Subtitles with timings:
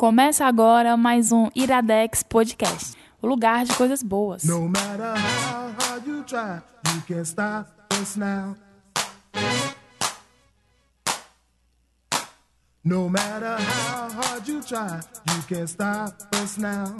[0.00, 4.44] Começa agora mais um Iradex Podcast, o lugar de coisas boas.
[4.44, 6.62] No matter how hard you try,
[6.94, 7.68] you can't stop
[8.00, 8.56] us now.
[12.82, 15.00] No matter how hard you try,
[15.34, 16.96] you can't stop us now.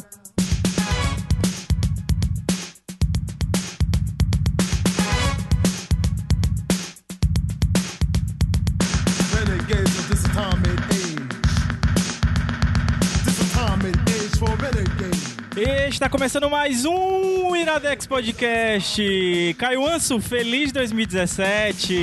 [16.01, 19.55] Está começando mais um Iradex Podcast.
[19.59, 21.95] Caio Anso, feliz 2017.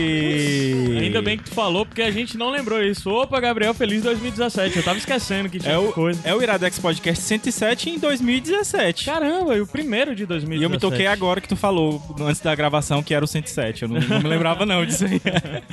[1.01, 3.09] Ainda bem que tu falou, porque a gente não lembrou isso.
[3.09, 4.77] Opa, Gabriel, feliz 2017.
[4.77, 6.21] Eu tava esquecendo que tinha É o, coisa.
[6.23, 9.05] é o Iradex Podcast 107 em 2017.
[9.05, 10.61] Caramba, e o primeiro de 2017.
[10.61, 13.81] E eu me toquei agora que tu falou, antes da gravação, que era o 107.
[13.81, 15.19] Eu não, não me lembrava não disso aí.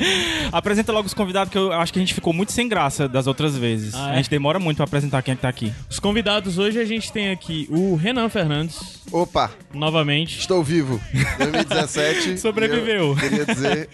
[0.51, 3.27] Apresenta logo os convidados, que eu acho que a gente ficou muito sem graça das
[3.27, 3.95] outras vezes.
[3.95, 4.13] Ah, é?
[4.15, 5.71] A gente demora muito pra apresentar quem é que tá aqui.
[5.91, 10.39] Os convidados hoje a gente tem aqui o Renan Fernandes, Opa, novamente.
[10.39, 11.01] estou vivo.
[11.39, 12.39] 2017.
[12.39, 13.11] Sobreviveu.
[13.11, 13.89] eu queria dizer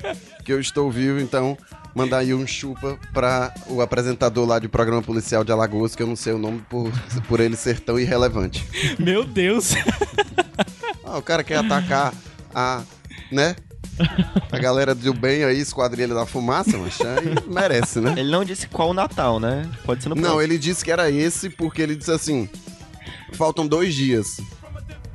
[0.45, 1.57] que eu estou vivo, então
[1.95, 6.07] mandar aí um chupa pra o apresentador lá de programa policial de Alagoas, que eu
[6.07, 6.91] não sei o nome por,
[7.29, 8.65] por ele ser tão irrelevante.
[8.99, 9.75] Meu Deus.
[11.13, 12.15] Ah, o cara quer atacar
[12.55, 12.83] a,
[13.33, 13.57] né?
[14.53, 16.97] A galera do bem aí, esquadrilha da fumaça, mas
[17.49, 18.15] merece, né?
[18.17, 19.69] Ele não disse qual Natal, né?
[19.85, 20.43] Pode ser no Não, próximo.
[20.43, 22.49] ele disse que era esse porque ele disse assim:
[23.37, 24.41] faltam dois dias.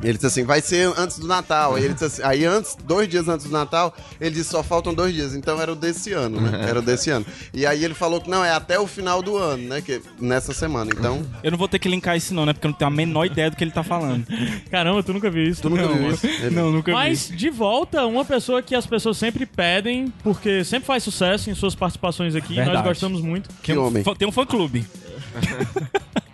[0.03, 1.75] Ele disse assim, vai ser antes do Natal.
[1.75, 4.93] Aí ele disse assim, aí antes, dois dias antes do Natal, ele disse só faltam
[4.93, 5.33] dois dias.
[5.33, 6.65] Então era o desse ano, né?
[6.69, 7.25] Era o desse ano.
[7.53, 9.81] E aí ele falou que não, é até o final do ano, né?
[9.81, 10.91] Que, nessa semana.
[10.95, 12.51] Então, Eu não vou ter que linkar isso não, né?
[12.53, 14.27] Porque eu não tenho a menor ideia do que ele tá falando.
[14.69, 15.61] Caramba, tu nunca viu isso.
[15.61, 16.27] tu nunca Não, viu isso?
[16.27, 20.85] Ele- Não, nunca Mas, de volta, uma pessoa que as pessoas sempre pedem, porque sempre
[20.85, 22.55] faz sucesso em suas participações aqui.
[22.55, 22.77] Verdade.
[22.77, 23.49] Nós gostamos muito.
[23.63, 23.77] Que vi.
[23.79, 24.03] homem.
[24.17, 24.85] Tem um fã-clube.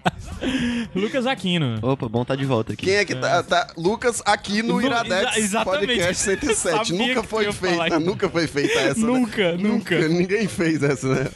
[0.96, 1.80] Lucas Aquino.
[1.82, 2.86] Opa, bom tá de volta aqui.
[2.86, 3.68] Quem é que tá, tá?
[3.78, 5.64] Lucas aqui no No- Iradex exa-.
[5.64, 6.88] Podcast 107.
[6.88, 9.00] Sabia Nunca foi feita, nunca foi feita essa.
[9.00, 9.06] né?
[9.08, 10.08] Nunca, nunca.
[10.08, 11.28] Ninguém fez essa, né?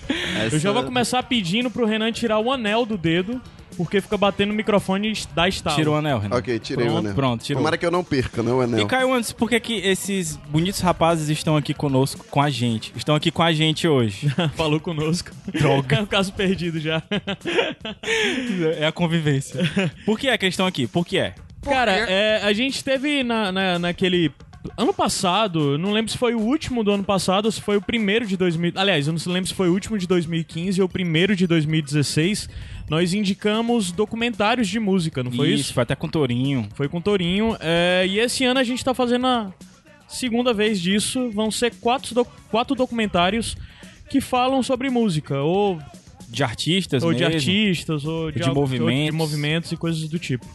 [0.45, 3.41] Essa- Eu já vou começar pedindo pro Renan tirar o anel do dedo,
[3.75, 5.75] porque fica batendo no microfone e dá estalo.
[5.75, 6.35] Tirou o anel, Renan.
[6.37, 7.13] Ok, tirei Pronto, o anel.
[7.15, 7.59] pronto, tirou.
[7.61, 8.87] Tomara que eu não perca, né, o E anel.
[8.87, 12.93] Caio, antes, por que, que esses bonitos rapazes estão aqui conosco, com a gente?
[12.95, 14.29] Estão aqui com a gente hoje.
[14.55, 15.31] Falou conosco.
[15.53, 15.95] Droga.
[15.97, 17.01] É um caso perdido já.
[18.77, 19.59] é a convivência.
[20.05, 20.87] Por que é que eles estão aqui?
[20.87, 21.33] Por que é?
[21.61, 24.31] Cara, é, a gente teve na, na- naquele.
[24.77, 27.81] Ano passado, não lembro se foi o último do ano passado ou se foi o
[27.81, 28.73] primeiro de 2000.
[28.75, 32.49] Aliás, eu não lembro se foi o último de 2015 ou o primeiro de 2016.
[32.89, 35.73] Nós indicamos documentários de música, não foi isso?
[35.73, 36.67] Foi até com Torinho.
[36.75, 37.57] Foi com Torinho.
[37.59, 39.51] é, e esse ano a gente tá fazendo a
[40.07, 41.29] segunda vez disso.
[41.31, 43.55] Vão ser quatro, doc- quatro documentários
[44.09, 45.79] que falam sobre música, ou,
[46.29, 47.35] De artistas ou de mesmo.
[47.35, 49.05] artistas, ou de, De algo- movimentos.
[49.05, 50.45] de movimentos e coisas do tipo.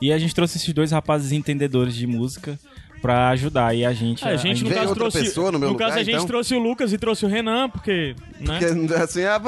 [0.00, 2.58] E a gente trouxe esses dois rapazes entendedores de música
[3.00, 4.24] pra ajudar aí a gente.
[4.24, 5.20] É, a gente, no caso, trouxe.
[5.20, 6.26] pessoa no meu caso, lugar, a gente então?
[6.26, 8.14] trouxe o Lucas e trouxe o Renan, porque.
[8.38, 8.58] Né?
[8.58, 9.40] Porque, assim, ah,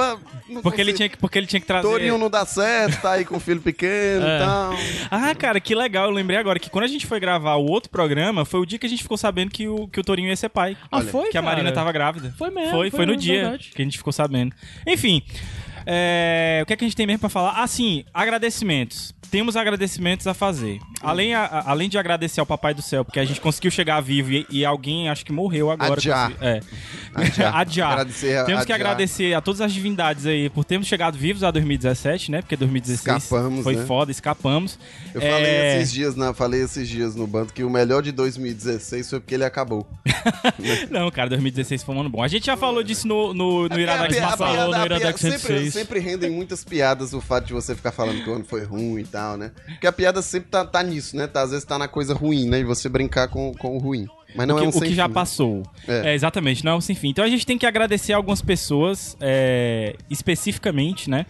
[0.62, 1.86] Porque ele, tinha que, porque ele tinha que trazer.
[1.88, 4.36] Torinho não dá certo, tá aí com filho pequeno É.
[4.36, 4.74] e tal.
[5.10, 6.06] Ah, cara, que legal.
[6.06, 8.78] Eu lembrei agora que quando a gente foi gravar o outro programa, foi o dia
[8.78, 10.76] que a gente ficou sabendo que o, que o Torinho ia ser pai.
[10.90, 11.28] Ah, Olha, foi?
[11.30, 11.74] que a Marina cara?
[11.74, 12.34] tava grávida.
[12.38, 13.70] Foi mesmo, Foi, foi foi no mesmo, dia verdade.
[13.74, 14.54] que a gente ficou sabendo.
[14.86, 15.22] Enfim,
[15.86, 17.62] é, o que, é que a gente tem mesmo para falar?
[17.62, 19.14] Assim, sim, agradecimentos.
[19.30, 20.78] Temos agradecimentos a fazer.
[21.00, 24.30] Além, a, além de agradecer ao Papai do Céu, porque a gente conseguiu chegar vivo
[24.30, 25.94] e, e alguém acho que morreu agora.
[25.94, 26.32] Adiar.
[26.38, 26.60] É.
[27.14, 27.56] Adiar.
[27.56, 28.04] Adiar.
[28.04, 28.74] Temos que adiar.
[28.74, 32.42] agradecer a todas as divindades aí por termos chegado vivos a 2017, né?
[32.42, 33.86] Porque 2016 escapamos, foi né?
[33.86, 34.78] foda, escapamos.
[35.14, 35.30] Eu é...
[35.30, 39.20] falei esses dias, na, falei esses dias no bando que o melhor de 2016 foi
[39.20, 39.88] porque ele acabou.
[40.90, 42.22] Não, cara, 2016 foi um ano bom.
[42.22, 45.71] A gente já falou disso no, no, no é, Iradex Massalô, no Iradex 106.
[45.72, 49.00] Sempre rendem muitas piadas o fato de você ficar falando que o ano foi ruim
[49.00, 49.52] e tal, né?
[49.66, 51.26] Porque a piada sempre tá, tá nisso, né?
[51.26, 52.60] Tá, às vezes tá na coisa ruim, né?
[52.60, 54.06] E você brincar com, com o ruim.
[54.34, 55.62] Mas não o é que, é um o sem que fim, já passou.
[55.86, 56.10] É.
[56.10, 56.14] é.
[56.14, 57.10] exatamente, não é um sem fim.
[57.10, 61.26] Então a gente tem que agradecer algumas pessoas, é, especificamente, né?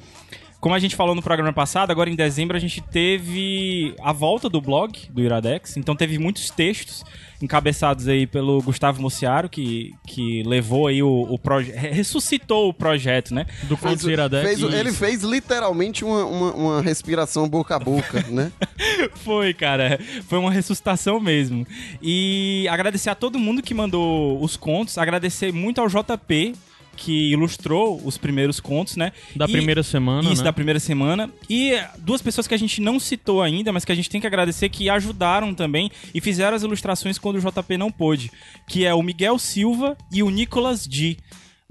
[0.63, 4.49] Como a gente falou no programa passado, agora em dezembro a gente teve a volta
[4.49, 7.05] do blog do Iradex, então teve muitos textos
[7.43, 13.35] encabeçados aí pelo Gustavo Mociaro, que, que levou aí o, o projeto, ressuscitou o projeto,
[13.35, 13.47] né?
[13.65, 14.61] Do Fez, Contos Iradex.
[14.61, 18.53] fez- ele fez literalmente uma, uma, uma respiração boca a boca, né?
[19.17, 19.99] Foi, cara.
[20.29, 21.67] Foi uma ressuscitação mesmo.
[22.01, 24.97] E agradecer a todo mundo que mandou os contos.
[24.99, 26.55] Agradecer muito ao JP,
[26.97, 29.13] que ilustrou os primeiros contos, né?
[29.35, 30.45] Da E- primeira semana, Isso, né?
[30.45, 31.31] da primeira semana.
[31.49, 34.27] E duas pessoas que a gente não citou ainda, mas que a gente tem que
[34.27, 38.31] agradecer, que ajudaram também e fizeram as ilustrações quando o JP não pôde.
[38.69, 41.17] Que é o Miguel Silva e o Nicolas D.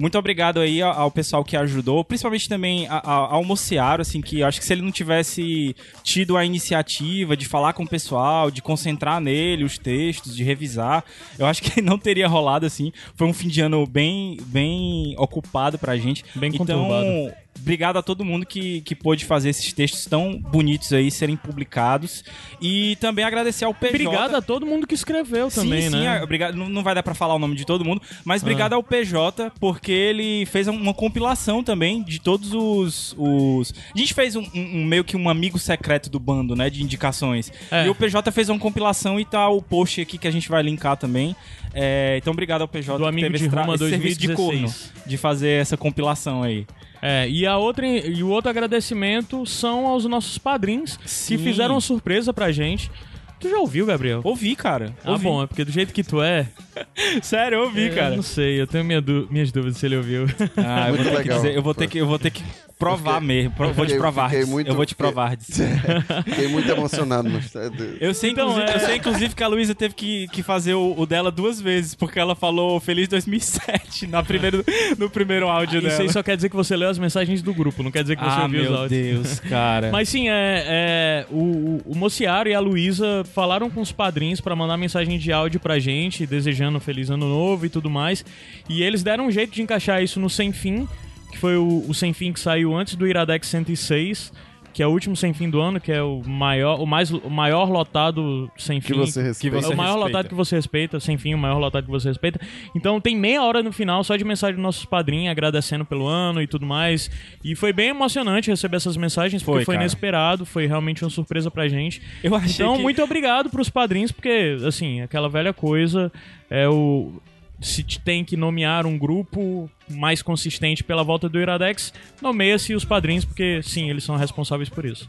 [0.02, 4.48] Muito obrigado aí ao, ao pessoal que ajudou, principalmente também ao Mociaro, assim, que eu
[4.48, 8.64] acho que se ele não tivesse tido a iniciativa de falar com o pessoal, de
[8.64, 11.04] concentrar nele os textos, de revisar,
[11.38, 12.92] eu acho que não teria rolado assim.
[13.16, 16.26] Foi um fim de ano bem, bem ocupado pra gente.
[16.34, 17.36] Bem então, conturbado.
[17.60, 22.24] Obrigado a todo mundo que, que pôde fazer esses textos tão bonitos aí serem publicados.
[22.60, 23.90] E também agradecer ao PJ.
[24.08, 26.18] Obrigado a todo mundo que escreveu também, sim, sim, né?
[26.20, 26.56] é, obrigado.
[26.56, 29.52] Não, não vai dar pra falar o nome de todo mundo, mas obrigado ao PJ,
[29.60, 33.16] porque ele fez uma compilação também de todos os.
[33.18, 33.74] os...
[33.94, 36.70] A gente fez um, um- um meio que um amigo secreto do bando, né?
[36.70, 37.52] De indicações.
[37.70, 37.86] É.
[37.86, 40.64] E o PJ fez uma compilação e tá o post aqui que a gente vai
[40.64, 41.36] linkar também.
[41.74, 44.38] É, então, obrigado ao PJ Do Amigo teve de Roma esse serviço de 2016.
[44.74, 46.66] corno de fazer essa compilação aí.
[47.02, 51.38] É, e, a outra, e o outro agradecimento são aos nossos padrinhos Sim.
[51.38, 52.92] que fizeram uma surpresa pra gente.
[53.40, 54.22] Tu já ouviu, Gabriel?
[54.24, 54.94] Ouvi, cara.
[55.04, 55.24] Ah, ouvi.
[55.24, 56.48] bom, é porque do jeito que tu é.
[57.24, 58.16] Sério, eu ouvi, Eu cara.
[58.16, 60.26] não sei, eu tenho minha dú- minhas dúvidas se ele ouviu.
[60.56, 62.44] Ah, eu vou ter que dizer, eu vou ter que, eu vou ter que
[62.86, 63.52] provar fiquei- mesmo.
[63.52, 64.30] Pro- vou te provar.
[64.30, 65.38] fiquei muito- eu vou te fiquei- provar.
[66.26, 67.30] Fiquei muito emocionado.
[67.30, 67.52] Mas...
[68.00, 70.74] Eu sei, Então, inclusive, é- eu sei, inclusive, que a Luísa teve que, que fazer
[70.74, 74.64] o, o dela duas vezes, porque ela falou Feliz 2007 na primeiro,
[74.98, 76.02] no primeiro áudio Isso dela.
[76.02, 78.24] aí só quer dizer que você leu as mensagens do grupo, não quer dizer que
[78.24, 79.02] você ah, ouviu os meu áudios.
[79.28, 79.90] Deus, cara.
[79.92, 84.56] Mas sim, é, é, o, o, Mociaro e a Luísa falaram com os padrinhos pra
[84.56, 88.24] mandar mensagem de áudio pra gente, desejando um feliz ano novo e tudo mais.
[88.70, 90.88] E eles deram um jeito de encaixar isso no Sem Fim,
[91.32, 94.32] que foi o, o Sem Fim que saiu antes do Iradex 106,
[94.74, 97.30] que é o último Sem Fim do ano, que é o maior, o mais, o
[97.30, 98.94] maior lotado Sem Fim.
[98.94, 99.62] Que você respeita.
[99.62, 100.08] você É o maior respeita.
[100.18, 102.40] lotado que você respeita, sem fim, o maior lotado que você respeita.
[102.74, 106.42] Então tem meia hora no final só de mensagem dos nossos padrinhos, agradecendo pelo ano
[106.42, 107.12] e tudo mais.
[107.44, 111.52] E foi bem emocionante receber essas mensagens, porque Foi, foi inesperado, foi realmente uma surpresa
[111.52, 112.02] pra gente.
[112.24, 112.82] Eu achei Então, que...
[112.82, 116.10] muito obrigado pros padrinhos, porque, assim, aquela velha coisa
[116.50, 117.12] é o.
[117.60, 122.86] Se te tem que nomear um grupo mais consistente pela volta do Iradex, nomeia-se os
[122.86, 125.08] padrinhos, porque sim, eles são responsáveis por isso.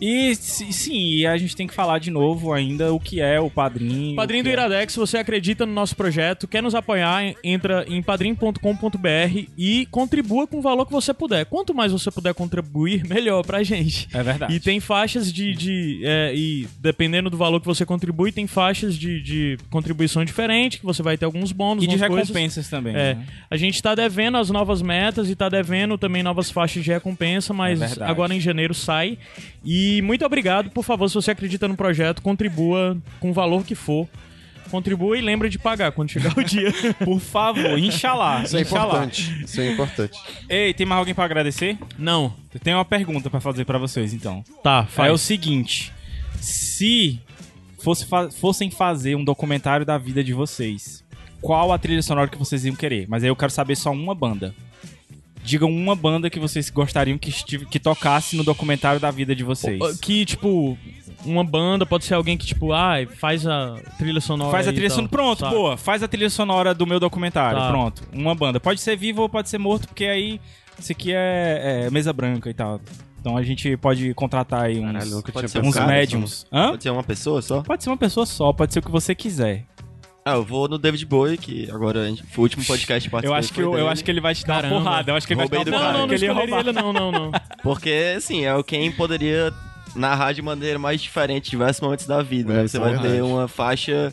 [0.00, 3.38] E si- sim, e a gente tem que falar de novo ainda o que é
[3.40, 4.16] o padrinho.
[4.16, 9.44] Padrinho do é- Iradex, você acredita no nosso projeto, quer nos apoiar, entra em padrim.com.br
[9.56, 11.46] e contribua com o valor que você puder.
[11.46, 14.08] Quanto mais você puder contribuir, melhor pra gente.
[14.12, 14.54] É verdade.
[14.54, 15.54] E tem faixas de.
[15.54, 20.78] de é, e dependendo do valor que você contribui, tem faixas de, de contribuição diferente,
[20.78, 21.84] que você vai ter alguns bônus.
[21.84, 22.28] E de umas coisas.
[22.28, 22.94] recompensas também.
[22.94, 23.26] É, né?
[23.50, 27.52] a gente tá devendo as novas metas e tá devendo também novas faixas de recompensa,
[27.52, 29.18] mas É agora em janeiro sai.
[29.64, 33.74] E muito obrigado, por favor, se você acredita no projeto, contribua com o valor que
[33.74, 34.08] for.
[34.70, 36.72] Contribua e lembra de pagar quando chegar o dia.
[37.04, 38.42] Por favor, inxalá.
[38.42, 38.84] Isso é inxalá.
[39.04, 39.44] importante.
[39.44, 40.18] Isso é importante.
[40.48, 41.78] Ei, tem mais alguém pra agradecer?
[41.96, 42.34] Não.
[42.52, 44.42] Eu tenho uma pergunta pra fazer pra vocês, então.
[44.64, 45.92] Tá, É o seguinte:
[46.40, 47.20] se
[47.78, 51.03] fosse fa- fossem fazer um documentário da vida de vocês,
[51.44, 53.06] qual a trilha sonora que vocês iam querer?
[53.06, 54.54] Mas aí eu quero saber só uma banda.
[55.42, 57.30] Digam uma banda que vocês gostariam que,
[57.66, 59.78] que tocasse no documentário da vida de vocês.
[60.00, 60.78] Que, tipo,
[61.22, 64.50] uma banda pode ser alguém que, tipo, ah, faz a trilha sonora.
[64.50, 65.10] Faz a trilha sonora.
[65.10, 65.54] Pronto, sabe?
[65.54, 65.76] boa.
[65.76, 67.58] Faz a trilha sonora do meu documentário.
[67.58, 67.68] Tá.
[67.68, 68.02] Pronto.
[68.10, 68.58] Uma banda.
[68.58, 70.40] Pode ser vivo ou pode ser morto, porque aí
[70.78, 72.80] isso aqui é, é mesa branca e tal.
[73.20, 75.22] Então a gente pode contratar aí uns, Caralho,
[75.62, 76.46] uns médiums.
[76.50, 76.70] Hã?
[76.70, 77.62] Pode ser uma pessoa só?
[77.62, 79.66] Pode ser uma pessoa só, pode ser o que você quiser.
[80.26, 83.26] Ah, eu vou no David Bowie, que agora a gente, foi o último podcast que.
[83.26, 84.76] Eu acho que, eu, eu acho que ele vai te dar Caramba.
[84.76, 85.12] uma porrada.
[85.12, 85.92] Eu acho que ele vai te dar Roubei uma do Não, porrada.
[85.92, 87.32] não, não que ele ele, não, não, não.
[87.62, 89.52] Porque, assim, é o quem poderia
[89.94, 92.54] narrar de maneira mais diferente diversos momentos da vida.
[92.54, 92.66] É, né?
[92.66, 93.16] Você vai verdade.
[93.16, 94.10] ter uma faixa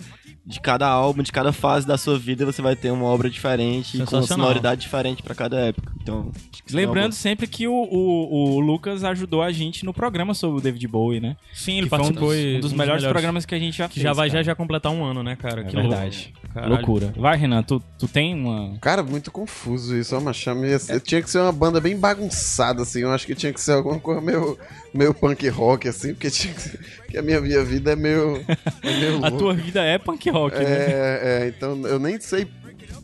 [0.52, 3.98] de cada álbum, de cada fase da sua vida, você vai ter uma obra diferente,
[4.04, 5.92] com uma sonoridade diferente pra cada época.
[6.02, 6.30] Então,
[6.70, 10.62] é Lembrando sempre que o, o, o Lucas ajudou a gente no programa sobre o
[10.62, 11.36] David Bowie, né?
[11.54, 13.78] Sim, ele que foi um participou dos, e- um dos melhores programas que a gente
[13.78, 14.04] já Que fez.
[14.04, 15.62] já vai já já completar um ano, né, cara?
[15.62, 16.34] É que verdade.
[16.34, 16.41] louco.
[16.54, 16.76] Caralho.
[16.76, 17.14] Loucura.
[17.16, 18.78] Vai, Renan, tu, tu tem uma.
[18.80, 20.66] Cara, muito confuso isso, ó, mas chama
[21.04, 23.02] Tinha que ser uma banda bem bagunçada, assim.
[23.02, 24.58] Eu acho que tinha que ser alguma coisa meio,
[24.94, 28.44] meio punk rock, assim, porque, tinha que, ser- porque a minha, minha vida é meio.
[28.84, 30.64] É meio A tua vida é punk rock, né?
[30.66, 32.48] É, é, então eu nem sei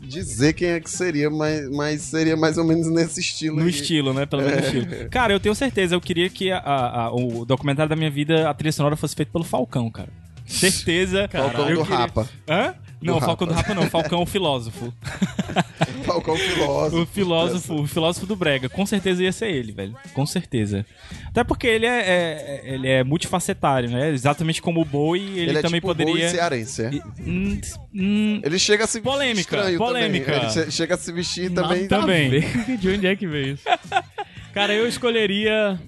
[0.02, 3.56] dizer quem é que seria, mas, mas seria mais ou menos nesse estilo.
[3.56, 3.70] No aí.
[3.70, 4.24] estilo, né?
[4.26, 5.08] Pelo menos no estilo.
[5.10, 5.94] Cara, eu tenho certeza.
[5.94, 9.30] Eu queria que a- a- o documentário da minha vida, a trilha sonora, fosse feito
[9.32, 10.08] pelo Falcão, cara.
[10.46, 11.28] Certeza.
[11.30, 12.28] Falcão do queria- Rapa.
[12.48, 12.74] Hã?
[13.00, 13.88] Não, Do Falcão do Rapa não.
[13.88, 14.92] Falcão o filósofo.
[16.04, 17.02] Falcão filósofo.
[17.02, 18.68] O filósofo, o filósofo do Brega.
[18.68, 19.94] Com certeza ia ser ele, velho.
[20.14, 20.84] Com certeza.
[21.26, 24.10] Até porque ele é, é- ele é multifacetário, né?
[24.10, 26.12] Exatamente como o Bowie, ele, Ele, é também tipo poderia.
[26.14, 26.90] boi cearense, é?
[27.20, 27.60] Hum,
[27.94, 30.32] hum, Ele chega a se Polêmica, estranho polêmica.
[30.32, 30.42] Também.
[30.44, 31.82] Ele che- chega a se vestir também.
[31.82, 32.30] Nada Também.
[32.30, 32.76] ver.
[32.78, 33.64] De onde é que veio isso?
[34.52, 35.78] Cara, eu escolheria.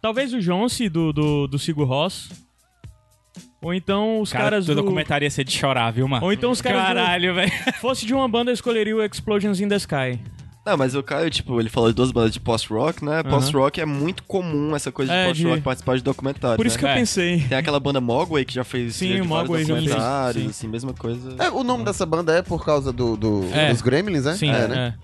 [0.00, 2.28] Talvez o Jonce do, do, do Sigur Ross.
[3.62, 4.82] Ou então os Cara, caras teu do...
[4.82, 6.24] documentário ia ser de chorar, viu, mano?
[6.26, 7.52] Ou então os caras do- Caralho, velho.
[7.80, 10.18] Fosse de uma banda, eu escolheria o Explosions in the Sky.
[10.64, 13.20] Não, mas o Caio, tipo, ele falou de duas bandas de post-rock, né?
[13.24, 16.76] Post-rock é muito comum essa coisa de É, post-rock de- participar de documentário, Por isso
[16.76, 16.78] né?
[16.80, 16.94] que eu É.
[16.94, 17.40] pensei.
[17.48, 20.50] Tem aquela banda Mogwai que já fez Sim, vários Mogwai já fez, documentários, sim.
[20.50, 21.34] assim, mesma coisa.
[21.40, 23.70] É, o nome dessa banda é por causa do, do- É.
[23.70, 24.34] dos Gremlins, né?
[24.34, 24.68] Sim, é, é.
[24.68, 24.94] né?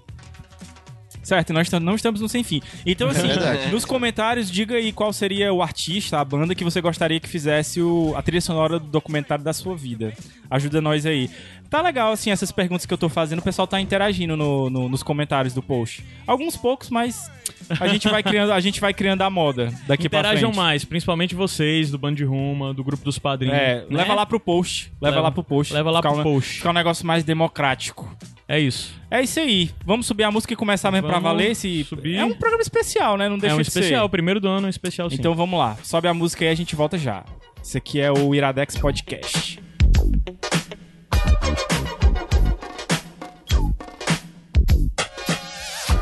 [1.29, 2.63] Certo, nós não estamos no sem fim.
[2.87, 3.71] Então, assim, verdade.
[3.71, 7.83] nos comentários, diga aí qual seria o artista, a banda que você gostaria que fizesse
[7.83, 10.15] o- a trilha sonora do documentário da sua vida.
[10.51, 11.29] Ajuda nós aí.
[11.69, 14.89] Tá legal, assim, essas perguntas que eu tô fazendo, o pessoal tá interagindo no- no-
[14.89, 16.03] nos comentários do post.
[16.27, 17.31] Alguns poucos, mas
[17.79, 20.57] a gente vai criando, a, gente vai criando a moda daqui pra Interajam frente.
[20.57, 23.55] mais, principalmente vocês, do Band de Ruma, do grupo dos padrinhos.
[23.55, 23.99] É, né?
[23.99, 24.91] leva lá pro post.
[24.99, 25.75] Leva, Leva- lá pro post.
[25.75, 26.55] leva lá pro um- post.
[26.55, 28.11] Ficar um negócio mais democrático.
[28.49, 28.95] É isso.
[29.11, 29.71] É isso aí.
[29.85, 31.85] Vamos subir a música e começar mesmo pra Vamos valer esse.
[31.85, 32.17] subir.
[32.17, 33.29] É um programa especial, né?
[33.29, 33.81] Não deixa é um de ser.
[33.81, 35.17] especial, o primeiro do ano é um especial sim.
[35.17, 35.77] Então vamos lá.
[35.83, 37.25] Sobe a música e a gente volta já.
[37.63, 39.61] Esse aqui é o Iradex Podcast.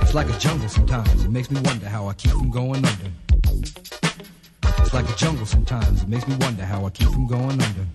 [0.03, 1.25] It's like a jungle sometimes.
[1.25, 3.11] It makes me wonder how I keep from going under.
[4.79, 6.03] It's like a jungle sometimes.
[6.03, 7.87] It makes me wonder how I keep from going under.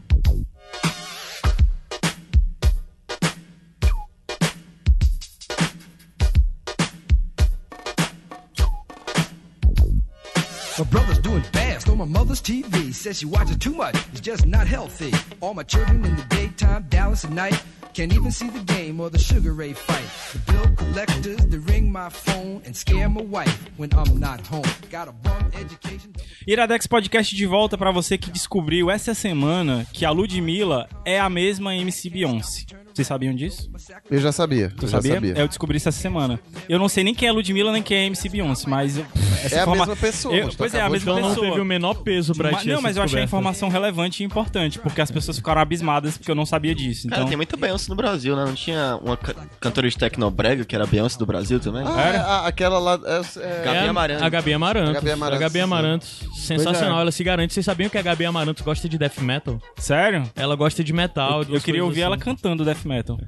[10.82, 12.92] My brother's doing fast on my mother's TV.
[12.92, 13.94] Says she watches too much.
[14.14, 15.14] It's just not healthy.
[15.40, 17.62] All my children in the daytime, Dallas at night.
[17.94, 20.10] Can't even see the game or the Sugar Ray fight.
[20.34, 24.66] The bill collectors, they ring my phone and scare my wife when I'm not home.
[24.90, 26.14] Got a bum education.
[26.48, 31.30] Iradex Podcast de volta pra você que descobriu essa semana que a Ludmilla é a
[31.30, 32.66] mesma MC Beyoncé.
[32.94, 33.70] Vocês sabiam disso?
[34.10, 34.70] Eu já sabia.
[34.70, 35.14] Tu eu já sabia?
[35.16, 35.34] sabia.
[35.38, 36.40] Eu descobri isso essa semana.
[36.68, 39.06] Eu não sei nem quem é Ludmilla nem quem é MC Beyoncé, mas eu-
[39.44, 41.48] essa É a mesma pessoa, Eu- pois é, a mesma Então não pessoa.
[41.50, 44.26] teve o menor peso pra Mas- ti não, mas eu achei a informação relevante e
[44.26, 47.08] importante, porque as pessoas ficaram abismadas porque eu não sabia disso.
[47.08, 48.46] Cara, Então, tem muita Beyoncé no Brasil, né?
[48.46, 51.84] Não tinha uma ca- cantora de tecnobrega que era Beyoncé do Brasil também?
[51.86, 53.00] Ah, é, a- aquela lá.
[53.06, 54.24] É, é- Gabi É a- Amarantos.
[54.24, 54.90] A Gabi Amarantos.
[54.90, 55.60] A Gabi Amarantos, A Gabi sim.
[55.62, 56.20] Amarantos.
[56.36, 57.02] Sensacional, é.
[57.02, 57.54] ela se garante.
[57.54, 59.60] Vocês sabiam que a Gabi Amarantos gosta de death metal?
[59.78, 60.24] sério?
[60.36, 61.44] Ela gosta de metal.
[61.44, 62.24] Eu, eu queria ouvir ela assim.
[62.26, 63.20] cantando death metal.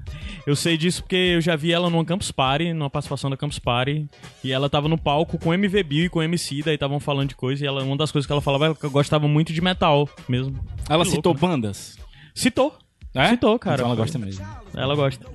[0.45, 3.59] Eu sei disso porque eu já vi ela numa Campus Party, numa participação da Campus
[3.59, 4.07] Party.
[4.43, 7.35] E ela tava no palco com MV Bill e com MC, daí estavam falando de
[7.35, 7.63] coisa.
[7.63, 10.09] E ela, uma das coisas que ela falava é que eu gostava muito de metal
[10.27, 10.59] mesmo.
[10.89, 11.53] Ela Que citou louco, né?
[11.53, 11.97] bandas?
[12.33, 12.75] Citou.
[13.15, 13.29] É?
[13.29, 13.75] Citou, cara.
[13.75, 14.45] Então ela gosta mesmo.
[14.75, 15.25] Ela gosta.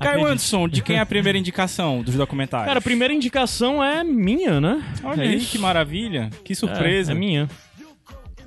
[0.00, 0.24] Caio.
[0.24, 2.68] Anderson, de quem é a primeira indicação dos documentários?
[2.68, 4.82] Cara, a primeira indicação é minha, né?
[5.02, 5.50] Olha é aí, isso.
[5.50, 6.30] que maravilha.
[6.44, 7.12] Que surpresa.
[7.12, 7.48] É, é minha.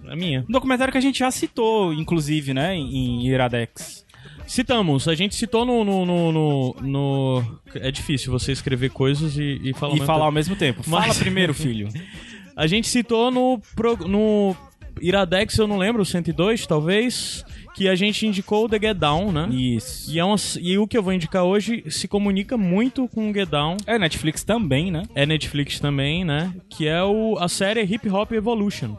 [0.07, 0.46] É minha.
[0.48, 4.05] Um documentário que a gente já citou, inclusive, né, em Iradex.
[4.48, 5.84] Citamos, a gente citou no.
[5.84, 10.06] no, no, no- no- É difícil você escrever coisas e, e falar E ao mesmo
[10.06, 10.36] falar ao tempo.
[10.36, 10.82] mesmo tempo.
[10.88, 11.89] Mas- Fala primeiro, filho.
[12.56, 14.56] A gente citou no, pro- no
[15.00, 19.48] Iradex, eu não lembro, 102 talvez, que a gente indicou o The Get Down, né?
[19.51, 20.10] Isso.
[20.12, 23.34] E, é uma, e o que eu vou indicar hoje se comunica muito com o
[23.34, 23.77] Get Down.
[23.86, 25.04] É Netflix também, né?
[25.13, 26.51] É Netflix também, né?
[26.68, 28.96] Que é o, a série Hip Hop Evolution.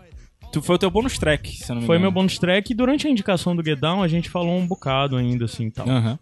[0.53, 2.13] Tu foi o teu bônus track, se não me Foi meu engano.
[2.23, 5.45] bonus track e durante a indicação do Get Down a gente falou um bocado ainda,
[5.45, 5.89] assim, e tal.
[5.89, 6.19] Aham.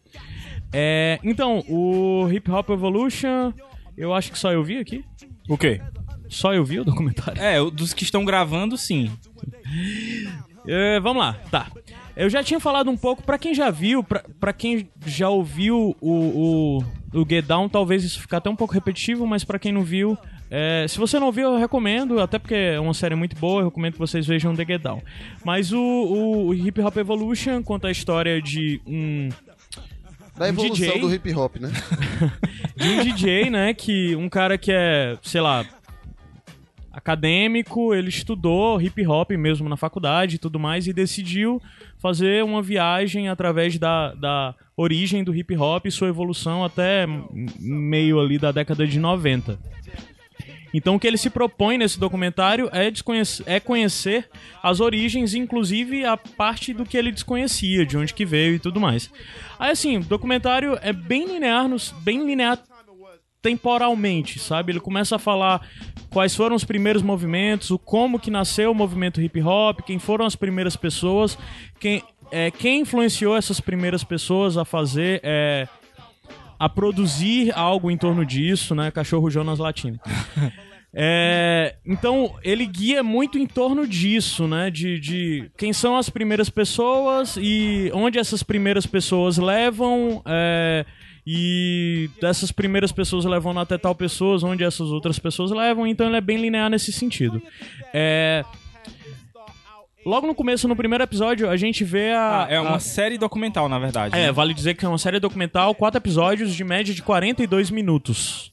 [0.73, 3.53] É, então, o Hip Hop Evolution,
[3.97, 5.05] eu acho que só eu vi aqui.
[5.49, 5.81] O quê?
[6.29, 7.41] Só eu vi o documentário.
[7.41, 9.11] É, dos que estão gravando, sim.
[10.67, 11.69] É, vamos lá, tá.
[12.17, 15.95] Eu já tinha falado um pouco, pra quem já viu, pra, pra quem já ouviu
[16.01, 16.79] o,
[17.13, 19.83] o, o Get Down, talvez isso fique até um pouco repetitivo, mas pra quem não
[19.85, 20.19] viu,
[20.51, 23.67] é, se você não viu, eu recomendo, até porque é uma série muito boa, eu
[23.67, 25.03] recomendo que vocês vejam The Get Down.
[25.45, 29.29] Mas o, o, o Hip Hop Evolution conta a história de um,
[30.37, 31.01] Da evolução DJ.
[31.01, 31.71] do hip hop, né?
[32.77, 33.75] de um DJ, né?
[33.75, 35.65] Que um cara que é, sei lá,
[36.93, 41.61] acadêmico, ele estudou hip hop mesmo na faculdade e tudo mais, e decidiu
[41.99, 47.07] fazer uma viagem através da, da origem do hip hop e sua evolução até
[47.59, 49.59] meio ali da década de 90.
[50.75, 52.93] Então o que ele se propõe nesse documentário é,
[53.47, 54.29] é conhecer
[54.63, 58.81] as origens, inclusive a parte do que ele desconhecia, de onde que veio e tudo
[58.81, 59.11] mais.
[59.59, 62.59] Aí assim, o documentário é bem linear, nos- bem linear
[63.41, 64.73] temporalmente, sabe?
[64.73, 65.67] Ele começa a falar
[66.11, 70.27] quais foram os primeiros movimentos, o como que nasceu o movimento hip hop, quem foram
[70.27, 71.39] as primeiras pessoas,
[71.79, 75.69] quem, é, quem influenciou essas primeiras pessoas a fazer, é,
[76.59, 78.91] a produzir algo em torno disso, né?
[78.91, 79.99] Cachorro Jonas Latino.
[80.99, 84.71] É, então, ele guia muito em torno disso, né?
[84.71, 90.23] De, de quem são as primeiras pessoas e onde essas primeiras pessoas levam.
[90.25, 90.87] é,
[91.27, 95.87] e dessas primeiras pessoas levando até tal pessoas, onde essas outras pessoas levam.
[95.87, 97.43] Então, ele é bem linear nesse sentido.
[97.93, 98.45] É,
[100.07, 102.45] logo no começo, no primeiro episódio, a gente vê a.
[102.45, 104.15] Ah, é uma a- série documental, na verdade.
[104.17, 104.33] É, né?
[104.33, 108.53] vale dizer que é uma série documental, quatro episódios de média de 42 minutos.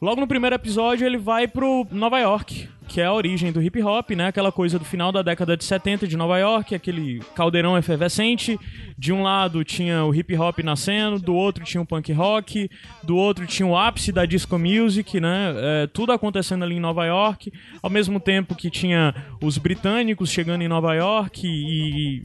[0.00, 3.82] Logo no primeiro episódio, ele vai pro Nova York, que é a origem do hip
[3.82, 4.28] hop, né?
[4.28, 8.58] Aquela coisa do final da década de 70 de Nova York, aquele caldeirão efervescente.
[8.96, 12.70] De um lado tinha o hip hop nascendo, do outro tinha o punk rock,
[13.02, 15.52] do outro tinha o ápice da disco music, né?
[15.58, 20.62] É, tudo acontecendo ali em Nova York, ao mesmo tempo que tinha os britânicos chegando
[20.62, 22.22] em Nova York e.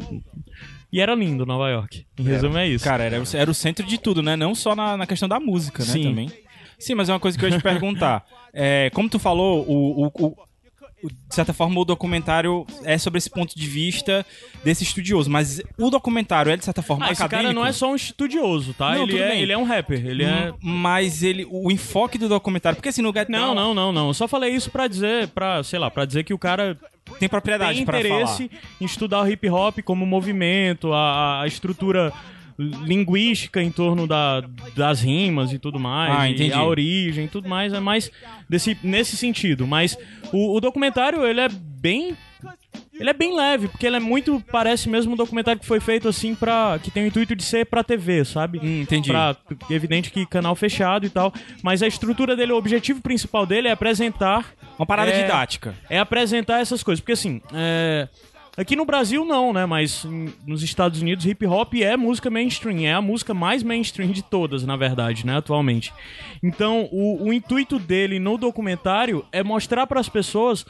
[0.93, 2.05] E era lindo Nova York.
[2.17, 2.85] Em resumo, é isso.
[2.85, 4.37] Cara, era, o- era o centro de tudo, né?
[4.37, 5.89] Não só na, na questão da música, né?
[5.91, 6.03] Sim.
[6.03, 6.31] Também.
[6.79, 8.23] Sim, mas é uma coisa que eu ia te perguntar.
[8.53, 10.35] É, como tu falou, o- o- o-
[11.03, 14.25] de certa forma o documentário é sobre esse ponto de vista
[14.63, 17.47] desse estudioso, mas o documentário é de certa forma Ah, esse acadêmico.
[17.47, 18.95] cara não é só um estudioso, tá?
[18.95, 19.41] Não, ele, é, bem.
[19.41, 20.05] ele é um rapper.
[20.05, 20.53] Ele é.
[20.61, 24.07] Mas ele, o enfoque do documentário, porque assim no Get Não, Down não, não, não.
[24.09, 26.77] Eu só falei isso pra dizer, pra, sei lá, pra dizer que o cara
[27.19, 28.61] tem propriedade tem para interesse falar.
[28.79, 32.13] em estudar o hip hop como movimento, a, a estrutura
[32.85, 34.41] linguística em torno da,
[34.75, 36.53] das rimas e tudo mais, Ah, entendi.
[36.53, 38.11] a origem e tudo mais, é mais
[38.49, 39.65] desse, nesse sentido.
[39.67, 39.97] Mas
[40.31, 42.15] o, o documentário, ele é bem...
[42.99, 44.39] Ele é bem leve, porque ele é muito...
[44.51, 46.77] Parece mesmo um documentário que foi feito assim pra...
[46.83, 48.59] Que tem o intuito de ser pra TV, sabe?
[48.61, 49.09] Hum, entendi.
[49.09, 49.35] Pra,
[49.71, 51.33] evidente que canal fechado e tal.
[51.63, 55.73] Mas a estrutura dele, o objetivo principal dele é apresentar Uma parada É, didática.
[55.89, 56.99] é apresentar essas coisas.
[56.99, 58.07] Porque assim, é,
[58.55, 59.65] aqui no Brasil não, né?
[59.65, 60.05] Mas
[60.45, 62.81] nos Estados Unidos, hip hop é música mainstream.
[62.81, 65.37] É a música mais mainstream de todas, na verdade, né?
[65.37, 65.93] Atualmente.
[66.41, 70.65] Então, o, o intuito dele no documentário é mostrar para as pessoas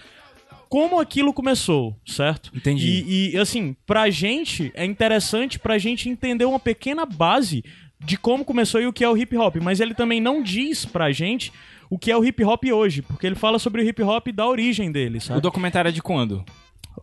[0.69, 2.49] como aquilo começou, certo?
[2.55, 3.03] Entendi.
[3.05, 7.61] E, e, assim, pra gente, é interessante pra gente entender uma pequena base
[7.99, 9.57] de como começou e o que é o hip hop.
[9.61, 11.51] Mas ele também não diz pra gente
[11.89, 14.47] o que é o hip hop hoje, porque ele fala sobre o hip hop da
[14.47, 15.39] origem dele, sabe?
[15.39, 16.43] O documentário é de quando?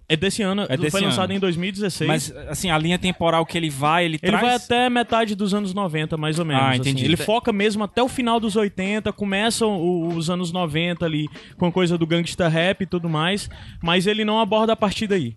[0.09, 1.35] É desse ano, É desse foi lançado ano.
[1.35, 2.09] em 2016.
[2.09, 4.43] Mas, assim, a linha temporal que ele vai, ele, ele traz...
[4.43, 6.63] vai até metade dos anos 90, mais ou menos.
[6.63, 6.81] Ah, assim.
[6.81, 7.05] entendi.
[7.05, 11.73] Ele foca mesmo até o final dos 80, começam os anos 90 ali, com a
[11.73, 13.51] coisa do gangsta rap e tudo mais,
[13.83, 15.37] mas ele não aborda a partir daí.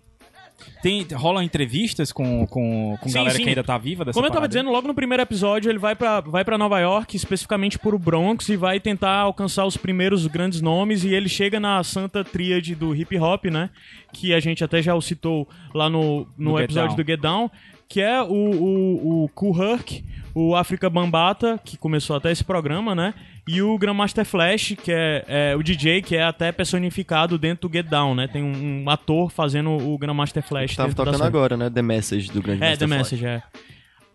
[0.82, 3.44] Tem, rola entrevistas com, com, com Sim, galera sim.
[3.44, 5.78] que ainda tá viva dessa Como eu tava parada dizendo, logo no primeiro episódio, ele
[5.78, 10.26] vai pra, vai pra Nova York, especificamente pro Bronx, e vai tentar alcançar os primeiros
[10.28, 11.04] grandes nomes.
[11.04, 13.70] E ele chega na santa tríade do hip hop, né?
[14.12, 16.98] Que a gente até já o citou lá no, no, No Get episódio Down.
[16.98, 17.52] do Get Down,
[17.92, 20.02] que é o, o, o Herc,
[20.34, 23.14] o África Bambata, que começou até esse programa, né?
[23.46, 27.74] E o Grandmaster Flash, que é, é o DJ, que é até personificado dentro do
[27.74, 28.30] Get Down, né?
[28.30, 30.78] Tem um, um ator fazendo o Grandmaster Flash.
[30.78, 31.70] Tava tocando agora, né?
[31.70, 33.12] The Message do Grande É, Master The Flash.
[33.12, 33.44] Message, é.
[33.50, 33.62] Que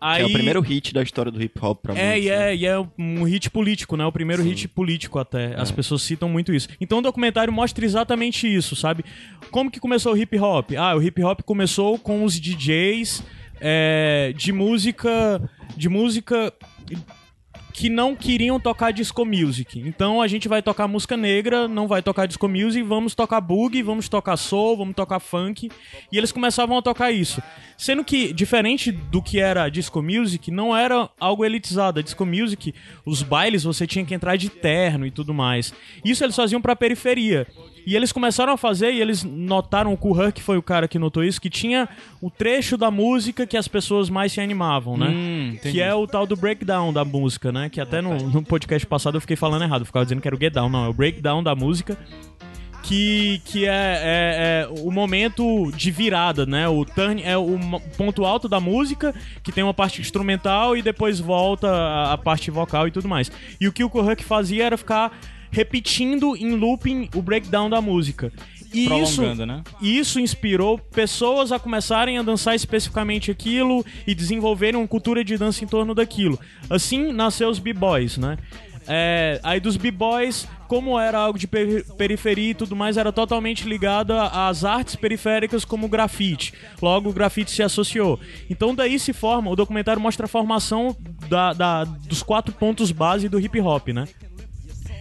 [0.01, 0.23] Aí...
[0.23, 2.49] é o primeiro hit da história do hip hop pra É, muitos, e né?
[2.49, 4.05] é, e é um hit político, né?
[4.05, 5.53] O primeiro hit político até.
[5.53, 5.59] É.
[5.59, 6.67] As pessoas citam muito isso.
[6.81, 9.05] Então o documentário mostra exatamente isso, sabe?
[9.51, 10.71] Como que começou o hip hop?
[10.75, 13.23] Ah, o hip hop começou com os DJs
[13.61, 15.41] é, de música.
[15.75, 16.53] De música
[17.77, 19.79] que não queriam tocar disco music.
[19.79, 23.83] Então a gente vai tocar música negra, não vai tocar disco music, vamos tocar boogie,
[23.83, 25.69] vamos tocar soul, vamos tocar funk.
[26.11, 27.39] E eles começavam a tocar isso.
[27.77, 31.99] Sendo que, diferente do que era disco music, não era algo elitizado.
[31.99, 32.73] A disco music,
[33.05, 35.71] os bailes você tinha que entrar de terno e tudo mais.
[36.03, 37.45] Isso eles faziam pra periferia.
[37.87, 40.99] E eles começaram a fazer, e eles notaram, o Kuhar, que foi o cara que
[40.99, 41.87] notou isso, que tinha
[42.21, 45.07] o trecho da música que as pessoas mais se animavam, né?
[45.07, 47.66] Hum, que é o tal do breakdown da música, né?
[47.69, 50.35] Que até no, no podcast passado eu fiquei falando errado, eu ficava dizendo que era
[50.35, 51.97] o get down, não, é o breakdown da música.
[52.83, 56.69] Que, que é, é- é o momento de virada, né?
[56.69, 57.59] O turn é o
[57.97, 62.49] ponto alto da música, que tem uma parte instrumental e depois volta a, a parte
[62.49, 63.29] vocal e tudo mais.
[63.59, 65.11] E o que o Kuhuk fazia era ficar
[65.51, 68.31] repetindo em looping o breakdown da música.
[68.73, 69.63] E isso, Prolongando, né?
[69.81, 75.63] isso inspirou pessoas a começarem a dançar especificamente aquilo e desenvolverem uma cultura de dança
[75.63, 76.39] em torno daquilo.
[76.69, 78.37] Assim nasceu os b-boys, né?
[78.89, 83.67] É, aí dos b-boys, como era algo de peri- periferia e tudo mais, era totalmente
[83.67, 86.53] ligado a- às artes periféricas como o grafite.
[86.81, 88.17] Logo, o grafite se associou.
[88.49, 90.95] Então daí se forma, o documentário mostra a formação
[91.27, 94.05] da- da- dos quatro pontos base do hip hop, né?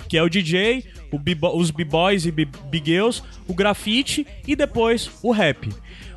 [0.09, 1.21] Que é o DJ, o
[1.57, 5.69] os b-boys e big girls, o grafite e depois o rap.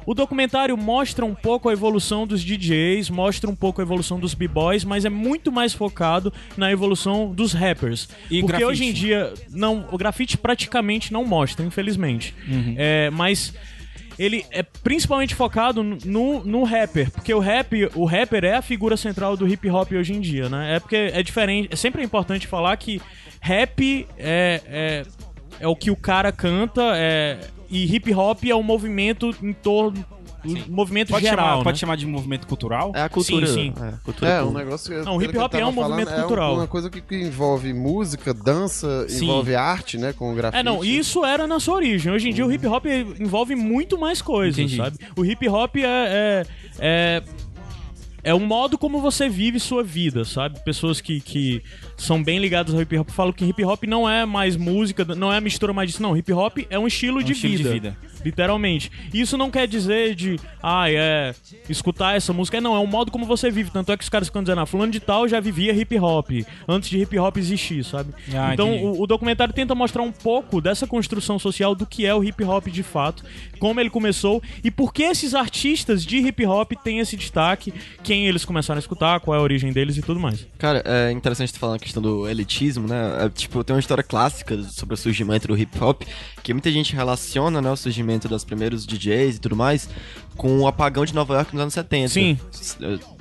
[0.05, 4.33] O documentário mostra um pouco a evolução dos DJs, mostra um pouco a evolução dos
[4.33, 8.09] b-boys, mas é muito mais focado na evolução dos rappers.
[8.29, 8.65] E Porque grafite?
[8.65, 12.33] hoje em dia, não, o grafite praticamente não mostra, infelizmente.
[12.47, 12.73] Uhum.
[12.75, 13.53] É, mas
[14.19, 18.97] ele é principalmente focado no, no rapper, porque o rap, o rapper é a figura
[18.97, 20.75] central do hip hop hoje em dia, né?
[20.75, 23.01] É porque é diferente, é sempre importante falar que
[23.39, 25.05] rap é, é,
[25.61, 30.05] é o que o cara canta, é, e hip hop é um movimento em torno.
[30.45, 31.45] Um movimento Pode, geral.
[31.45, 31.63] chamar, né?
[31.63, 32.91] pode chamar de movimento cultural?
[32.95, 33.47] É a cultura.
[33.47, 33.73] Sim, sim.
[33.83, 35.03] É, cultura É, um negócio.
[35.03, 36.53] Não, o hip hop é um movimento falando, cultural.
[36.53, 39.25] É uma coisa que, que envolve música, dança, Sim.
[39.25, 40.13] envolve arte, né?
[40.13, 40.59] Com grafite.
[40.59, 42.11] É, não, isso era na sua origem.
[42.11, 42.85] Hoje em dia o hip hop
[43.19, 44.77] envolve muito mais coisas, Entendi.
[44.77, 44.97] sabe?
[45.15, 46.45] O hip hop é,
[46.79, 47.23] é,
[48.23, 50.59] é, é um modo como você vive sua vida, sabe?
[50.63, 51.61] Pessoas que, que
[51.97, 55.31] são bem ligadas ao hip hop falam que hip hop não é mais música, não
[55.31, 56.15] é a mistura mais disso, não.
[56.15, 57.97] Hip hop é um estilo, de, estilo de vida, vida.
[58.23, 58.91] Literalmente.
[59.13, 61.33] Isso não quer dizer de, ah, é
[61.69, 62.59] escutar essa música.
[62.59, 63.71] Não, é um modo como você vive.
[63.71, 66.29] Tanto é que os caras ficam dizendo, ah, fulano de tal já vivia hip hop,
[66.67, 68.13] antes de hip hop existir, sabe?
[68.33, 72.13] Ah, então o, o documentário tenta mostrar um pouco dessa construção social do que é
[72.13, 73.23] o hip hop de fato,
[73.59, 77.73] como ele começou e por que esses artistas de hip hop têm esse destaque,
[78.09, 80.43] quem eles começaram a escutar, qual é a origem deles e tudo mais.
[80.57, 83.25] Cara, é interessante tu falar a questão do elitismo, né?
[83.25, 86.01] É, tipo, tem uma história clássica sobre o surgimento do hip hop,
[86.41, 89.87] que muita gente relaciona, né, o surgimento dos primeiros DJs e tudo mais,
[90.35, 92.07] com o apagão de Nova York nos anos 70.
[92.07, 92.39] Sim.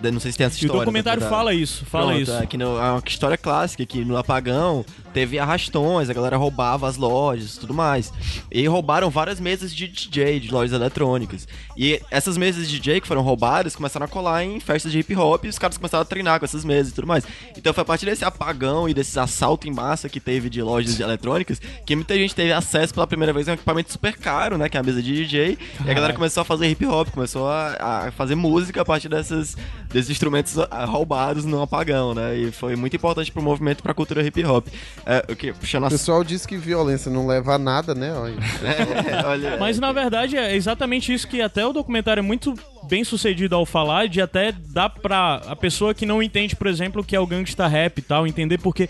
[0.02, 0.80] Eu não sei se tem essa E o história.
[0.80, 2.32] documentário na fala isso, fala Pronto, isso.
[2.32, 6.96] É, que é uma história clássica que no apagão teve arrastões, a galera roubava as
[6.96, 8.12] lojas e tudo mais.
[8.50, 11.46] E roubaram várias mesas de DJ, de lojas eletrônicas.
[11.76, 15.14] E essas mesas de DJ que foram roubadas começaram a colar em festas de hip
[15.16, 17.24] hop e os caras começaram a treinar com essas mesas e tudo mais.
[17.56, 20.96] Então foi a partir desse apagão e desses assaltos em massa que teve de lojas
[20.96, 24.58] de eletrônicas que muita gente teve acesso pela primeira vez a um equipamento super caro,
[24.58, 24.68] né?
[24.68, 25.58] Que é a mesa de DJ.
[25.84, 29.08] E a galera começou a fazer hip hop, começou a, a fazer música a partir
[29.08, 29.56] dessas,
[29.88, 32.36] desses instrumentos ah, roubados no apagão, né?
[32.36, 34.66] E foi muito importante pro movimento pra cultura hip hop.
[35.10, 35.54] É, o que?
[35.54, 35.90] Puxando O a.
[35.90, 38.12] pessoal diz que violência não leva a nada, né?
[38.12, 38.34] Olha.
[38.62, 42.52] É, olha, Mas na verdade é exatamente isso que até o documentário é muito
[42.86, 47.00] bem sucedido ao falar, de até dar pra a pessoa que não entende, por exemplo,
[47.00, 48.86] o que é o gangsta rap e tal, entender porque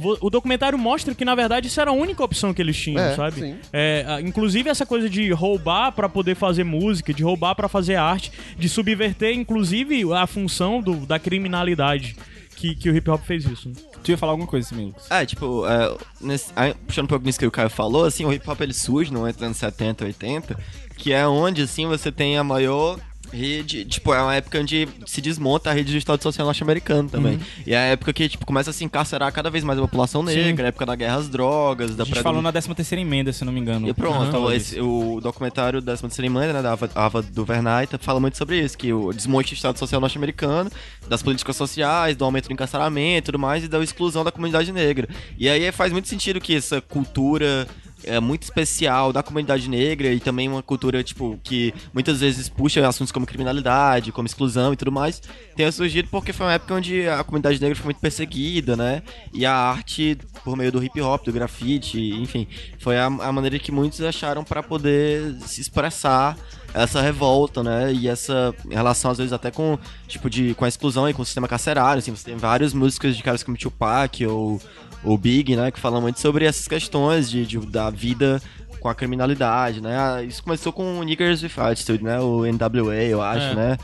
[0.00, 3.14] o documentário mostra que na verdade isso era a única opção que eles tinham, É,
[3.16, 3.40] sabe?
[3.40, 3.56] sim.
[3.72, 8.30] É, inclusive essa coisa de roubar pra poder fazer música, de roubar pra fazer arte,
[8.56, 12.16] de subverter inclusive a função do- da criminalidade.
[12.58, 13.68] Que, que o hip hop fez isso.
[13.68, 13.74] né?
[14.02, 15.08] Tu ia falar alguma coisa, assim, Lucas?
[15.10, 18.32] É, tipo, é, nesse- aí, puxando um pouco nisso que o Caio falou, assim, o
[18.32, 20.58] hip hop ele surge no entre anos 70 e 80,
[20.96, 22.98] que é onde, assim, você tem a maior
[23.32, 27.34] rede, tipo, é uma época onde se desmonta a rede de Estado Social norte-americano também.
[27.34, 27.40] Uhum.
[27.66, 30.22] E é a época que, tipo, começa a se encarcerar cada vez mais a população
[30.22, 33.32] negra, a época da guerra às drogas, da A gente falou na 13 terceira emenda,
[33.32, 33.88] se não me engano.
[33.88, 38.20] E pronto, esse- o documentário da Semana Cerimônia, né, da Ava, Ava DuVernay, tá- fala
[38.20, 40.70] muito sobre isso, que o desmonte do Estado Social norte-americano,
[41.08, 44.72] das políticas sociais, do aumento do encarceramento e tudo mais, e da exclusão da comunidade
[44.72, 45.08] negra.
[45.38, 47.66] E aí faz muito sentido que essa cultura
[48.04, 52.86] é muito especial da comunidade negra e também uma cultura, tipo, que muitas vezes puxa
[52.86, 55.20] assuntos como criminalidade, como exclusão e tudo mais,
[55.56, 59.02] tenha surgido porque foi uma época onde a comunidade negra foi muito perseguida, né?
[59.32, 62.46] E a arte, por meio do hip hop, do grafite, enfim,
[62.78, 66.36] foi a, a maneira que muitos acharam para poder se expressar
[66.74, 67.92] essa revolta, né?
[67.92, 71.24] E essa relação, às vezes, até com, tipo, de, com a exclusão e com o
[71.24, 74.60] sistema carcerário, assim, você tem várias músicas de caras como Tupac ou
[75.04, 78.40] o Big, né, que falam muito sobre essas questões de, de- da vida
[78.80, 79.96] com a criminalidade, né?
[79.98, 82.20] Ah, Isso começou com o Niggers with Attitude, né?
[82.20, 83.54] O NWA, eu acho, É.
[83.54, 83.76] né?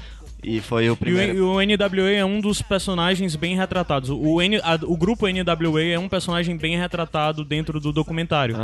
[0.47, 1.35] E foi o E o, primeiro.
[1.39, 4.11] e o NWA é um dos personagens bem retratados.
[4.11, 8.55] O, N, a- o grupo NWA é um personagem bem retratado dentro do documentário.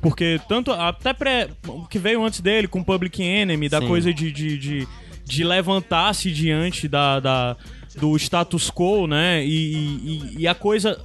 [0.00, 3.86] Porque tanto até pré, o que veio antes dele com Public Enemy, da Sim.
[3.86, 4.88] coisa de, de, de,
[5.26, 7.56] de levantar-se diante da, da-
[8.00, 9.44] do status quo, né?
[9.44, 10.98] E, e, e a coisa.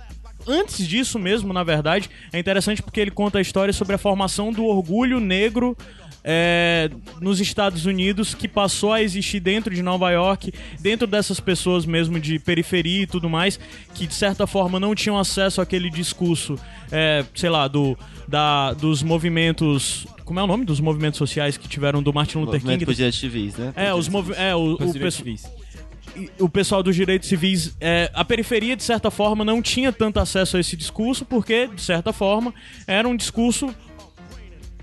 [0.47, 4.51] Antes disso mesmo, na verdade, é interessante porque ele conta a história sobre a formação
[4.51, 5.77] do orgulho negro
[6.23, 11.86] é, nos Estados Unidos que passou a existir dentro de Nova York, dentro dessas pessoas
[11.86, 13.60] mesmo de periferia e tudo mais,
[13.93, 16.56] que de certa forma não tinham acesso àquele discurso,
[16.91, 20.06] é, sei lá, do, da, dos movimentos.
[20.23, 22.86] Como é o nome dos movimentos sociais que tiveram do Martin Luther Movimento King?
[22.86, 23.73] por direitos civis, né?
[23.75, 25.38] É, os movi é, o, os o, direitos e
[26.39, 30.58] o pessoal dos direitos civis, é, a periferia, de certa forma, não tinha tanto acesso
[30.58, 32.54] a esse discurso, porque, de certa forma,
[32.88, 33.74] era um discurso.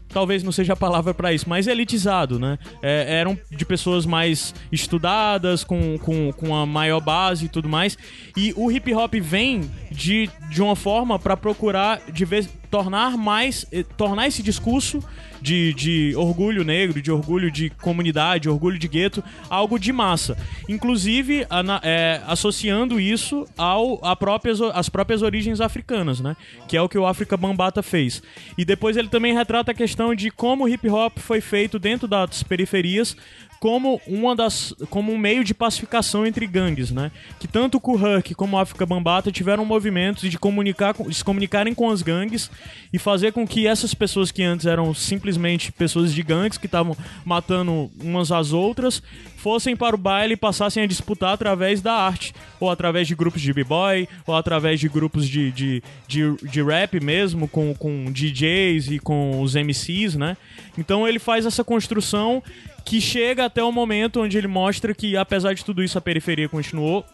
[0.08, 2.58] Talvez não seja a palavra pra isso, mas elitizado, né?
[2.80, 7.96] É, eram de pessoas mais estudadas, com, com, com a maior base e tudo mais.
[8.34, 13.66] E o hip hop vem de, de uma forma pra procurar de vez, tornar mais.
[13.70, 15.02] eh, tornar esse discurso
[15.40, 20.36] de, de orgulho negro, de orgulho de comunidade, orgulho de gueto, algo de massa.
[20.68, 26.36] Inclusive ana- é, associando isso ao a próprias, às próprias origens africanas, né?
[26.68, 28.22] Que é o que o África Bambata fez.
[28.56, 32.06] E depois ele também retrata a questão de como o hip hop foi feito dentro
[32.06, 33.16] das periferias
[33.60, 37.10] como uma das como um meio de pacificação entre gangues, né?
[37.40, 41.90] Que tanto Kuhurk como África Bambata tiveram movimentos de comunicar com- de se comunicarem com
[41.90, 42.50] as gangues
[42.92, 46.96] e fazer com que essas pessoas que antes eram simplesmente pessoas de gangues que estavam
[47.24, 49.02] matando umas às outras
[49.36, 53.40] fossem para o baile e passassem a disputar através da arte, ou através de grupos
[53.40, 58.90] de b-boy, ou através de grupos de, de, de, de rap mesmo, com, com DJs
[58.90, 60.36] e com os MCs, né?
[60.76, 62.42] Então ele faz essa construção
[62.88, 66.48] que chega até o momento onde ele mostra que, apesar de tudo isso, a periferia
[66.48, 67.04] continuou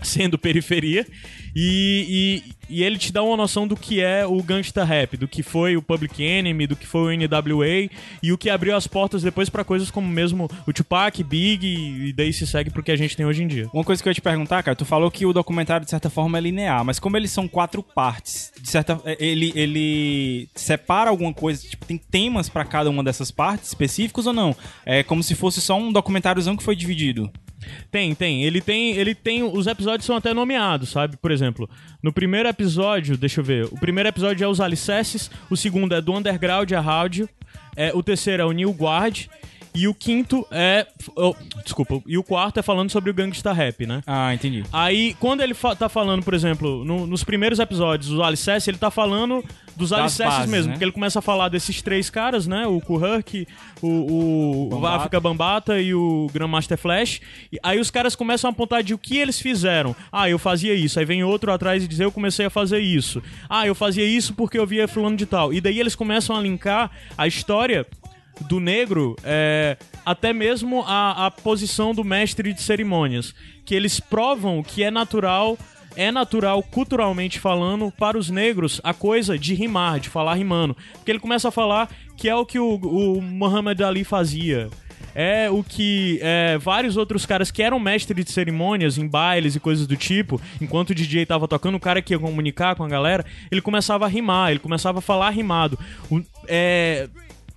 [0.00, 1.04] sendo periferia.
[1.56, 5.42] E, e, ele te dá uma noção do que é o gangsta rap, do que
[5.42, 7.90] foi o Public Enemy, do que foi o NWA
[8.22, 12.12] e o que abriu as portas depois pra coisas como mesmo o Tupac, Big e,
[12.12, 13.68] daí se segue pro que a gente tem hoje em dia.
[13.72, 16.10] Uma coisa que eu ia te perguntar, cara, tu falou que o documentário, de certa
[16.10, 21.32] forma, é linear, mas como eles são quatro partes, de certa ele, ele separa alguma
[21.32, 24.54] coisa, tipo, tem temas pra cada uma dessas partes específicos ou não?
[24.84, 27.30] É como se fosse só um documentáriozão que foi dividido.
[27.90, 28.44] Tem, tem.
[28.44, 29.42] Ele tem, ele tem.
[29.42, 31.16] Os episódios são até nomeados, sabe?
[31.16, 31.68] Por exemplo,
[32.02, 33.64] no primeiro episódio, deixa eu ver.
[33.64, 37.28] O primeiro episódio é os alicerces, o segundo é do underground a rádio,
[37.74, 39.26] é, o terceiro é o New Guard.
[39.74, 40.86] E o quinto é.
[41.14, 42.00] oh, desculpa.
[42.06, 44.02] E o quarto é falando sobre o gangsta rap, né?
[44.06, 44.64] Ah, entendi.
[44.72, 48.78] Aí, quando ele fa- tá falando, por exemplo, no- nos primeiros episódios do Alicerce, ele
[48.78, 49.44] tá falando
[49.76, 50.66] dos Das alicerces bases, mesmo.
[50.68, 50.72] né?
[50.74, 52.66] Porque ele começa a falar desses três caras, né?
[52.66, 53.46] O Kuhurk,
[53.80, 54.96] o, o, o Bambata.
[54.96, 57.20] África Bambata e o Grandmaster Flash.
[57.52, 59.94] E aí os caras começam a apontar de o que eles fizeram.
[60.10, 60.98] Ah, eu fazia isso.
[60.98, 63.22] Aí vem outro atrás e diz, eu comecei a fazer isso.
[63.48, 65.52] Ah, eu fazia isso porque eu via fulano de tal.
[65.52, 67.86] E daí eles começam a linkar a história
[68.42, 73.34] do negro é, até mesmo a, a posição do mestre de cerimônias.
[73.64, 75.58] Que eles provam que é natural.
[75.96, 80.76] É natural, culturalmente falando, para os negros a coisa de rimar, de falar rimando.
[80.92, 84.68] Porque ele começa a falar que é o que o, o Muhammad Ali fazia.
[85.12, 89.60] É o que é, vários outros caras que eram mestres de cerimônias em bailes e
[89.60, 92.88] coisas do tipo, enquanto o DJ tava tocando, o cara que ia comunicar com a
[92.88, 95.76] galera, ele começava a rimar, ele começava a falar rimado.
[96.08, 97.08] O- é,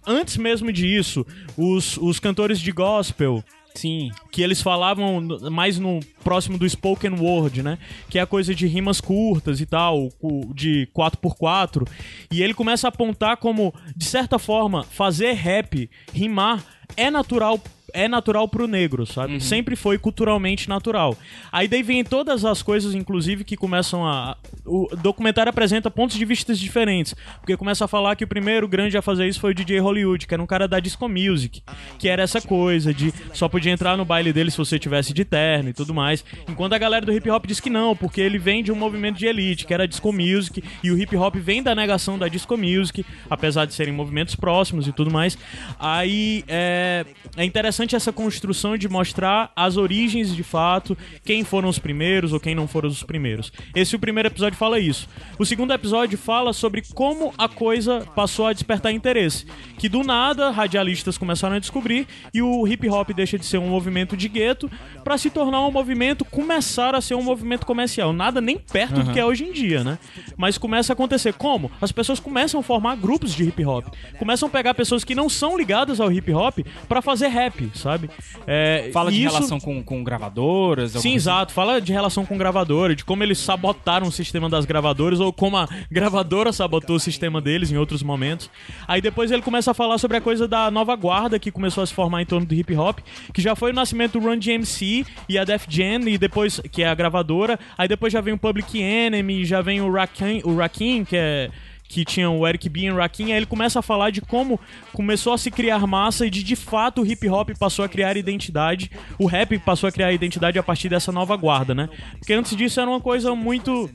[0.06, 1.26] antes mesmo disso,
[1.58, 3.44] os, os cantores de gospel,
[3.76, 4.12] Sim.
[4.32, 7.78] que eles falavam mais no próximo do spoken word, né?
[8.10, 10.10] Que é a coisa de rimas curtas e tal,
[10.54, 11.88] de 4x4.
[12.32, 16.64] E ele começa a apontar como, de certa forma, fazer rap, rimar,
[16.98, 17.60] é natural.
[17.94, 19.40] É natural pro negro, sabe?
[19.42, 21.18] Sempre foi culturalmente natural.
[21.52, 24.38] Aí daí vem todas as coisas, inclusive, que começam a.
[24.66, 27.16] O documentário apresenta pontos de vista diferentes.
[27.40, 30.28] Porque começa a falar que o primeiro grande a fazer isso foi o DJ Hollywood,
[30.28, 31.64] que era um cara da disco music.
[31.98, 35.26] Que era essa coisa de só podia entrar no baile dele se você tivesse de
[35.26, 36.24] terno e tudo mais.
[36.48, 39.18] Enquanto a galera do hip hop diz que não, porque ele vem de um movimento
[39.18, 42.28] de elite, que era a disco music, e o hip hop vem da negação da
[42.28, 45.38] disco music, apesar de serem movimentos próximos e tudo mais.
[45.80, 51.80] Aí é, é interessante essa construção de mostrar as origens de fato, quem foram os
[51.80, 53.52] primeiros ou quem não foram os primeiros.
[53.76, 55.08] Esse o primeiro episódio fala isso.
[55.40, 59.46] O segundo episódio fala sobre como a coisa passou a despertar interesse.
[59.78, 63.70] Que do nada radialistas começaram a descobrir e o hip hop deixa de ser um
[63.70, 64.70] movimento de gueto
[65.04, 68.14] para se tornar um movimento, começar a ser um movimento comercial.
[68.14, 69.98] Nada nem perto do que é hoje em dia, né?
[70.38, 71.34] Mas começa a acontecer.
[71.34, 71.72] Como?
[71.82, 73.88] As pessoas começam a formar grupos de hip hop.
[74.20, 78.10] Começam a pegar pessoas que não são ligadas ao hip hop para fazer rap, sabe?
[78.48, 80.92] É, Fala de isso- relação com, com gravadoras.
[80.94, 81.54] Sim, exato.
[81.54, 85.58] Fala de relação com gravadora, de como eles sabotaram o sistema das gravadoras ou como
[85.58, 88.50] a gravadora sabotou o sistema deles em outros momentos.
[88.88, 91.88] Aí depois ele começa a falar sobre a coisa da nova guarda que começou a
[91.88, 93.00] se formar em torno do hip hop,
[93.34, 96.84] que já foi o nascimento do Run DMC e a Def Jam e depois que
[96.84, 97.60] é a gravadora.
[97.78, 101.50] Aí depois já vem o Public Enemy, já vem o Rakim, o Rakim que é
[101.92, 104.58] que tinha o Eric B e o Rakim, aí ele começa a falar de como
[104.94, 108.16] começou a se criar massa e de de fato o hip hop passou a criar
[108.16, 111.90] identidade, o rap passou a criar identidade a partir dessa nova guarda, né?
[112.18, 113.90] Porque antes disso era uma coisa muito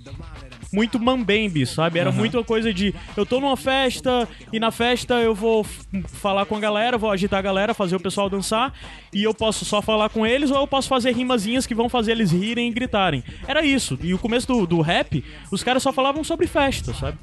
[0.77, 1.99] muito mambembe, sabe?
[1.99, 5.65] Era muito uma coisa de eu tô numa festa e na festa eu vou
[6.05, 8.75] falar com a galera, vou agitar a galera, fazer o pessoal dançar
[9.11, 12.13] e eu posso só falar com eles ou eu posso fazer rimazinhas que vão fazer
[12.13, 13.25] eles rirem e gritarem.
[13.49, 13.99] Era isso.
[14.03, 17.17] E o começo do, do rap, os caras só falavam sobre festa, sabe?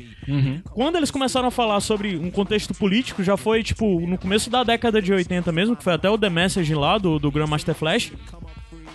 [0.72, 4.64] Quando eles começaram a falar sobre um contexto político, já foi tipo no começo da
[4.64, 8.12] década de 80 mesmo, que foi até o The Message lá do, do Grandmaster Flash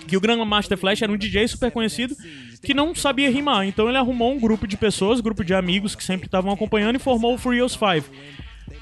[0.09, 2.17] que o Grandmaster Flash era um DJ super conhecido
[2.63, 3.67] que não sabia rimar.
[3.67, 6.99] Então ele arrumou um grupo de pessoas, grupo de amigos que sempre estavam acompanhando e
[6.99, 8.05] formou o Furious Five.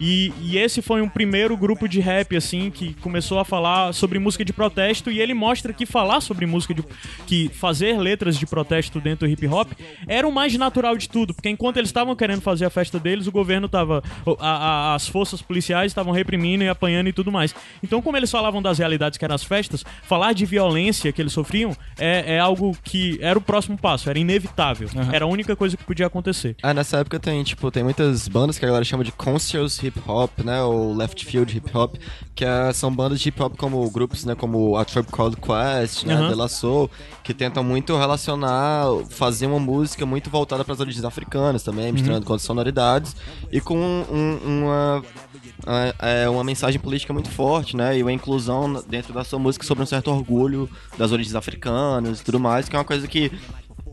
[0.00, 4.18] E, e esse foi um primeiro grupo de rap, assim, que começou a falar sobre
[4.18, 5.10] música de protesto.
[5.10, 6.84] E ele mostra que falar sobre música de.
[7.26, 9.72] que fazer letras de protesto dentro do hip hop
[10.06, 11.34] era o mais natural de tudo.
[11.34, 14.02] Porque enquanto eles estavam querendo fazer a festa deles, o governo tava.
[14.40, 14.46] a-
[14.92, 17.54] a- as forças policiais estavam reprimindo e apanhando e tudo mais.
[17.82, 21.32] Então, como eles falavam das realidades que eram as festas, falar de violência que eles
[21.32, 24.88] sofriam é, é algo que era o próximo passo, era inevitável.
[25.12, 26.56] Era a única coisa que podia acontecer.
[26.62, 30.00] Ah, nessa época tem, tipo, tem muitas bandas que a galera chama de conscious hip
[30.06, 31.96] hop, né, ou left field hip hop,
[32.34, 36.04] que é- são bandas de hip hop como grupos, né, como a Tribe Called Quest,
[36.04, 36.28] né, Aham.
[36.28, 36.90] De La Soul,
[37.22, 42.26] que tentam muito relacionar, fazer uma música muito voltada para as origens africanas também, misturando
[42.26, 43.14] com sonoridades
[43.52, 45.02] e com um- uma
[46.00, 47.96] é é uma mensagem política muito forte, né?
[47.98, 50.68] E uma inclusão dentro da sua música sobre um certo orgulho
[50.98, 53.32] das origens africanas e tudo mais, que é uma coisa que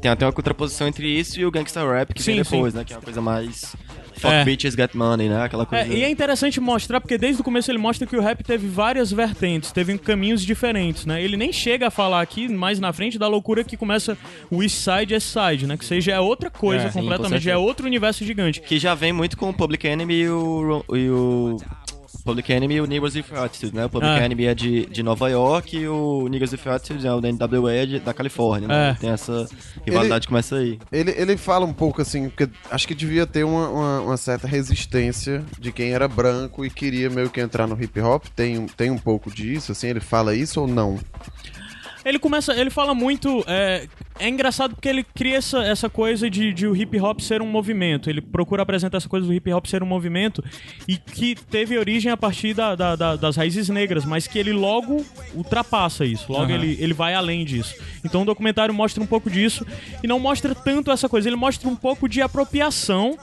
[0.02, 2.84] tem até uma contraposição entre isso e o gangsta rap que Sim, vem depois, né?
[2.84, 3.76] Que é uma coisa mais
[4.14, 4.44] fuck É.
[4.46, 5.44] bitches get money, né?
[5.44, 5.84] Aquela coisa.
[5.86, 8.68] É, e é interessante mostrar, porque desde o começo ele mostra que o rap teve
[8.68, 11.24] várias vertentes, teve caminhos diferentes, né?
[11.24, 14.18] Ele nem chega a falar aqui mais na frente da loucura que começa
[14.52, 15.78] o East Side West Side, né?
[15.78, 18.62] Que seja é outra coisa É, sim, com completamente, já é outro universo gigante.
[18.62, 20.86] Que já vem muito com o Public Enemy e o.
[20.94, 21.58] E o
[22.24, 23.86] Public Enemy e o Niggas with Attitude, né?
[23.86, 24.24] O Public Ah.
[24.26, 27.74] Enemy é de, de Nova York e o Niggas with Attitude, é o da NWA
[27.74, 28.92] é de- da Califórnia, né?
[28.92, 28.94] É.
[28.94, 29.48] Tem essa
[29.86, 30.80] rivalidade que começa aí.
[30.92, 34.48] Ele, ele fala um pouco assim, porque acho que devia ter uma, uma, uma certa
[34.48, 38.26] resistência de quem era branco e queria meio que entrar no hip hop.
[38.36, 40.98] Tem, um- tem um pouco disso, assim, ele fala isso ou não?
[42.06, 43.44] Ele começa, ele fala muito.
[43.48, 43.88] É,
[44.20, 47.48] é engraçado porque ele cria essa, essa coisa de, de o hip hop ser um
[47.48, 48.10] movimento.
[48.10, 50.44] Ele procura apresentar essa coisa do hip hop ser um movimento
[50.88, 54.52] e que teve origem a partir da, da- da- das raízes negras, mas que ele
[54.54, 56.32] logo ultrapassa isso.
[56.32, 56.54] Logo Aham.
[56.56, 57.76] ele, ele vai além disso.
[58.04, 59.66] Então o documentário mostra um pouco disso
[60.04, 61.30] e não mostra tanto essa coisa.
[61.30, 63.18] Ele mostra um pouco de apropriação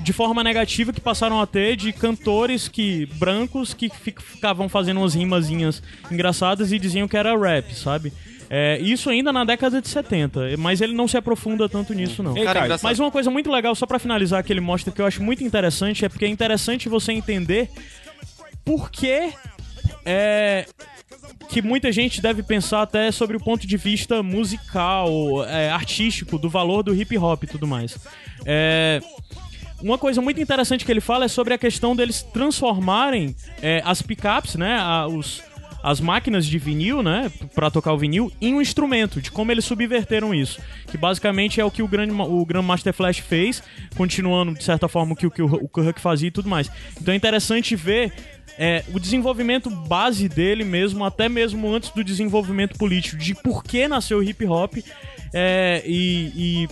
[0.00, 4.98] de forma negativa que passaram a ter de cantores que brancos que fi- ficavam fazendo
[5.00, 8.12] umas rimazinhas engraçadas e diziam que era rap, sabe?
[8.50, 12.34] É, isso ainda na década de 70, mas ele não se aprofunda tanto nisso, não.
[12.36, 12.78] Ei, Cara.
[12.82, 15.44] Mas uma coisa muito legal, só pra finalizar, que ele mostra que eu acho muito
[15.44, 17.68] interessante, é porque é interessante você entender
[18.64, 19.30] por que
[20.06, 20.64] é,
[21.50, 26.48] que muita gente deve pensar até sobre o ponto de vista musical, é, artístico, do
[26.48, 27.98] valor do hip hop e tudo mais.
[28.46, 29.00] É,
[29.80, 34.02] uma coisa muito interessante que ele fala é sobre a questão deles transformarem é, as
[34.02, 35.42] pickups, né, a- os,
[35.82, 39.64] as máquinas de vinil, né, para tocar o vinil, em um instrumento, de como eles
[39.64, 40.60] subverteram isso.
[40.90, 43.62] Que basicamente é o que o, grande, o Grandmaster Flash fez,
[43.96, 46.68] continuando de certa forma o que, o que o, o Kirk fazia e tudo mais.
[47.00, 48.12] Então é interessante ver
[48.58, 53.86] é, o desenvolvimento base dele mesmo, até mesmo antes do desenvolvimento político, de por que
[53.86, 54.78] nasceu o hip hop
[55.32, 56.32] é, e,
[56.64, 56.68] e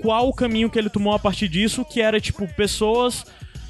[0.00, 3.24] qual o caminho que ele tomou a partir disso, que era tipo pessoas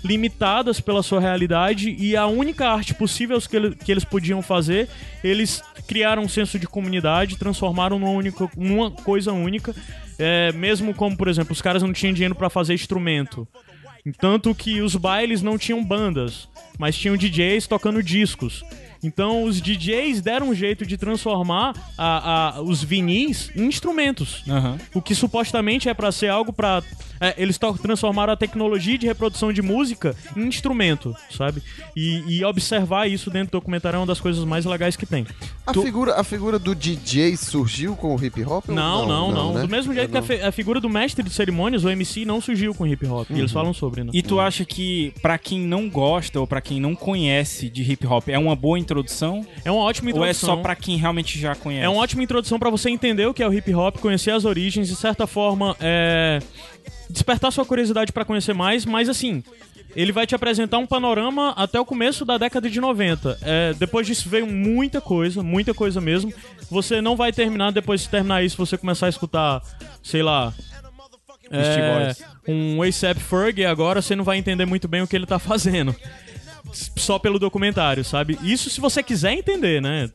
[0.04, 4.88] limitadas pela sua realidade e a única arte possível que, ele- que eles podiam fazer,
[5.24, 9.74] eles criaram um senso de comunidade, transformaram numa, única, numa coisa única,
[10.18, 13.46] é, mesmo como, por exemplo, os caras não tinham dinheiro pra fazer instrumento.
[14.20, 18.62] Tanto que os bailes não tinham bandas, mas tinham DJs tocando discos.
[19.02, 24.42] Então os DJs deram um jeito de transformar a- a- os vinis em instrumentos.
[24.48, 24.78] Aham.
[24.94, 26.82] O que supostamente é pra ser algo pra.
[27.20, 31.60] é, eles transformaram a tecnologia de reprodução de música em instrumento, sabe?
[31.96, 35.26] E, e observar isso dentro do documentário é uma das coisas mais legais que tem.
[35.66, 38.68] A, figura, a figura do DJ surgiu com o hip hop?
[38.68, 39.54] ou Não, não, não.
[39.54, 39.62] né?
[39.62, 40.26] Do mesmo jeito É, que a, não.
[40.26, 43.28] fi- a figura do mestre de cerimônias, o MC, não surgiu com hip hop.
[43.30, 44.10] E eles falam sobre, né?
[44.14, 48.06] E tu acha que pra quem não gosta ou pra quem não conhece de hip
[48.06, 49.46] hop é uma boa introdução?
[49.64, 50.56] É uma ótima Ou é introdução.
[50.56, 51.84] só pra quem realmente já conhece?
[51.84, 54.44] É uma ótima introdução pra você entender o que é o hip hop, conhecer as
[54.44, 56.40] origens, de certa forma, é...
[57.10, 59.42] despertar sua curiosidade pra conhecer mais, mas assim,
[59.94, 63.38] ele vai te apresentar um panorama até o começo da década de 90.
[63.42, 66.32] É, depois disso veio muita coisa, muita coisa mesmo.
[66.70, 69.62] Você não vai terminar, depois de terminar isso, você começar a escutar,
[70.02, 70.52] sei lá.
[71.50, 72.14] É,
[72.46, 75.96] um ASAP Ferg agora você não vai entender muito bem o que ele tá fazendo
[76.72, 78.38] só pelo documentário, sabe?
[78.42, 80.10] Isso se você quiser entender, né?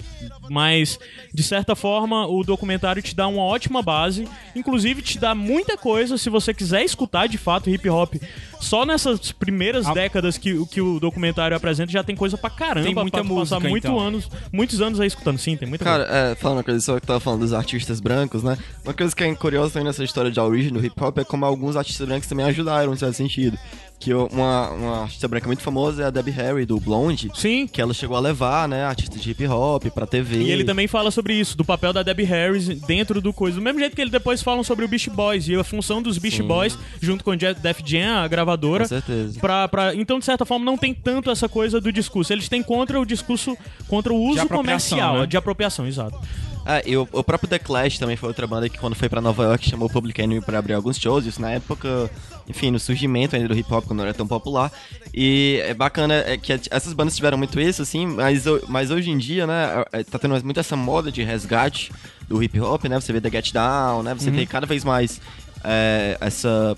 [0.50, 1.00] Mas,
[1.34, 6.18] de certa forma, o documentário te dá uma ótima base, inclusive te dá muita coisa
[6.18, 8.16] se você quiser escutar de fato hip hop.
[8.63, 12.49] Só nessas primeiras A- décadas que, o- que o documentário apresenta já tem coisa pra
[12.49, 12.86] caramba.
[12.86, 13.99] Tem muita pra tu passar música, muito então.
[13.99, 15.38] anos, muitos anos aí escutando.
[15.38, 16.19] Sim, tem muita Cara, coisa.
[16.19, 18.58] é, falando uma coisa só que tava falando dos artistas brancos, né?
[18.84, 21.45] Uma coisa que é curiosa também nessa história de origem do hip hop é como
[21.45, 23.58] alguns artistas brancos também ajudaram, certo sentido.
[23.99, 27.32] Que uma, uma artista branca muito famosa é a Debbie Harry, do Blonde.
[27.36, 27.65] Sim.
[27.67, 30.39] Que ela chegou a levar, né, artistas de hip hop pra TV.
[30.41, 33.56] E ele também fala sobre isso, do papel da Debbie Harris dentro do coisa.
[33.56, 36.17] Do mesmo jeito que ele depois falam sobre o Beast Boys e a função dos
[36.17, 38.83] Beast Boys, junto com o Def Jam, a gravadora conservadora.
[38.83, 39.39] Com certeza.
[39.39, 42.31] Pra, pra- então, de certa forma, não tem tanto essa coisa do discurso.
[42.33, 45.25] Eles têm contra o discurso, contra o uso comercial, né?
[45.25, 46.17] de apropriação, exato.
[46.65, 49.19] É, e o, o próprio The Clash também foi outra banda que quando foi pra
[49.19, 52.10] Nova York chamou o Public Enemy pra abrir alguns shows, isso na época,
[52.47, 54.71] enfim, no surgimento ainda do hip hop, quando não era tão popular.
[55.13, 59.17] E é bacana é que essas bandas tiveram muito isso, assim, mas, mas hoje em
[59.17, 61.91] dia, né, é, tá tendo muito essa moda de resgate
[62.29, 65.19] do hip hop, né, você vê The Get Down, né, você tem cada vez mais
[65.65, 66.77] é, essa...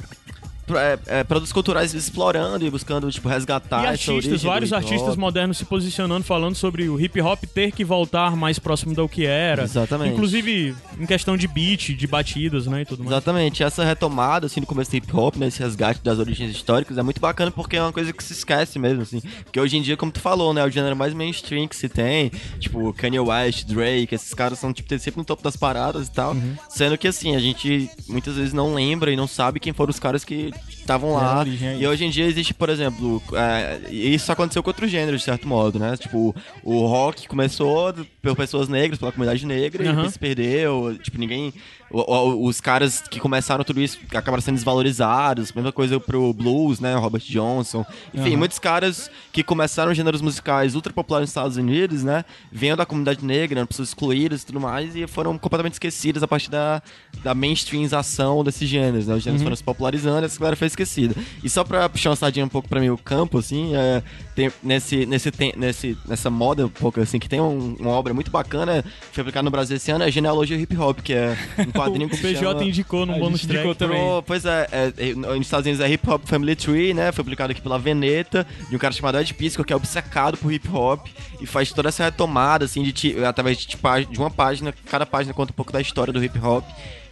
[0.73, 5.57] É, é, produtos culturais explorando e buscando, tipo, resgatar E artistas, do vários artistas modernos
[5.57, 9.63] se posicionando, falando sobre o hip hop ter que voltar mais próximo do que era.
[9.63, 10.13] Exatamente.
[10.13, 13.11] Inclusive em questão de beat, de batidas, né, e tudo mais.
[13.11, 16.97] Exatamente, essa retomada, assim, no começo do hip hop, né, esse resgate das origens históricas,
[16.97, 19.21] é muito bacana porque é uma coisa que se esquece mesmo, assim.
[19.43, 21.87] Porque hoje em dia, como tu falou, né, é o gênero mais mainstream que se
[21.87, 26.11] tem, tipo, Kanye West, Drake, esses caras são, tipo, sempre no topo das paradas e
[26.11, 26.33] tal.
[26.33, 26.55] Uhum.
[26.69, 29.99] Sendo que, assim, a gente muitas vezes não lembra e não sabe quem foram os
[29.99, 31.41] caras que estavam lá.
[31.41, 35.21] a E hoje em dia existe, por exemplo, é, e isso aconteceu com outros gêneros,
[35.21, 35.97] de certo modo, né?
[35.97, 39.95] Tipo, o rock começou por pessoas negras, pela comunidade negra, e Aham.
[39.95, 41.53] depois se perdeu, tipo, ninguém...
[41.91, 46.95] Os caras que começaram tudo isso acabaram sendo desvalorizados, mesma coisa pro blues, né?
[46.95, 47.85] Robert Johnson.
[48.13, 48.37] Enfim, Aham.
[48.37, 52.25] muitos caras que começaram gêneros musicais ultra populares nos Estados Unidos, né?
[52.51, 56.27] Vendo da comunidade negra, eram pessoas excluídas e tudo mais, e foram completamente esquecidas a
[56.27, 56.81] partir da,
[57.23, 59.15] da mainstreamização desses gêneros, né?
[59.15, 61.15] Os gêneros foram se popularizando e essa galera foi esquecida.
[61.43, 64.01] E só pra puxar uma sardinha um pouco pra mim o campo, assim, é,
[64.35, 68.13] tem, nesse, nesse, tem, nesse, nessa moda um pouco assim, que tem um- uma obra
[68.13, 71.35] muito bacana, foi aplicada no Brasil esse ano, é Genealogia Hip Hop, que é
[71.75, 72.63] quadrinho que O PJ chama...
[72.63, 73.75] indicou num A bônus track.
[73.75, 77.11] Pro- pois é, é, é, nos Estados Unidos é Hip Hop Family Tree, né?
[77.11, 80.51] Foi publicado aqui pela Veneta, de um cara chamado Ed Pisco, que é obcecado por
[80.51, 81.05] hip hop
[81.41, 85.05] e faz toda essa retomada, assim, de ti- através de, tipo, de uma página, cada
[85.05, 86.63] página conta um pouco da história do hip hop.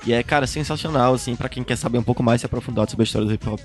[0.06, 3.04] E é, cara, sensacional, assim, pra quem quer saber um pouco mais se aprofundar sobre
[3.04, 3.62] a história do hip hop.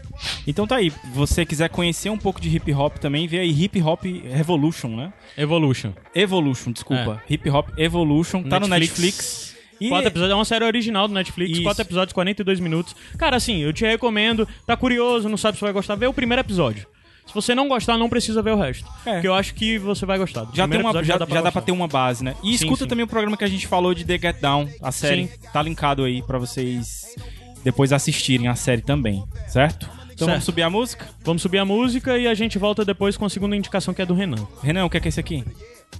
[0.46, 3.82] Então tá aí, você quiser conhecer um pouco de hip hop também, vê aí Hip
[3.82, 5.12] Hop Revolution, né?
[5.36, 5.92] Evolution.
[6.14, 7.20] Evolution, desculpa.
[7.28, 9.47] Hip Hop Evolution, tá no Netflix.
[9.80, 11.62] E Quatro episódios, é uma série original do Netflix, Isso.
[11.62, 12.94] quatro episódios, 42 minutos.
[13.16, 16.40] Cara, assim, eu te recomendo, tá curioso, não sabe se vai gostar, vê o primeiro
[16.40, 16.86] episódio.
[17.26, 18.86] Se você não gostar, não precisa ver o resto.
[19.04, 19.12] É.
[19.14, 20.44] Porque eu acho que você vai gostar.
[20.44, 21.60] Do já, tem uma, já, já dá pra gostar.
[21.60, 22.34] ter uma base, né?
[22.42, 22.88] E Sim, escuta sim.
[22.88, 25.26] também o programa que a gente falou de The Get Down, a série.
[25.26, 25.38] Sim.
[25.52, 27.14] Tá linkado aí pra vocês
[27.62, 29.84] depois assistirem a série também, certo?
[30.04, 30.30] Então Certo.
[30.30, 31.06] vamos subir a música?
[31.22, 34.06] Vamos subir a música e a gente volta depois com a segunda indicação que é
[34.06, 34.48] do Renan.
[34.62, 35.44] Renan, o que é que é esse aqui?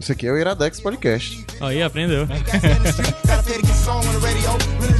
[0.01, 1.45] Isso aqui é o Iradex Podcast.
[1.61, 2.27] Aí, aprendeu.
[2.27, 4.51] Gotta pay to get song on the radio.
[4.81, 4.99] Really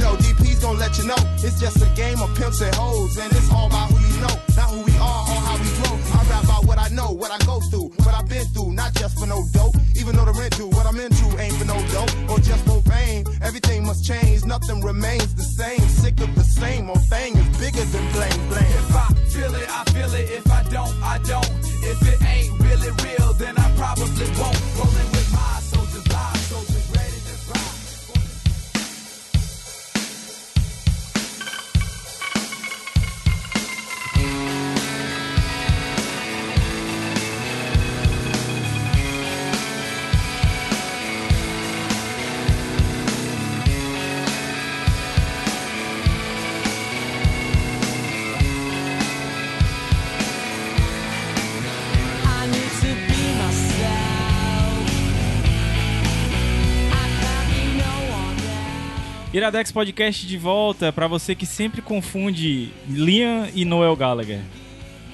[59.39, 64.39] Iradex Podcast de volta pra você que sempre confunde Liam e Noel Gallagher.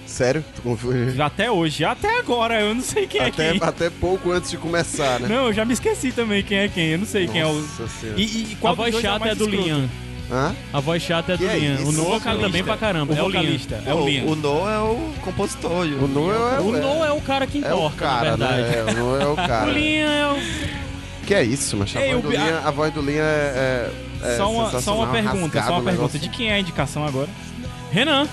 [0.06, 0.44] Sério?
[0.56, 1.20] Tu confunde?
[1.22, 3.62] Até hoje, até agora, eu não sei quem Até, é quem.
[3.64, 5.28] até pouco antes de começar, né?
[5.28, 6.90] Não, eu já me esqueci também quem é quem.
[6.92, 7.54] Eu não sei quem é o.
[7.54, 8.20] Nossa Senhora.
[8.20, 9.64] E, e qual a voz o chata é mais do escroto?
[9.66, 9.90] Liam.
[10.32, 10.56] Hã?
[10.74, 11.76] A voz chata é do é Liam.
[11.76, 11.90] isso?
[11.90, 13.14] O Noah canta bem pra caramba.
[13.14, 14.28] O é o vocalista, é o o, Liam.
[14.28, 15.72] o Noah é o compositor.
[15.86, 18.48] O Noah é, O é- Noah é o cara que é importa, o cara, na
[18.48, 18.62] verdade.
[18.62, 18.78] né?
[18.78, 19.70] É, o Noah é o cara.
[19.70, 21.26] O Liam é o...
[21.26, 23.24] Que é isso, mas a, Ei, voz o do Bi- Liam, a voz do Liam
[23.26, 23.90] é,
[24.26, 26.20] é, só, uma, só uma pergunta, só uma pergunta.
[26.20, 27.30] De quem é a indicação agora?
[27.92, 28.28] Renan.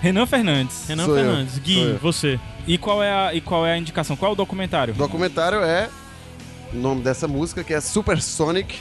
[0.00, 0.86] Renan Fernandes.
[0.86, 1.54] Renan Sou eu, Fernandes.
[1.54, 1.98] sou Gui, eu.
[1.98, 2.38] você.
[2.66, 4.16] E qual é a, e qual é a indicação?
[4.16, 4.94] Qual é o documentário?
[4.94, 5.88] O documentário é
[6.72, 8.78] o nome dessa música, que é Supersonic,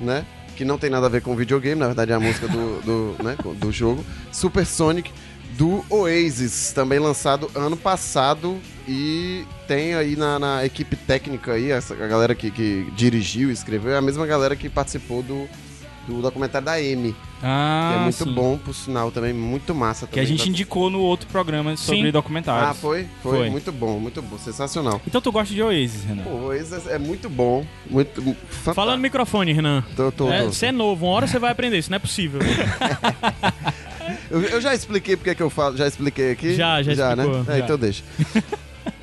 [0.00, 0.24] né?
[0.56, 2.80] Que não tem nada a ver com videogame, na verdade é a música do,
[3.16, 4.04] do, né, do jogo.
[4.30, 5.10] Supersonic,
[5.56, 8.60] do Oasis, também lançado ano passado.
[8.86, 13.52] E tem aí na, na equipe técnica aí, essa, a galera que, que dirigiu e
[13.52, 15.48] escreveu, é a mesma galera que participou do,
[16.06, 17.14] do documentário da M.
[17.42, 18.32] Ah, que é muito sim.
[18.32, 20.06] bom, por sinal, também muito massa.
[20.06, 20.36] Que a também.
[20.38, 22.10] gente indicou no outro programa sobre Sim.
[22.10, 22.70] documentários.
[22.70, 23.06] Ah, foi?
[23.22, 23.38] foi?
[23.38, 23.50] Foi.
[23.50, 25.00] Muito bom, muito bom, sensacional.
[25.06, 26.22] Então tu gosta de Oasis, Renan?
[26.22, 28.22] Pô, o Oasis é muito bom, muito...
[28.22, 28.74] fantástico.
[28.74, 29.84] Fala no microfone, Renan.
[29.94, 30.52] Tô, tô, É, tô.
[30.52, 32.40] Você é novo, uma hora você vai aprender, isso não é possível.
[34.30, 36.54] Eu, eu já expliquei porque que eu falo, já expliquei aqui?
[36.54, 37.44] Já, já explicou, né?
[37.54, 37.64] É, já.
[37.64, 38.02] então deixa.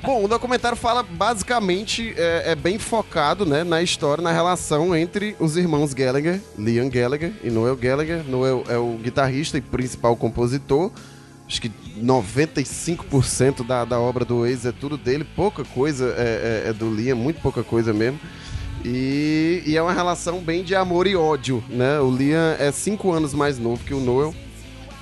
[0.03, 5.35] Bom, o documentário fala basicamente, é, é bem focado né, na história, na relação entre
[5.39, 8.23] os irmãos Gallagher, Liam Gallagher e Noel Gallagher.
[8.27, 10.91] Noel é o guitarrista e principal compositor.
[11.47, 11.71] Acho que
[12.01, 16.89] 95% da, da obra do Oasis é tudo dele, pouca coisa é, é- é do
[16.91, 18.19] Liam, muito pouca coisa mesmo.
[18.83, 21.99] E, e é uma relação bem de amor e ódio, né?
[21.99, 24.33] O Liam é cinco anos mais novo que o Noel.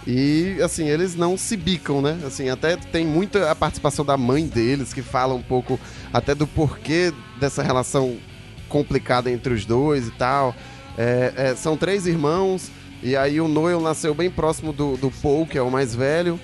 [0.08, 2.18] E, assim, eles não se bicam, né?
[2.26, 5.80] Assim, até tem muita a participação da mãe deles, que fala um pouco
[6.12, 8.18] até do porquê dessa relação
[8.68, 10.56] complicada entre os dois e tal.
[10.98, 12.72] É, é, são três irmãos,
[13.04, 16.40] e aí o Noel nasceu bem próximo do, do Paul, que é o mais velho.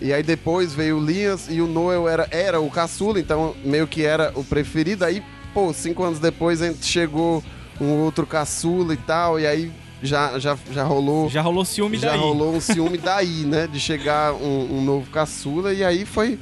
[0.00, 3.86] E aí depois veio o Lias, e o Noel era, era o caçula, então meio
[3.86, 5.04] que era o preferido.
[5.04, 5.22] Aí,
[5.52, 7.42] pô, cinco anos depois chegou
[7.80, 9.72] um outro caçula e tal, e aí
[10.02, 12.18] já, já, já rolou Já rolou ciúme já daí.
[12.20, 13.66] rolou um ciúme daí, né?
[13.66, 16.38] De chegar um, um novo caçula e aí foi.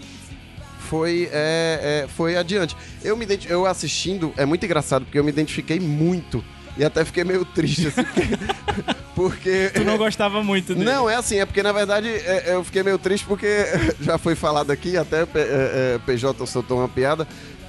[0.81, 2.77] Foi, é, é, foi adiante.
[3.03, 6.45] Eu me eu assistindo, é muito engraçado, porque eu me identifiquei muito.
[6.79, 8.23] E até fiquei meio triste, assim, porque.
[9.17, 10.85] porque Tu não gostava muito dele.
[10.85, 13.65] não, é assim, é porque na verdade é, eu fiquei meio triste porque
[14.01, 17.27] já foi falado aqui, até é, é, PJ soltou uma piada,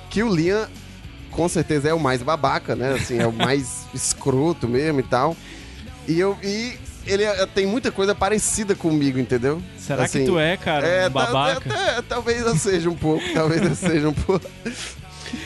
[0.09, 0.67] que o Liam
[1.31, 2.93] com certeza é o mais babaca, né?
[2.93, 5.35] Assim, é o mais escroto mesmo e tal.
[6.07, 6.73] E eu e
[7.05, 9.61] ele é- tem muita coisa parecida comigo, entendeu?
[9.77, 11.73] Será Assim, que tu é, cara, é, um babaca?
[11.73, 14.45] é, talvez eu seja um pouco, talvez eu seja um pouco.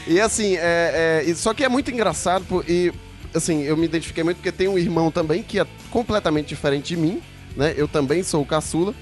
[0.07, 2.91] E assim, é, é, só que é muito engraçado e
[3.33, 6.97] assim, eu me identifiquei muito porque tem um irmão também que é completamente diferente de
[6.97, 7.21] mim,
[7.55, 7.73] né?
[7.77, 8.93] Eu também sou o caçula.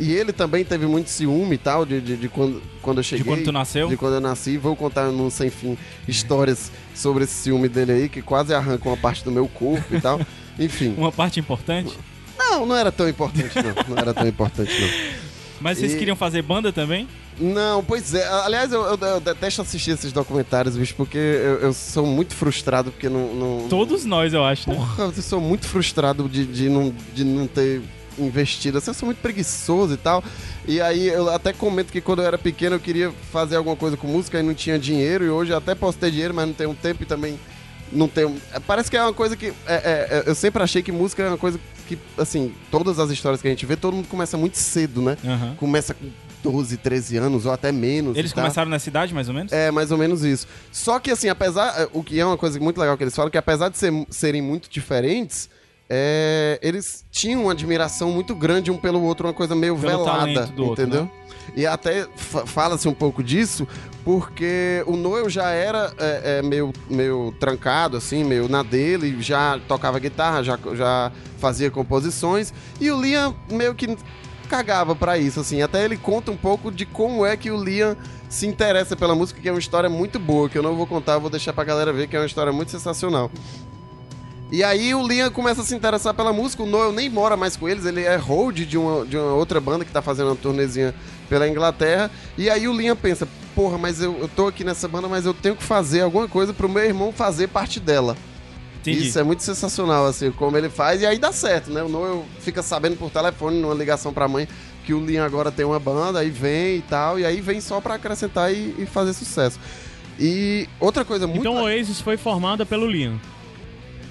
[0.00, 3.24] E ele também teve muito ciúme e tal, de, de, de quando, quando eu cheguei.
[3.24, 3.88] quando tu nasceu?
[3.88, 4.56] De quando eu nasci.
[4.56, 8.96] Vou contar no Sem Fim histórias sobre esse ciúme dele aí, que quase arranca uma
[8.96, 10.20] parte do meu corpo e tal.
[10.58, 10.94] Enfim.
[10.96, 11.96] Uma parte importante?
[12.38, 13.94] Não, não era tão importante, não.
[13.94, 14.88] Não era tão importante, não.
[15.60, 17.08] Mas vocês E- queriam fazer banda também?
[17.40, 18.26] Não, pois é.
[18.28, 22.90] Aliás, eu, eu- eu detesto assistir esses documentários, bicho, porque eu, eu sou muito frustrado,
[22.92, 23.34] porque não.
[23.34, 24.76] não Todos nós, eu acho, né?
[24.76, 27.80] Porra, eu sou muito frustrado de, de, não, de não ter
[28.18, 28.78] investido.
[28.78, 30.22] Assim, eu sou muito preguiçoso e tal.
[30.66, 33.96] E aí eu até comento que quando eu era pequeno eu queria fazer alguma coisa
[33.96, 35.24] com música e não tinha dinheiro.
[35.24, 37.38] E hoje eu até posso ter dinheiro, mas não tenho tempo e também
[37.92, 38.36] não tenho.
[38.66, 39.46] Parece que é uma coisa que.
[39.46, 43.10] é- é- é- eu sempre achei que música é uma coisa que, assim, todas as
[43.10, 45.16] histórias que a gente vê, todo mundo começa muito cedo, né?
[45.24, 45.54] Aham.
[45.56, 46.06] Começa com
[46.42, 48.16] 12, 13 anos ou até menos.
[48.16, 48.44] Eles tal.
[48.44, 49.52] começaram na cidade, mais ou menos?
[49.52, 50.46] É, mais ou menos isso.
[50.70, 51.74] Só que, assim, apesar.
[51.80, 53.92] é, O que é uma coisa muito legal que eles falam, que apesar de ser-
[54.10, 55.48] serem muito diferentes,
[55.90, 60.46] é, eles tinham uma admiração muito grande um pelo outro, uma coisa meio Pelo velada.
[60.46, 61.04] do outro, entendeu?
[61.04, 61.10] né?
[61.56, 63.66] E até fa- fala-se um pouco disso,
[64.04, 69.58] porque o Noel já era é, é, meio, meio trancado, assim, meio na dele, já
[69.68, 73.96] tocava guitarra, já, já fazia composições, e o Liam meio que
[74.48, 75.60] cagava pra isso, assim.
[75.60, 77.96] Até ele conta um pouco de como é que o Liam
[78.28, 81.18] se interessa pela música, que é uma história muito boa, que eu não vou contar,
[81.18, 83.30] vou deixar pra galera ver, que é uma história muito sensacional.
[84.50, 87.56] E aí o Liam começa a se interessar pela música, o Noel nem mora mais
[87.56, 90.36] com eles, ele é hold de uma, de uma outra banda que tá fazendo uma
[90.36, 90.94] turnezinha
[91.28, 92.10] pela Inglaterra.
[92.36, 95.34] E aí o Liam pensa, porra, mas eu, eu tô aqui nessa banda, mas eu
[95.34, 98.16] tenho que fazer alguma coisa pro meu irmão fazer parte dela.
[98.80, 99.08] Entendi.
[99.08, 101.82] Isso é muito sensacional, assim, como ele faz, e aí dá certo, né?
[101.82, 104.48] O Noel fica sabendo por telefone, numa ligação pra mãe,
[104.84, 107.80] que o Liam agora tem uma banda, aí vem e tal, e aí vem só
[107.80, 109.58] pra acrescentar e, e fazer sucesso.
[110.18, 111.40] E outra coisa muito.
[111.40, 113.20] Então o Oasis foi formada pelo Liam.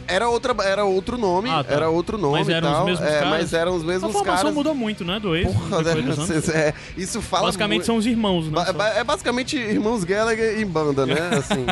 [0.07, 1.73] Era, outra, era outro nome, Ah, tá.
[1.73, 2.85] era outro nome Mas eram e os tal.
[2.85, 3.29] mesmos é, caras?
[3.29, 4.53] Mas eram os A mesmos formação caras.
[4.53, 5.51] mudou muito, né, do Oasis?
[5.53, 5.93] Porra, né?
[6.53, 8.71] é, isso fala Basicamente muito- são os irmãos, né?
[8.71, 11.15] Ba- É basicamente irmãos Gallagher em banda, né?
[11.37, 11.65] Assim.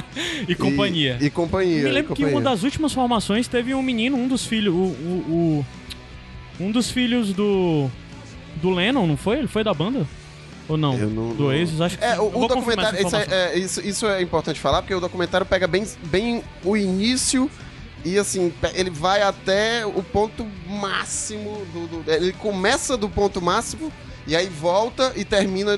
[0.48, 1.18] E companhia.
[1.22, 1.84] E, companhia.
[1.84, 2.36] Me e lembro que companhia.
[2.38, 5.64] uma das últimas formações teve um menino, um dos filhos, o, o-
[6.60, 7.90] o- um dos filhos do
[8.62, 9.38] do Lennon, não foi?
[9.40, 10.06] Ele foi da banda?
[10.68, 10.98] Ou não?
[10.98, 13.06] Eu não- do Oasis, acho que É, o, Eu o documentário.
[13.06, 16.76] Isso é, é, isso, isso é importante falar, porque o documentário pega bem, bem o
[16.76, 17.50] início
[18.06, 21.88] e assim, ele vai até o ponto máximo do.
[22.03, 23.91] do- ele começa do ponto máximo
[24.28, 25.78] e aí volta e termina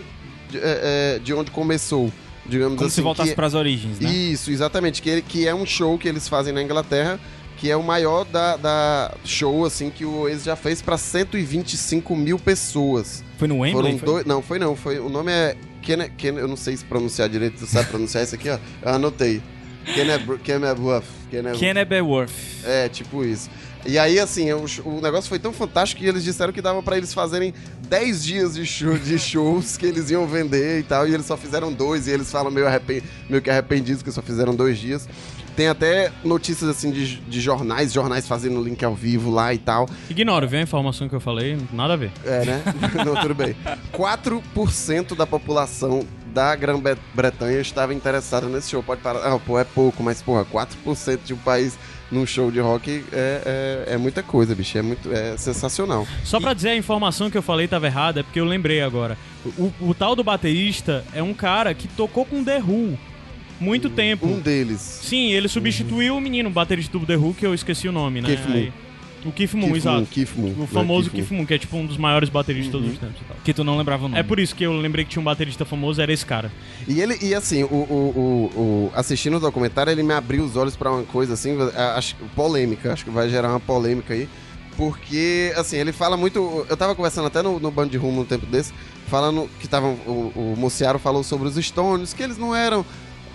[0.49, 2.11] de, é, é, de onde começou.
[2.45, 2.95] Digamos Como assim.
[2.95, 4.09] se voltasse que- pras origens, né?
[4.09, 5.01] Isso, exatamente.
[5.01, 7.19] Que, ele- que é um show que eles fazem na Inglaterra,
[7.57, 12.15] que é o maior da, da show, assim, que o Oasis já fez pra 125
[12.15, 13.23] mil pessoas.
[13.38, 13.97] Foi no Wembley?
[13.99, 14.05] Foi?
[14.05, 14.25] dois.
[14.25, 14.75] Não, foi não.
[14.75, 15.55] Foi, o nome é.
[15.82, 17.59] Kenne, Kenne, eu não sei se pronunciar direito.
[17.59, 18.57] Tu sabe pronunciar isso aqui, ó?
[18.82, 19.41] Eu anotei.
[20.43, 21.07] Kennebuff.
[21.57, 22.31] Kennebeworth.
[22.63, 23.49] É, tipo isso.
[23.85, 26.97] E aí, assim, o, o negócio foi tão fantástico que eles disseram que dava pra
[26.97, 27.53] eles fazerem
[27.88, 31.38] 10 dias de, show, de shows que eles iam vender e tal, e eles só
[31.38, 35.07] fizeram dois, e eles falam meio, arrepen- meio que arrependidos que só fizeram dois dias.
[35.55, 39.89] Tem até notícias, assim, de, de jornais, jornais fazendo link ao vivo lá e tal.
[40.09, 41.57] Ignoro, viu a informação que eu falei?
[41.73, 42.11] Nada a ver.
[42.25, 42.61] É, né?
[43.05, 43.55] Não, tudo bem.
[43.91, 46.05] 4% da população
[46.38, 48.83] da Grã-Bretanha estava interessada nesse show.
[48.83, 49.21] Pode parar.
[49.21, 51.79] Ah, pô, é pouco, mas, porra, 4% de um país
[52.11, 54.77] num show de rock é, é, é muita coisa, bicho.
[54.77, 56.05] É, muito, é sensacional.
[56.23, 59.17] Só pra dizer a informação que eu falei tava errada, é porque eu lembrei agora.
[59.57, 62.95] O, o tal do baterista é um cara que tocou com The Who
[63.59, 64.27] muito tempo.
[64.27, 64.79] Um deles.
[64.79, 68.21] Sim, ele substituiu o menino, o baterista do The Who, que eu esqueci o nome,
[68.21, 68.27] né?
[68.27, 68.55] Keith Moon.
[68.55, 68.73] Aí-
[69.28, 69.97] o Keith Moon, Keith exato.
[69.97, 70.51] Moon, Keith Moon.
[70.51, 72.71] O Não é famoso Keith Keith Moon, que é tipo um dos maiores bateristas de
[72.71, 73.38] todos os tempos e tal.
[73.43, 74.19] Que tu não lembrava o nome.
[74.19, 76.51] É por isso que eu lembrei que tinha um baterista famoso, era esse cara.
[76.88, 80.55] E ele, e assim, o, o, o, o- assistindo o documentário, ele me abriu os
[80.55, 81.55] olhos pra uma coisa assim,
[81.95, 84.28] acho, polêmica, acho que vai gerar uma polêmica aí.
[84.75, 86.65] Porque, assim, ele fala muito.
[86.69, 88.71] Eu tava conversando até no, no Band Rumo um tempo desse,
[89.07, 89.88] falando que tava.
[89.88, 92.86] O, o Mociaro falou sobre os Stones, que eles não eram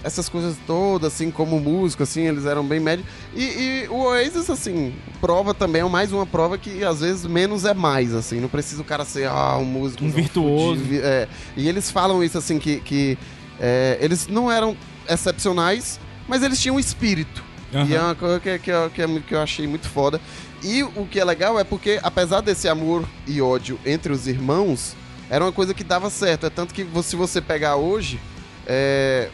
[0.05, 3.07] essas coisas todas, assim, como músico, assim, eles eram bem médios.
[3.34, 7.64] E, e o Oasis, assim, prova também, é mais uma prova que às vezes menos
[7.64, 10.05] é mais, assim, não precisa o cara ser, ah, um músico.
[10.05, 10.80] Um virtuoso.
[10.80, 11.28] fudido, é.
[11.57, 13.16] E eles falam isso, assim, que, que
[13.61, 14.76] é, eles não eram
[15.09, 17.42] excepcionais, mas eles tinham um espírito.
[17.74, 17.86] Aham.
[17.88, 20.20] E é uma coisa que, que, eu- que, que eu achei muito foda.
[20.62, 24.94] E o que é legal é porque, apesar desse amor e ódio entre os irmãos,
[25.30, 26.46] era uma coisa que dava certo.
[26.46, 28.20] É tanto que se você pegar hoje,
[28.66, 29.28] é,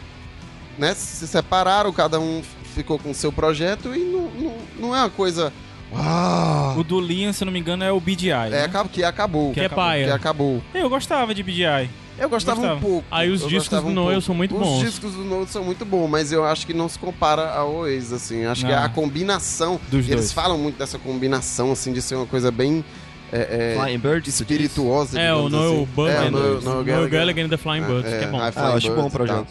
[0.78, 2.42] né, se separaram, cada um
[2.74, 5.52] ficou com o seu projeto e não, não, não é uma coisa.
[5.92, 6.78] Uau!
[6.78, 8.30] O do Liam, se não me engano, é o BDI.
[8.30, 8.70] É né?
[8.92, 9.52] que acabou.
[9.52, 10.04] Que é paia.
[10.06, 10.62] Que acabou.
[10.74, 11.88] Eu gostava de BDI.
[12.18, 12.78] Eu gostava, Gostava.
[12.78, 13.04] um pouco.
[13.12, 14.80] Aí os eu discos do Noel são muito Os bons.
[14.80, 18.12] discos do Noel são muito bons, mas eu acho que não se compara ao Oasis,
[18.12, 18.44] assim.
[18.44, 18.82] Acho que Não.
[18.82, 19.80] a combinação...
[19.88, 20.32] Dos e eles dois.
[20.32, 22.84] falam muito dessa combinação, assim, de ser uma coisa bem...
[23.30, 24.40] É, é, Flying Bird, tu diz?
[24.40, 25.88] espirituosa, É, o Noel assim.
[25.94, 27.44] Bud É, o Noel, Noel Noel Gallagher Gallagher.
[27.44, 28.40] and the Flying Birds, que é bom.
[28.40, 29.46] Ah, Flying eu acho bom o projeto.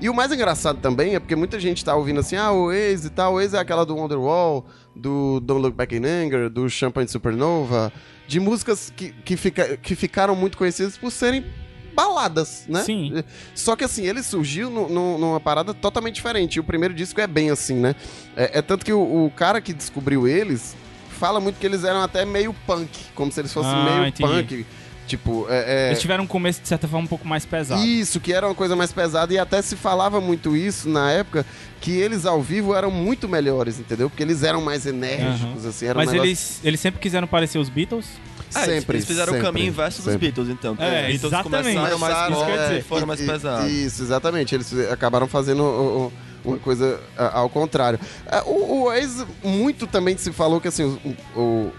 [0.00, 3.06] E o mais engraçado também é porque muita gente tá ouvindo assim, ah, o Oasis
[3.06, 4.64] e tal, o Oasis é aquela do Wonderwall,
[4.94, 7.92] do Don't Look Back in Anger, do Champagne Supernova,
[8.26, 11.44] de músicas que, que, fica, que ficaram muito conhecidas por serem
[11.94, 12.82] baladas, né?
[12.82, 13.22] Sim.
[13.54, 16.56] Só que assim, ele surgiu nu- nu- numa parada totalmente diferente.
[16.56, 17.94] E o primeiro disco é bem assim, né?
[18.34, 20.74] É, é tanto que o, o cara que descobriu eles
[21.10, 24.32] fala muito que eles eram até meio punk, como se eles fossem Ah, meio entendi.
[24.32, 24.66] punk.
[25.12, 27.84] Tipo, é, é- Eles tiveram um começo, de certa forma, um pouco mais pesado.
[27.84, 31.44] isso, que era uma coisa mais pesada e até se falava muito isso na época,
[31.82, 34.08] que eles ao vivo eram muito melhores, entendeu?
[34.08, 36.28] Porque eles eram mais enérgicos, assim, era um Mas negócio...
[36.30, 38.06] eles, eles sempre quiseram parecer os Beatles?
[38.54, 40.28] Eles- sempre, eles fizeram sempre, o caminho inverso dos sempre.
[40.28, 40.76] Beatles, então.
[40.78, 41.74] É, Os Beatles exatamente.
[41.76, 43.70] começaram mais rock é, foram mais pesados.
[43.70, 44.54] Isso, exatamente.
[44.54, 46.12] Eles acabaram fazendo o- o-
[46.44, 47.98] uma coisa a- ao contrário.
[48.26, 50.84] É, O, o Oasis, muito também se falou que assim,
[51.34, 51.72] o, o,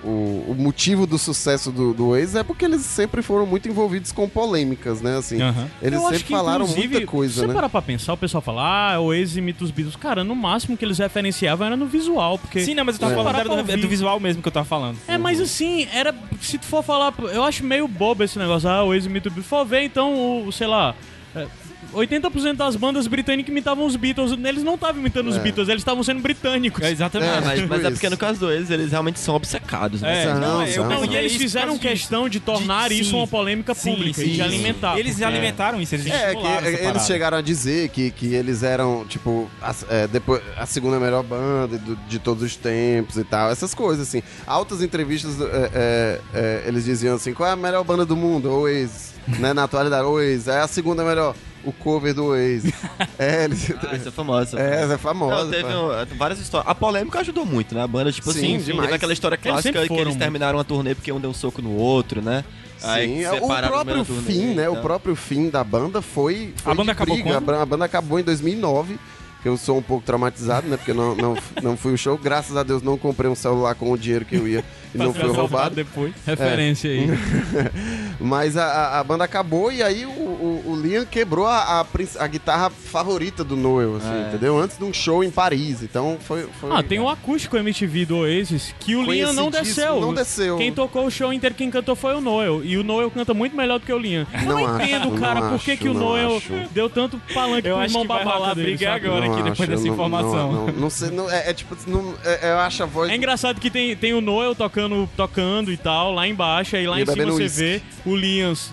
[0.50, 4.28] o- motivo do sucesso do, do Oasis é porque eles sempre foram muito envolvidos com
[4.30, 5.18] polêmicas, né?
[5.18, 5.70] Assim, Aham.
[5.82, 7.54] Eles Eu sempre que, falaram muita Se coisa, você né?
[7.54, 9.96] parar pra pensar, o pessoal fala, ah, o Oasis imita os Beatles.
[9.96, 12.62] Cara, no máximo que eles referenciavam era no visual, porque...
[12.62, 13.16] Sim, não, mas eu tava É.
[13.16, 14.98] falando era do, é do visual mesmo que eu tava falando.
[15.08, 16.14] É, mas assim, era.
[16.42, 17.14] Se tu for falar.
[17.32, 18.68] Eu acho meio bobo esse negócio.
[18.70, 19.48] Ah, o Oasis imita o Beatles.
[19.48, 20.96] For ver, então, o, sei lá.
[21.36, 21.48] é,
[21.94, 24.32] 80% das bandas britânicas imitavam os Beatles.
[24.44, 25.40] Eles não estavam imitando os É.
[25.40, 26.84] Beatles, eles estavam sendo britânicos.
[26.84, 27.30] É, exatamente.
[27.38, 27.92] É, Mas, tipo mas é isso.
[27.94, 30.24] porque no caso do eles, eles realmente são obcecados, né?
[30.24, 30.86] É, São, não, eu.
[30.86, 31.82] Não, e eles fizeram disso.
[31.82, 33.16] questão de tornar De- isso sim.
[33.18, 34.42] uma polêmica Sim, pública sim, e de sim.
[34.42, 34.98] alimentar.
[35.00, 39.06] Eles porque- alimentaram isso, eles É, que eles chegaram a dizer que, que eles eram,
[39.08, 43.50] tipo, a, é, depois, a segunda melhor banda do- de todos os tempos e tal.
[43.52, 44.22] Essas coisas, assim.
[44.48, 48.50] Altas entrevistas, é, é, é, eles diziam assim, qual é a melhor banda do mundo?
[48.52, 49.14] Oasis.
[49.40, 50.48] né, na atualidade, Oasis.
[50.50, 51.34] É a segunda melhor.
[51.66, 52.74] O cover do Oasis.
[53.18, 53.72] é, eles...
[53.72, 54.60] Ah, essa é famosa.
[54.60, 55.44] É, essa é famosa.
[55.46, 56.70] Não, teve um- várias histórias.
[56.70, 57.82] A polêmica ajudou muito, né?
[57.82, 58.82] A banda, tipo Sim, assim, demais.
[58.88, 61.34] teve aquela história Eles clássica que foram eles terminaram a turnê porque um deu um
[61.34, 62.44] soco no outro, né?
[62.84, 64.68] Aí Sim, se o próprio turnê, fim, né?
[64.68, 64.82] O então.
[64.84, 66.54] próprio fim da banda foi.
[66.58, 67.30] foi A banda de acabou briga.
[67.30, 67.38] quando?
[67.38, 69.00] A ban- A banda acabou em 2009.
[69.42, 70.76] que Eu sou um pouco traumatizado, né?
[70.76, 72.18] Porque não, não, não fui o show.
[72.18, 75.30] Graças a Deus não comprei um celular com o dinheiro que eu ia não foi
[75.32, 75.76] roubado.
[75.76, 76.14] depois.
[76.26, 77.08] Referência aí.
[78.20, 81.86] Mas a, a- banda acabou e aí o, o, o Liam quebrou a, a,
[82.20, 84.28] a guitarra favorita do Noel, assim, É.
[84.30, 84.58] entendeu?
[84.58, 85.82] Antes de um show em Paris.
[85.84, 86.48] Então foi.
[86.60, 90.00] foi Ah, tem o acústico MTV do Oasis que o Liam não desceu.
[90.00, 90.58] não desceu.
[90.58, 92.64] Quem tocou o show inteiro, quem cantou foi o Noel.
[92.64, 94.26] E o Noel canta muito melhor do que o Liam.
[94.34, 96.54] Eu não, Não acho, entendo, não cara, por que, acho, que o não Noel acho.
[96.72, 100.52] deu tanto palanque Eu pro irmão rolar dele, briga agora aqui, depois dessa não- informação.
[100.52, 103.12] Não, não, não sei, não, é, é tipo, não, é- eu acho a voz.
[103.12, 104.83] É engraçado que tem, tem o Noel tocando,
[105.16, 108.16] tocando e tal, lá embaixo, aí lá E em cima você vê o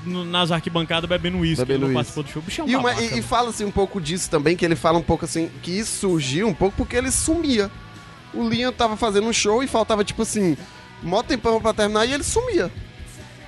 [0.04, 1.64] no- nas arquibancadas bebendo uísque.
[1.64, 1.94] Bebendo não uísque.
[2.14, 2.42] participou do show.
[2.42, 3.22] Bicho é um E, uma- e- e né?
[3.22, 6.54] fala-se um pouco disso também, que ele fala um pouco assim, que isso surgiu um
[6.54, 7.70] pouco porque ele sumia.
[8.32, 10.56] o Liam tava fazendo um show e faltava, tipo assim,
[11.02, 12.70] mó tempão pra terminar e ele sumia.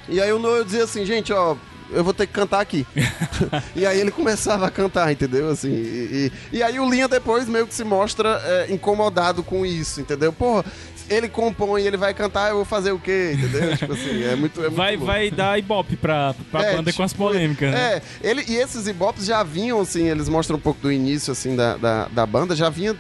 [0.09, 1.55] E aí o Noel dizia assim, gente, ó,
[1.91, 2.85] eu vou ter que cantar aqui.
[3.77, 5.49] e aí ele começava a cantar, entendeu?
[5.51, 9.65] Assim, e, e- e aí o Linha depois meio que se mostra é, incomodado com
[9.65, 10.33] isso, entendeu?
[10.33, 10.65] Porra,
[11.13, 13.33] ele compõe, ele vai cantar, eu vou fazer o quê?
[13.37, 13.77] Entendeu?
[13.79, 14.61] tipo assim, é muito.
[14.61, 15.07] É muito Vai, louco.
[15.07, 17.79] vai dar ibope pra, pra É, banda com as tipo, polêmicas, né?
[17.97, 21.55] É, ele, e esses ibops já vinham, assim, eles mostram um pouco do início, assim,
[21.57, 22.97] da, da, da banda, já vinha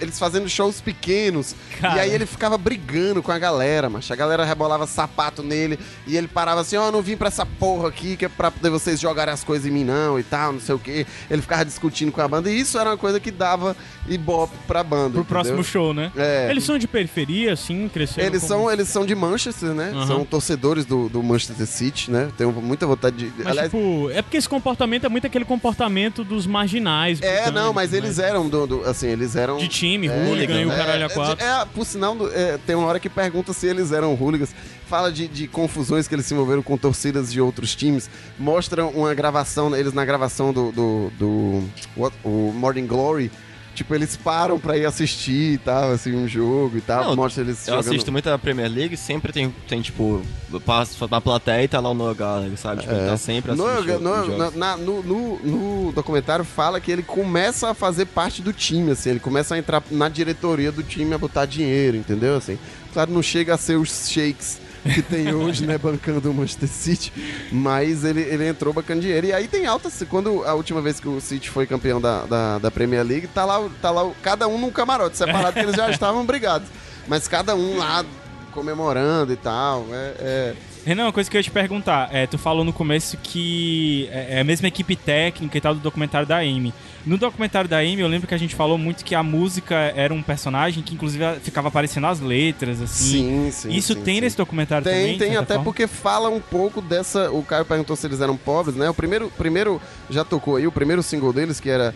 [0.00, 1.54] eles fazendo shows pequenos.
[1.80, 1.96] Cara.
[1.96, 6.16] E aí ele ficava brigando com a galera, mas a galera rebolava sapato nele e
[6.16, 8.70] ele parava assim, ó, eu não vim pra essa porra aqui que é pra poder
[8.70, 11.06] vocês jogarem as coisas em mim não e tal, não sei o quê.
[11.30, 13.76] Ele ficava discutindo com a banda e isso era uma coisa que dava
[14.08, 15.24] ibope pra banda, Pro entendeu?
[15.24, 16.12] próximo show, né?
[16.16, 16.48] É.
[16.50, 19.90] Eles são de periferia, assim, cresceram Eles como- são, eles são de Manchester, né?
[19.94, 20.06] Aham.
[20.06, 22.30] São torcedores do, do Manchester City, né?
[22.36, 23.32] Tenho muita vontade de.
[23.38, 27.20] Mas, Aliás, tipo, é porque esse comportamento é muito aquele comportamento dos marginais.
[27.22, 27.98] É, não, mas né?
[27.98, 31.10] eles eram do, do- assim, eles eram De time, é, hooligan e o caralho a
[31.10, 31.44] quatro.
[31.44, 34.54] É, é, por sinal, é, tem uma hora que pergunta se eles eram hooligans.
[34.86, 38.08] Fala de, de confusões que eles se envolveram com torcidas de outros times.
[38.38, 41.62] Mostra uma gravação, eles na gravação do, do, do
[41.96, 43.30] what- o Morning Glory.
[43.74, 47.04] Tipo, eles param pra ir assistir e tal, assim, um jogo e tal.
[47.06, 47.90] Não, Mostra eles Eu jogando.
[47.92, 50.22] assisto muito a Premier League, sempre tem, tem tipo,
[50.52, 52.82] eu passo na plateia e tá lá o Noah Gallagher, sabe?
[52.82, 53.98] Tipo, ele tá sempre No, assistindo.
[54.00, 54.38] no, jogos.
[54.38, 58.92] na- na- no, no- no documentário fala que ele começa a fazer parte do time,
[58.92, 62.36] assim, ele começa a entrar na diretoria do time a botar dinheiro, entendeu?
[62.36, 62.56] Assim,
[62.92, 64.60] claro, não chega a ser os shakes
[64.92, 67.12] que tem hoje, né, bancando o Manchester City,
[67.50, 69.26] mas ele, ele entrou bancando dinheiro.
[69.26, 72.58] E aí tem altas, quando a última vez que o City foi campeão da, da,
[72.58, 75.90] da Premier League, tá lá, tá lá cada um num camarote separado, que eles já
[75.90, 76.68] estavam brigados.
[77.08, 78.04] Mas cada um lá
[78.52, 80.14] comemorando e tal, é...
[80.18, 80.54] é...
[80.86, 82.10] Renan, uma coisa que eu ia te perguntar.
[82.12, 85.80] É, tu falou no começo que é é a mesma equipe técnica e tal do
[85.80, 86.74] documentário da Amy.
[87.06, 90.12] No documentário da Amy, eu lembro que a gente falou muito que a música era
[90.14, 93.04] um personagem que, inclusive, ficava aparecendo as letras, assim.
[93.04, 93.72] Sim, sim.
[93.72, 94.20] Isso sim, tem sim.
[94.22, 95.18] nesse documentário Tem, também?
[95.18, 95.64] tem, certa até forma?
[95.64, 97.30] porque fala um pouco dessa.
[97.30, 98.88] O Caio perguntou se eles eram pobres, né?
[98.88, 101.94] O primeiro, primeiro já tocou aí, o primeiro single deles, que era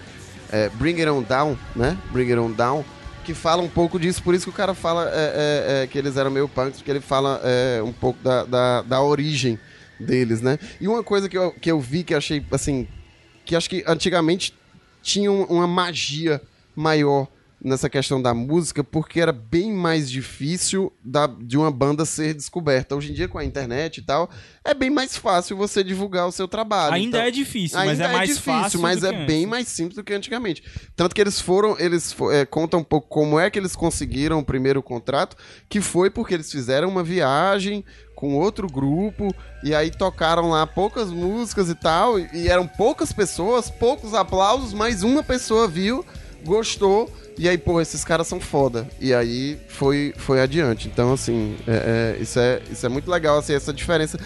[0.52, 1.96] é, Bring It On Down, né?
[2.12, 2.84] Bring It On Down,
[3.24, 5.96] que fala um pouco disso, por isso que o cara fala é, é, é, que
[5.96, 9.58] eles eram meio punks, porque ele fala é, um pouco da, da, da origem
[9.98, 10.58] deles, né?
[10.78, 12.86] E uma coisa que eu, que eu vi que eu achei, assim,
[13.44, 14.57] que acho que antigamente
[15.08, 16.40] tinha um- uma magia
[16.76, 17.26] maior
[17.60, 22.94] nessa questão da música, porque era bem mais difícil da- de uma banda ser descoberta.
[22.94, 24.30] Hoje em dia, com a internet e tal,
[24.64, 26.94] é bem mais fácil você divulgar o seu trabalho.
[26.94, 29.48] Ainda Então- é difícil, mas Ainda é mais difícil, fácil mas é bem antes.
[29.48, 30.62] mais simples do que antigamente.
[30.94, 34.44] Tanto que eles foram, eles é, contam um pouco como é que eles conseguiram o
[34.44, 35.36] primeiro contrato,
[35.68, 37.84] que foi porque eles fizeram uma viagem
[38.18, 43.12] com outro grupo e aí tocaram lá poucas músicas e tal, e, e eram poucas
[43.12, 46.04] pessoas, poucos aplausos, mas uma pessoa viu,
[46.44, 47.08] gostou
[47.38, 48.88] e aí, pô, esses caras são foda.
[49.00, 50.88] E aí foi, foi adiante.
[50.88, 54.18] Então, assim, é- é, isso, é, isso é muito legal, assim, essa diferença.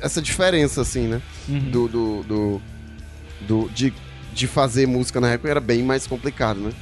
[0.00, 1.20] Essa diferença, assim, né?
[1.70, 1.86] Do.
[1.88, 2.62] do, do,
[3.42, 3.92] do- de,
[4.32, 6.72] de fazer música na época era bem mais complicado, né?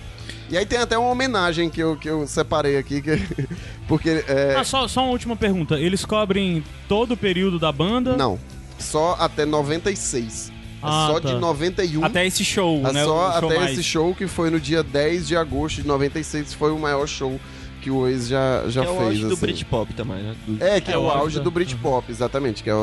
[0.48, 3.10] E aí tem até uma homenagem que eu, que eu separei aqui, que,
[3.88, 4.24] porque.
[4.28, 5.78] É, Ah, só, só uma última pergunta.
[5.78, 8.16] Eles cobrem todo o período da banda?
[8.16, 8.38] não,
[8.78, 10.52] só até 96.
[10.82, 11.28] Ah, é só tá.
[11.32, 13.02] de 91 Até esse show, É né?
[13.04, 13.72] só o show até mais.
[13.72, 17.40] esse show que foi no dia 10 de agosto de 96, foi o maior show
[17.80, 19.06] que o Oasis já, já que é o fez.
[19.08, 19.40] auge do assim.
[19.40, 20.36] Britpop também, né?
[20.46, 22.74] Do- É, que é, É, o o auge auge da- do Britpop, exatamente, que é
[22.74, 22.76] o,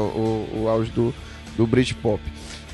[0.53, 1.14] o, o auge do,
[1.55, 2.20] do Britpop.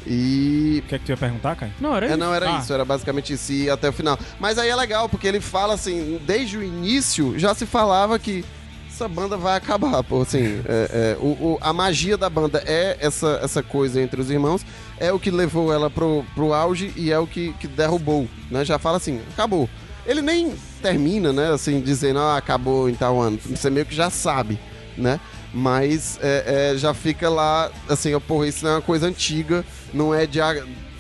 [0.08, 0.82] E.
[0.86, 1.72] O que é que tu ia perguntar, Caio?
[1.80, 2.18] Não, era É, isso.
[2.18, 2.60] não, era Ah.
[2.60, 4.18] isso, era basicamente isso, e até o final.
[4.40, 8.44] Mas aí é legal, porque ele fala assim, desde o início já se falava que
[8.90, 12.98] essa banda vai acabar, pô, assim, é, é, o, o- a magia da banda é
[13.00, 14.66] essa, essa coisa entre os irmãos,
[14.98, 18.66] é o que levou ela pro, pro auge e é o que, que derrubou, né?
[18.66, 19.70] Já fala assim, acabou.
[20.06, 23.40] Ele nem termina, né, assim, dizendo, ah, acabou em tal ano.
[23.46, 24.60] Você meio que já sabe,
[24.98, 25.20] né?
[25.54, 29.66] Mas é, é, já fica lá, assim, ó, porra, isso não é uma coisa antiga,
[29.94, 30.40] não é de,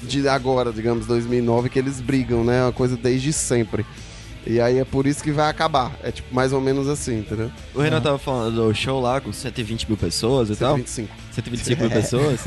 [0.01, 2.59] de agora, digamos, 2009, que eles brigam, né?
[2.59, 3.85] É uma coisa desde sempre.
[4.47, 5.91] E aí é por isso que vai acabar.
[6.01, 7.51] É tipo mais ou menos assim, entendeu?
[7.75, 10.75] O Renan tava falando do show lá com 120 mil pessoas e tal.
[10.77, 11.13] 125.
[11.33, 12.39] 125 mil pessoas.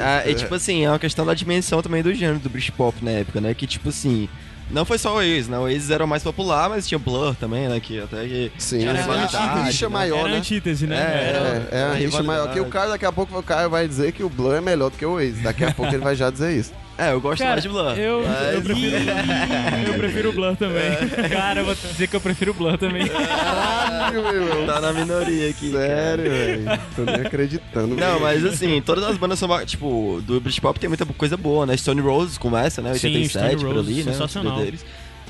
[0.00, 3.10] Ah, e tipo assim, é uma questão da dimensão também do gênero do Britpop na
[3.10, 3.54] época, né?
[3.54, 4.28] Que tipo assim,
[4.70, 5.58] não foi só o Oasis, né?
[5.58, 7.78] O Oasis era o mais popular, mas tinha Blur também, né?
[7.80, 9.92] Que até que Sim, rivalidade, a rixa né?
[9.92, 10.36] maior, Era né?
[10.38, 10.96] antítese, né?
[10.96, 12.52] É, Era- É, é a rixa maior.
[12.52, 12.66] Que o.
[12.66, 15.04] Caio, daqui a pouco o Caio vai dizer que o Blur é melhor do que
[15.06, 15.42] o Oasis.
[15.42, 16.72] Daqui a pouco ele vai já dizer isso.
[16.96, 17.98] É, eu gosto Cara, mais de Blur.
[17.98, 18.96] eu, eu mas- prefiro,
[19.88, 20.92] eu prefiro o Blur também.
[21.28, 23.08] Cara, eu vou dizer que eu prefiro o Blur também.
[23.08, 24.66] Caralho, meu.
[24.66, 25.72] Tá na minoria aqui.
[25.72, 26.64] Sério, velho.
[26.94, 27.96] Tô nem acreditando.
[27.96, 31.76] Não, mas assim, todas as bandas são, tipo, do Britpop tem muita coisa boa, né?
[31.76, 32.94] Stone Roses começa, né?
[32.94, 34.12] Sim, 87, Stone por ali, Roses, né?
[34.12, 34.62] sensacional.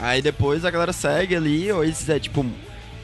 [0.01, 2.45] Aí depois a galera segue ali, o Oasis é tipo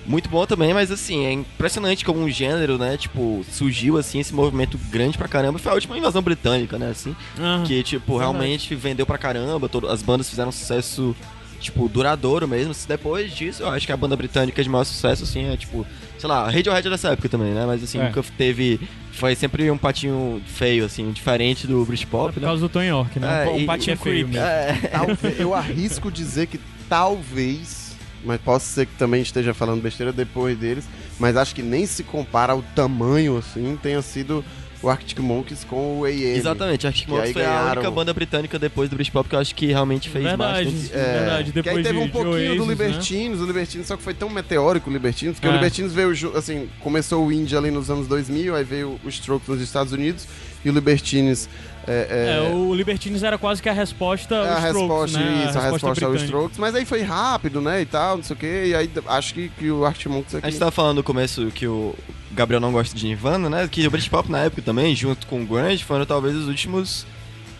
[0.06, 4.34] muito bom também, mas assim, é impressionante como um gênero, né, tipo, surgiu assim esse
[4.34, 5.58] movimento grande pra caramba.
[5.58, 7.64] Foi a última invasão britânica, né, assim, Aham.
[7.64, 11.14] que tipo, realmente vendeu pra caramba, todo- as bandas fizeram sucesso
[11.60, 12.72] tipo duradouro mesmo.
[12.72, 15.86] Se Depois disso, eu acho que a banda britânica de maior sucesso assim é tipo,
[16.18, 18.04] sei lá, Radiohead é dessa época também, né, mas assim, É.
[18.04, 18.80] nunca teve
[19.12, 22.46] foi sempre um patinho feio assim, diferente do Britpop, Por né?
[22.46, 23.44] causa do Tony York, né?
[23.44, 24.32] É, Um e- patinho é feio creepy.
[24.40, 24.46] mesmo.
[24.46, 25.34] É.
[25.38, 27.89] Eu arrisco dizer que talvez,
[28.24, 30.84] mas posso ser que também esteja falando besteira depois deles,
[31.18, 34.44] mas acho que nem se compara ao tamanho assim, tenha sido
[34.82, 36.38] o Arctic Monkeys com o AM.
[36.38, 39.38] Exatamente, Arctic Que Monkeys foi a ganharam- única banda britânica depois do Britpop que eu
[39.38, 40.90] acho que realmente fez Verdade, mais.
[40.90, 41.52] É, verdade.
[41.52, 42.70] que aí Depois teve de, um pouquinho Oasis, do né?
[42.72, 45.50] Libertines, o Libertines, só que foi tão meteórico o Libertines, porque É.
[45.50, 49.48] o Libertines veio, assim, começou o indie ali nos anos 2000, aí veio o Strokes
[49.48, 50.26] nos Estados Unidos,
[50.64, 51.46] e o Libertines
[51.90, 55.18] é, É, é, o Libertines era quase que a resposta é aos a Strokes, resposta,
[55.18, 55.44] né?
[55.48, 56.24] isso, a resposta aos britânica.
[56.24, 59.34] Strokes, mas aí foi rápido, né, e tal, não sei o que, e aí acho
[59.34, 60.50] que, que o Arctic Monkeys A aqui...
[60.50, 61.94] gente tava falando no começo que o
[62.32, 63.68] Gabriel não gosta de Nirvana, né?
[63.68, 67.04] Que o Britpop na época também, junto com o Grunge, foram talvez os últimos.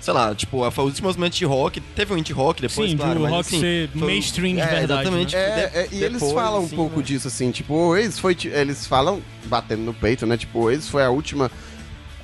[0.00, 1.78] Sei lá, tipo, foi os últimos momentos de rock.
[1.80, 3.16] Teve um indie rock depois, Sim, claro.
[3.16, 5.02] do mas, rock assim, ser foi- mainstream de é, verdade.
[5.02, 5.34] Exatamente.
[5.36, 5.42] né?
[5.42, 7.02] É, de- é, e eles depois, falam assim, um pouco né?
[7.02, 10.88] disso, assim, tipo, o Oasis foi, eles falam, batendo no peito, né, tipo, o Oasis
[10.88, 11.50] foi a última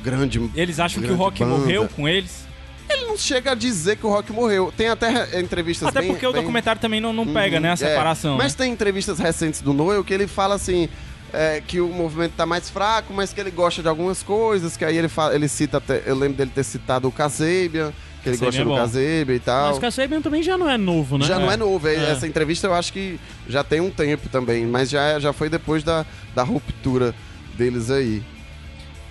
[0.07, 0.51] grande...
[0.55, 1.59] Eles acham que o grande rock banda.
[1.59, 2.47] morreu com eles?
[2.89, 4.73] Ele não chega a dizer que o rock morreu.
[4.77, 7.63] Tem até re- entrevistas Até bem- porque o bem- documentário também não, não pega, Uhum,
[7.63, 7.71] né?
[7.71, 7.77] A é.
[7.77, 8.37] separação.
[8.37, 8.65] Mas né?
[8.65, 10.89] tem entrevistas recentes do Noel que ele fala assim.
[11.33, 14.85] é, que o movimento tá mais fraco, mas que ele gosta de algumas coisas, que
[14.85, 17.93] aí ele fala, ele cita até, eu lembro dele ter citado o Kasabian,
[18.23, 18.75] que ele Kasabian gosta é do.
[18.77, 19.67] Kasabian e tal.
[19.69, 21.27] Mas o Kasabian também já não é novo, né?
[21.27, 22.11] Já não é novo, é- É.
[22.13, 25.83] essa entrevista eu acho que já tem um tempo também, mas já, já foi depois
[25.83, 27.13] da, da ruptura
[27.59, 28.23] deles aí.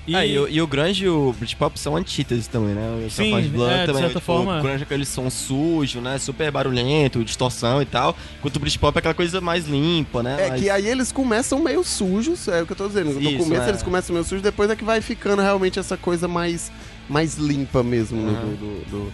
[0.07, 3.05] E, Ah, e, o- e o Grunge e o Britpop são antíteses também, né?
[3.07, 4.59] O Sim, Savage Blood é, de também, certa tipo, forma.
[4.59, 6.17] O Grunge é aquele som sujo, né?
[6.19, 8.15] Super barulhento, distorção e tal.
[8.37, 10.35] Enquanto o Britpop é aquela coisa mais limpa, né?
[10.45, 13.13] É mais- que aí eles começam meio sujos, é o que eu tô dizendo.
[13.13, 13.69] No Isso, começo é.
[13.69, 16.71] eles começam meio sujos, depois é que vai ficando realmente essa coisa mais,
[17.09, 18.49] mais limpa mesmo, né, Uhum.
[18.51, 19.13] do, do- do-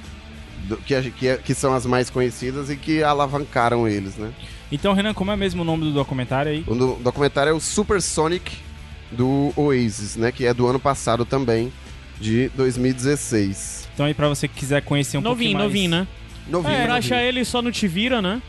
[0.76, 4.30] do- que, que, é- que são as mais conhecidas e que alavancaram eles, né?
[4.70, 6.64] Então, Renan, como é mesmo o nome do documentário aí?
[6.68, 8.58] O do- documentário é o Super Sonic
[9.12, 10.32] do Oasis, né?
[10.32, 11.72] Que é do ano passado também,
[12.20, 13.90] de 2016.
[13.94, 15.68] Então aí pra você que quiser conhecer um novinho, pouquinho mais...
[15.70, 16.08] novinho, né?
[16.50, 16.96] Novinho, É, novinho.
[16.98, 18.42] achar ele só no Tivira, né?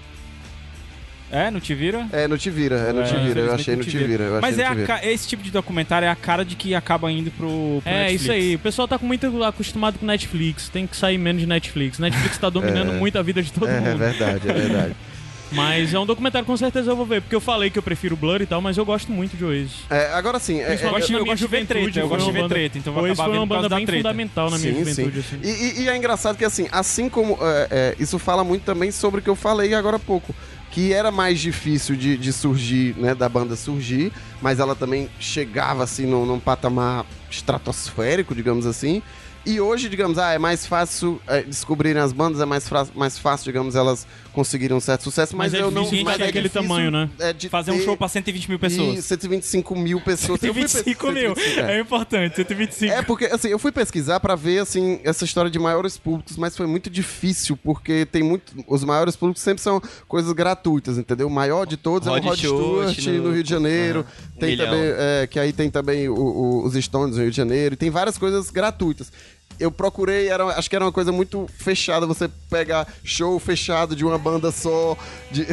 [1.30, 2.06] É, no Te Vira?
[2.12, 4.04] É, no Tivira, é no É, Tivira, eu infelizmente achei no no Tivira.
[4.04, 4.24] Tivira.
[4.24, 7.10] eu achei Mas é ca- esse tipo de documentário é a cara de que acaba
[7.10, 8.22] indo pro, pro É, Netflix.
[8.22, 8.54] isso aí.
[8.54, 10.68] O pessoal tá com muito acostumado com Netflix.
[10.68, 11.98] Tem que sair menos de Netflix.
[11.98, 13.96] Netflix tá dominando muito a vida de todo É, é mundo.
[13.98, 14.94] verdade, é verdade.
[15.54, 17.20] Mas é um documentário com certeza eu vou ver.
[17.22, 19.72] Porque eu falei que eu prefiro Blur e tal, mas eu gosto muito de Oasis.
[19.90, 22.32] É, agora sim, é, Eu Principalmente gosto, eu gosto de ver treta, eu gosto de
[22.32, 24.78] ver treta, então vai Oasis acabar foi uma banda da bem fundamental na minha Sim,
[24.84, 25.36] juventude, sim.
[25.36, 25.48] assim.
[25.48, 27.38] E, e- e é engraçado que, assim, assim como.
[27.40, 30.34] é, é, isso fala muito também sobre o que eu falei agora há pouco.
[30.70, 33.14] Que era mais difícil de, de surgir, né?
[33.14, 39.02] Da banda surgir, mas ela também chegava, assim, num, num patamar estratosférico, digamos assim.
[39.44, 43.44] E hoje, digamos, ah, é mais fácil é, descobrirem as bandas, é mais, mais fácil,
[43.46, 45.82] digamos, elas conseguirem um certo sucesso, mas, Mas é eu não.
[46.04, 47.08] mas achar aquele tamanho, né?
[47.18, 48.98] é, de Fazer um show pra 120 mil pessoas.
[48.98, 50.42] E 125 mil pessoas.
[50.42, 51.34] Eu fui pe- 125 mil.
[51.34, 51.76] 125, é.
[51.76, 52.92] É importante, 125.
[52.92, 56.56] É, porque, assim, eu fui pesquisar pra ver, assim, essa história de maiores públicos, mas
[56.56, 58.52] foi muito difícil, porque tem muito...
[58.66, 61.26] Os maiores públicos sempre são coisas gratuitas, entendeu?
[61.26, 64.06] O maior de todos é Rod o Rod Stewart Stewart no, no- Rio de Janeiro.
[64.08, 64.66] Ah, tem milhão.
[64.66, 67.74] também, é, que aí tem também o- o- os Stones no Rio de Janeiro.
[67.74, 69.12] E tem várias coisas gratuitas.
[69.58, 74.04] Eu procurei, era, acho que era uma coisa muito fechada, você pegar show fechado de
[74.04, 74.96] uma banda só,
[75.30, 75.46] de,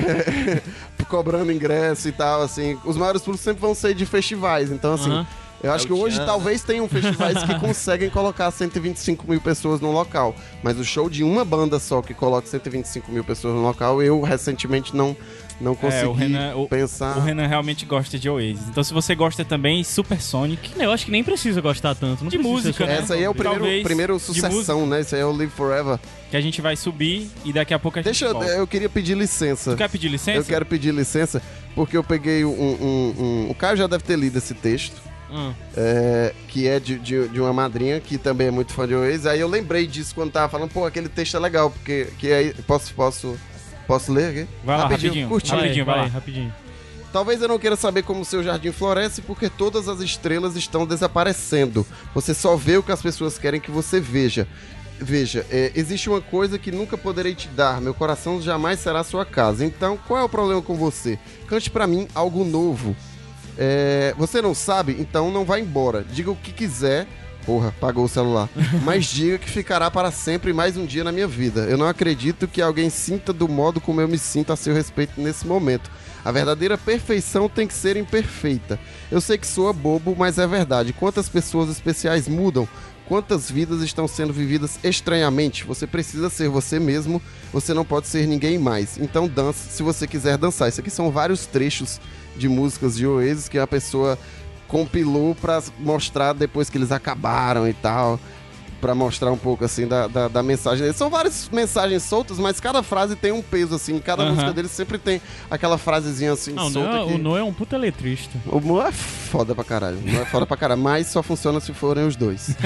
[1.10, 2.78] cobrando ingresso e tal, assim.
[2.86, 5.12] Os maiores públicos sempre vão ser de festivais, então, assim...
[5.12, 5.28] Aham.
[5.62, 9.91] Eu acho É que hoje talvez tenham festivais que conseguem colocar 125 mil pessoas no
[9.91, 10.34] local.
[10.64, 14.22] Mas o show de uma banda só que coloca 125 mil pessoas no local, eu
[14.22, 15.16] recentemente não,
[15.60, 17.18] não consegui É, o Renan, o, pensar.
[17.18, 18.70] o Renan realmente gosta de Oasis.
[18.70, 20.72] Então se você gosta também, Super Sonic.
[20.82, 22.24] Eu acho que nem precisa gostar tanto.
[22.24, 22.99] Não De música, né?
[22.99, 25.01] Essa aí é o primeiro, Talvez primeiro sucessão, né?
[25.01, 25.99] Esse aí é o Live Forever.
[26.32, 28.49] Que a gente vai subir e daqui a pouco a gente Deixa eu, volta.
[28.49, 29.72] eu queria pedir licença.
[29.72, 30.38] Tu quer pedir licença?
[30.39, 31.41] Eu quero pedir licença
[31.76, 35.09] porque eu peguei um, um- um- O Caio já deve ter lido esse texto.
[35.32, 35.54] Hum.
[35.78, 39.26] é, que é de, de, de uma madrinha que também é muito fã de Oasis.
[39.26, 42.54] Aí eu lembrei disso quando tava falando, pô, aquele texto é legal, porque que aí
[42.66, 43.38] posso posso
[43.88, 44.48] posso ler aqui?
[44.64, 45.28] Vai lá, rapidinho.
[45.28, 45.56] curtinho.
[45.58, 46.12] Vai, Rapidinho, vai vai, lá.
[46.12, 46.54] rapidinho.
[47.12, 51.86] Talvez eu não queira saber como seu jardim floresce, porque todas as estrelas estão desaparecendo.
[52.14, 54.48] Você só vê o que as pessoas querem que você veja.
[55.02, 57.80] Veja, é, existe uma coisa que nunca poderei te dar.
[57.82, 59.66] Meu coração jamais será sua casa.
[59.66, 61.18] Então, qual é o problema com você?
[61.48, 62.96] Cante pra mim algo novo.
[63.62, 64.95] É, você não sabe?
[64.97, 66.05] Então não vá embora.
[66.10, 67.05] Diga o que quiser,
[67.45, 68.47] Porra, pagou o celular.
[68.86, 71.62] Mas diga que ficará para sempre mais um dia na minha vida.
[71.62, 75.20] Eu não acredito que alguém sinta do modo como eu me sinto a seu respeito
[75.20, 75.89] nesse momento.
[76.24, 78.80] A verdadeira perfeição tem que ser imperfeita.
[79.10, 80.93] Eu sei que soa bobo, mas é verdade.
[80.93, 82.68] Quantas pessoas especiais mudam?
[83.07, 85.64] Quantas vidas estão sendo vividas estranhamente?
[85.64, 87.20] Você precisa ser você mesmo,
[87.51, 88.99] você não pode ser ninguém mais.
[88.99, 90.70] Então dance se você quiser dançar.
[90.70, 91.99] Isso aqui são vários trechos
[92.40, 94.18] de músicas de Oasis que a pessoa
[94.68, 98.20] compilou pra mostrar depois que eles acabaram e tal.
[98.80, 100.96] Pra mostrar um pouco assim da, da, da mensagem deles.
[100.96, 104.00] São várias mensagens soltas, mas cada frase tem um peso, assim.
[104.00, 106.90] Cada música deles sempre tem aquela frasezinha assim Não, o solta.
[106.90, 107.14] Noah, que...
[107.14, 108.38] o Noah é um puta letrista.
[108.48, 109.98] O Mo é foda pra caralho.
[109.98, 110.82] O Mo é foda pra caralho.
[110.82, 112.56] Mas só funciona se forem os dois.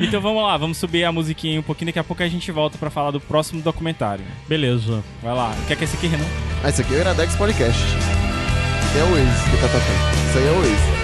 [0.00, 2.78] Então vamos lá, vamos subir a musiquinha um pouquinho, daqui a pouco a gente volta
[2.78, 4.24] pra falar do próximo documentário.
[4.48, 5.02] Beleza.
[5.22, 5.54] Vai lá.
[5.62, 6.24] O que é que é esse aqui, Renan?
[6.62, 7.82] Ah, esse aqui é o Iradex Podcast.
[8.96, 10.28] É o Waze que tá tocando.
[10.28, 11.03] Isso aí é o Waze.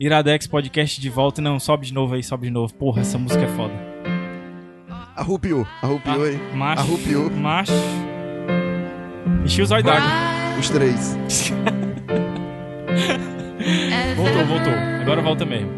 [0.00, 1.42] Iradex Podcast de volta.
[1.42, 2.72] Não, sobe de novo aí, sobe de novo.
[2.74, 3.74] Porra, essa música é foda.
[5.16, 5.66] Arrupiou.
[5.82, 6.38] Arrupiou aí.
[6.54, 6.82] Macho.
[6.82, 7.30] Arrupiou.
[7.30, 7.72] Macho.
[9.44, 10.08] Enchi os olhos d'água.
[10.58, 11.16] Os três.
[14.16, 14.72] Voltou, voltou.
[15.00, 15.70] Agora volta mesmo.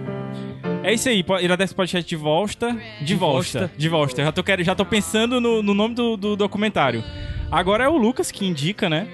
[0.83, 2.77] É isso aí, Iradex Podcast de volta.
[3.03, 3.71] De volta.
[3.77, 4.21] De volta.
[4.21, 7.05] Eu já tô, querendo, já tô pensando no, no nome do, do documentário.
[7.51, 9.09] Agora é o Lucas que indica, né?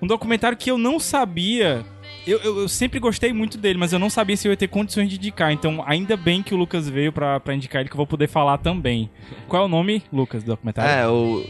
[0.00, 1.84] Um documentário que eu não sabia.
[2.30, 4.68] Eu, eu, eu sempre gostei muito dele, mas eu não sabia se eu ia ter
[4.68, 5.50] condições de indicar.
[5.52, 8.28] Então, ainda bem que o Lucas veio pra, pra indicar ele, que eu vou poder
[8.28, 9.08] falar também.
[9.48, 10.90] Qual é o nome, Lucas, do documentário?
[10.90, 11.44] É, o.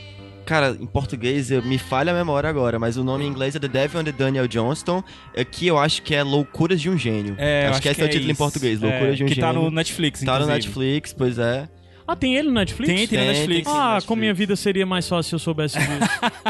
[0.46, 3.58] Cara, em português eu- me falha a memória agora, mas o nome em inglês é
[3.58, 5.02] The Devil and the Daniel Johnston.
[5.36, 7.34] Aqui eu acho que é Loucuras de um Gênio.
[7.36, 8.38] É, eu acho, que esse é o título em isso.
[8.42, 9.46] português, É, Loucuras de um que Gênio.
[9.46, 10.54] tá no Netflix, Tá no inclusive.
[10.66, 11.68] Netflix, pois é.
[12.08, 12.88] Ah, tem ele no Netflix?
[12.88, 13.64] Tem, tem no Tem, Netflix.
[13.66, 13.76] tem.
[13.76, 14.06] Ah, Netflix.
[14.06, 15.90] como minha vida seria mais fácil se eu soubesse disso.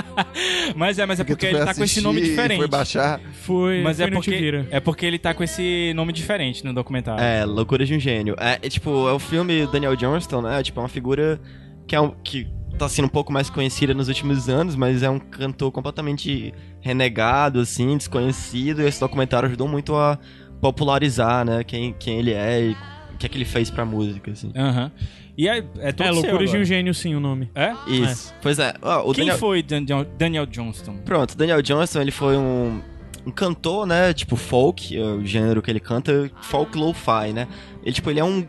[0.77, 2.59] Mas é, mas é porque, tu ele tá com esse nome diferente.
[2.59, 3.21] Foi baixar.
[3.43, 7.23] Foi, Mas foi é porque, é porque ele tá com esse nome diferente no documentário.
[7.25, 8.37] É, Loucuras de um Gênio.
[8.39, 10.63] É, é, tipo, é o filme Daniel Johnston, né?
[10.63, 11.41] Tipo, é uma figura
[11.89, 12.47] que, é um, que
[12.79, 17.59] tá sendo um pouco mais conhecida nos últimos anos, mas é um cantor completamente renegado,
[17.59, 18.81] assim, desconhecido.
[18.83, 20.19] E esse documentário ajudou muito a
[20.61, 21.65] popularizar, né?
[21.65, 22.77] Quem, quem ele é e
[23.15, 24.53] o que é que ele fez pra música, assim.
[24.55, 24.93] Aham.
[25.39, 26.65] E é, é todo É, seu Loucuras de um.
[26.65, 27.49] Gênio, sim, o nome.
[27.55, 27.73] É?
[27.87, 28.35] Isso.
[28.43, 28.75] Pois é.
[28.83, 29.39] ó, o Quem Daniel...
[29.39, 30.97] foi Daniel, Daniel Johnston?
[31.05, 32.83] Pronto, Daniel Johnston, ele foi um,
[33.25, 34.13] um cantor, né?
[34.13, 37.47] Tipo, folk, é o gênero que ele canta, folk lo-fi, né?
[37.85, 38.45] Ele, tipo, ele é um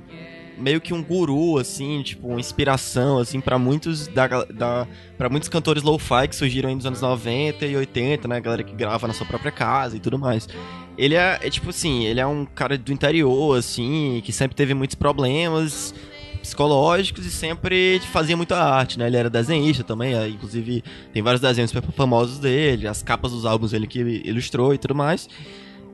[0.57, 5.47] meio que um guru, assim, tipo, uma inspiração, assim, pra muitos da, da para muitos
[5.47, 8.41] cantores lo-fi que surgiram aí nos anos 90 e 80, né?
[8.41, 10.49] Galera que grava na sua própria casa e tudo mais.
[10.97, 14.73] Ele é, é tipo assim, ele é um cara do interior, assim, que sempre teve
[14.73, 15.93] muitos problemas
[16.49, 19.07] psicológicos e sempre fazia muita arte, né?
[19.07, 20.83] Ele era desenhista também, é, inclusive
[21.13, 24.93] tem vários desenhos super famosos dele, as capas dos álbuns ele que ilustrou e tudo
[24.95, 25.27] mais.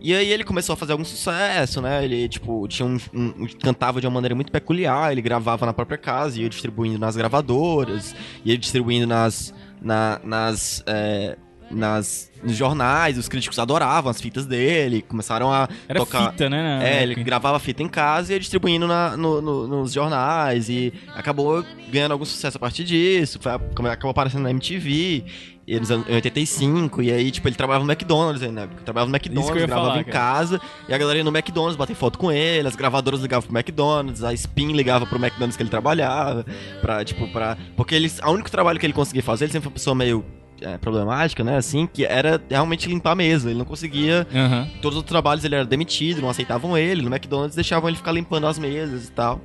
[0.02, 2.04] E aí ele começou a fazer algum sucesso, né?
[2.06, 5.98] Ele, tipo, tinha um, um- cantava de uma maneira muito peculiar, ele gravava na própria
[5.98, 9.52] casa, ia distribuindo nas gravadoras, ia distribuindo nas...
[9.82, 10.84] na- nas...
[10.86, 11.38] é,
[11.72, 16.32] nas nos jornais, os críticos adoravam as fitas dele, começaram a Era tocar...
[16.32, 16.80] fita, né?
[17.00, 20.94] É, ele gravava fita em casa e ia distribuindo na- no- no- nos jornais e
[21.16, 25.24] acabou ganhando algum sucesso a partir disso, foi- acabou aparecendo na MTV.
[25.68, 28.70] eles em 85, e aí, tipo, ele trabalhava no McDonald's aí, né?
[28.86, 30.12] Trabalhava no McDonald's, gravava falar, em cara.
[30.36, 33.58] casa, e a galera ia no McDonald's bater foto com ele, as gravadoras ligavam pro
[33.58, 36.46] McDonald's, a Spin ligava pro McDonald's que ele trabalhava,
[36.82, 37.58] pra, tipo, pra...
[37.76, 40.24] Porque ele, o único trabalho que ele conseguia fazer, ele sempre foi uma pessoa meio
[40.62, 44.26] é, problemática, né, assim, que era realmente limpar a mesa, ele não conseguia...
[44.34, 44.68] Aham.
[44.82, 48.48] Todos os trabalhos ele era demitido, não aceitavam ele, no McDonald's deixavam ele ficar limpando
[48.48, 49.42] as mesas e tal.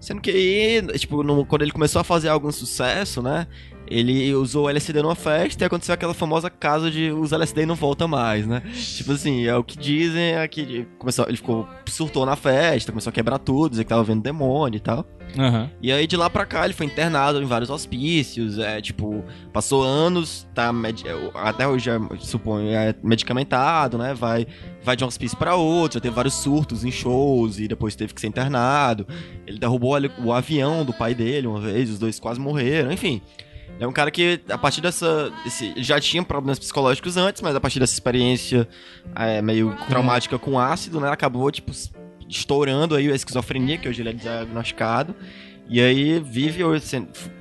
[0.00, 3.46] Sendo que aí, tipo, no- quando ele começou a fazer algum sucesso, né?
[3.90, 7.66] Ele usou o LSD numa festa e aconteceu aquela famosa caso de usa LSD e
[7.66, 8.62] não volta mais, né?
[8.72, 12.92] Tipo assim, é o que dizem, é que ele começou, ele ficou, surtou na festa,
[12.92, 15.06] começou a quebrar tudo, dizer que tava vendo demônio e tal.
[15.38, 15.70] Aham.
[15.82, 19.82] E aí de lá pra cá ele foi internado em vários hospícios, é tipo, passou
[19.82, 20.72] anos, tá
[21.04, 24.14] é, até hoje, é, suponho, é medicamentado, né?
[24.14, 24.46] Vai
[24.82, 28.14] vai de um hospício pra outro, já teve vários surtos em shows e depois teve
[28.14, 29.06] que ser internado.
[29.46, 33.20] Ele derrubou o avião do pai dele uma vez, os dois quase morreram, enfim.
[33.80, 35.30] É um cara que, a partir dessa.
[35.44, 38.68] Desse, ele já tinha problemas psicológicos antes, mas a partir dessa experiência
[39.14, 41.08] é, meio traumática com ácido, né?
[41.10, 41.70] Acabou, tipo,
[42.28, 45.14] estourando aí a esquizofrenia, que hoje ele é diagnosticado.
[45.68, 46.62] E aí vive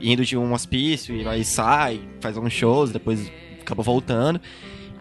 [0.01, 4.39] indo de um hospício e aí sai, faz alguns shows, depois acaba voltando.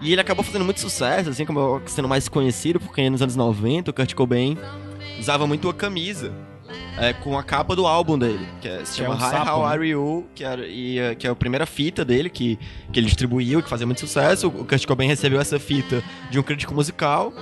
[0.00, 3.90] E ele acabou fazendo muito sucesso, assim, como sendo mais conhecido, porque nos anos 90
[3.90, 4.56] o Kurt Cobain
[5.18, 6.32] usava muito a camisa
[6.98, 9.50] é, com a capa do álbum dele, que é- se é chama um Hi, sapo,
[9.50, 9.72] How né?
[9.72, 12.58] Are You, que, era, e, eh, que é a primeira fita dele que,
[12.92, 14.48] que ele distribuiu, que fazia muito sucesso.
[14.48, 17.32] O Kurt Cobain recebeu essa fita de um crítico musical.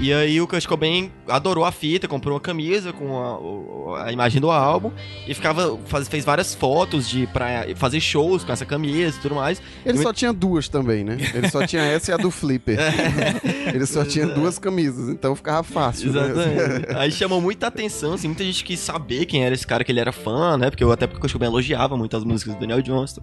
[0.00, 4.40] E aí o Kurt Cobain adorou a fita, comprou uma camisa com a, a imagem
[4.40, 4.90] do álbum
[5.26, 9.36] e ficava faz- fez várias fotos de para fazer shows com essa camisa e tudo
[9.36, 9.62] mais.
[9.86, 11.16] Ele E só tinha duas também, né?
[11.32, 12.76] Ele só tinha essa e a do Flipper.
[13.72, 16.12] Ele só tinha duas camisas, então ficava fácil.
[16.12, 16.28] né?
[16.30, 16.96] Exatamente.
[16.96, 20.00] Aí chamou muita atenção, assim, muita gente quis saber quem era esse cara que ele
[20.00, 20.70] era fã, né?
[20.70, 23.22] Porque eu até porque o Kurt Cobain elogiava muito as músicas do Daniel Johnston.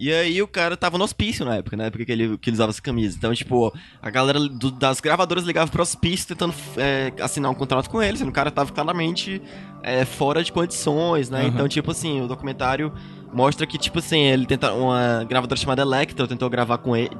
[0.00, 1.90] E aí o cara tava no hospício na época, né?
[1.90, 3.16] Porque que ele, que ele usava essa camisa.
[3.16, 7.90] Então, tipo, a galera do- das gravadoras ligava pro hospício tentando é, assinar um contrato
[7.90, 9.42] com ele, sendo o cara tava claramente
[9.82, 11.40] é, fora de condições, né?
[11.40, 11.48] Aham.
[11.48, 12.92] Então, tipo assim, o documentário
[13.32, 14.72] mostra que, tipo assim, ele tenta.
[14.72, 17.10] Uma gravadora chamada Electra tentou gravar com ele,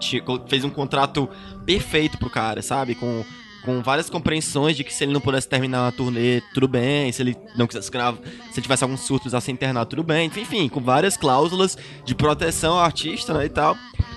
[0.47, 1.29] fez um contrato
[1.67, 2.95] perfeito pro cara, sabe?
[2.95, 3.25] Com
[3.69, 7.21] com várias compreensões de que se ele não pudesse terminar a turnê, tudo bem, se
[7.21, 10.41] ele não quisesse gravar, se ele tivesse alguns surtos a ser internado, tudo bem, enfim,
[10.41, 13.77] enfim, com várias cláusulas de proteção ao artista, né, e tal.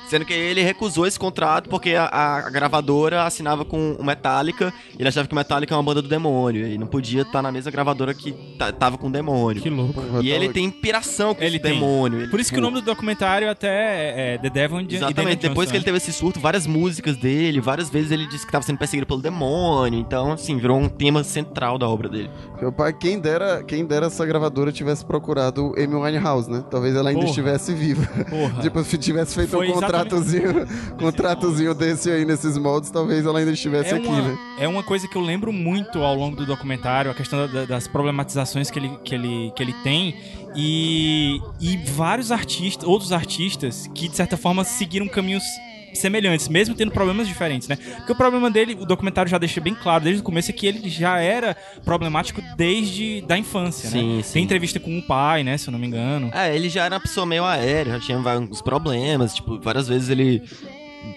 [0.09, 5.01] Sendo que ele recusou esse contrato porque a, a gravadora assinava com o Metallica e
[5.01, 7.49] ele achava que o Metallica é uma banda do demônio e não podia estar na
[7.49, 9.61] mesma gravadora que ta- tava com o demônio.
[9.61, 10.01] Que louco.
[10.21, 11.73] E ele tem piração com Ele esse tem.
[11.75, 12.19] demônio.
[12.23, 15.37] Ele, Por isso que o tipo, nome do documentário até é The Devil and Exatamente,
[15.47, 15.85] depois Jones, que ele né?
[15.85, 19.21] teve esse surto, várias músicas dele, várias vezes ele disse que estava sendo perseguido pelo
[19.21, 19.40] demônio,
[19.91, 22.29] então, assim, virou um tema central da obra dele.
[22.59, 26.63] Meu pai, quem dera, quem dera essa gravadora tivesse procurado Amy Winehouse, né?
[26.69, 27.29] Talvez ela ainda Porra.
[27.29, 28.05] estivesse viva.
[28.29, 28.61] Porra.
[28.61, 30.65] Tipo, se tivesse feito Foi um contratozinho,
[30.99, 34.37] contratozinho desse aí nesses moldes, talvez ela ainda estivesse É aqui, uma, né?
[34.59, 37.87] é uma coisa que eu lembro muito ao longo do documentário, a questão da- das
[37.87, 40.15] problematizações que ele, que ele, que ele tem
[40.55, 45.43] e, e vários artistas, outros artistas que de certa forma seguiram caminhos
[45.93, 47.75] semelhantes, mesmo tendo problemas diferentes, né?
[47.75, 50.65] Porque o problema dele, o documentário já deixa bem claro desde o começo, é que
[50.67, 54.23] ele já era problemático desde da infância, Sim, né?
[54.23, 54.33] sim.
[54.33, 56.31] Tem entrevista com o pai, né, se eu não me engano.
[56.33, 60.09] É, ele já era uma pessoa meio aérea, já tinha vários problemas, tipo, várias vezes
[60.09, 60.41] ele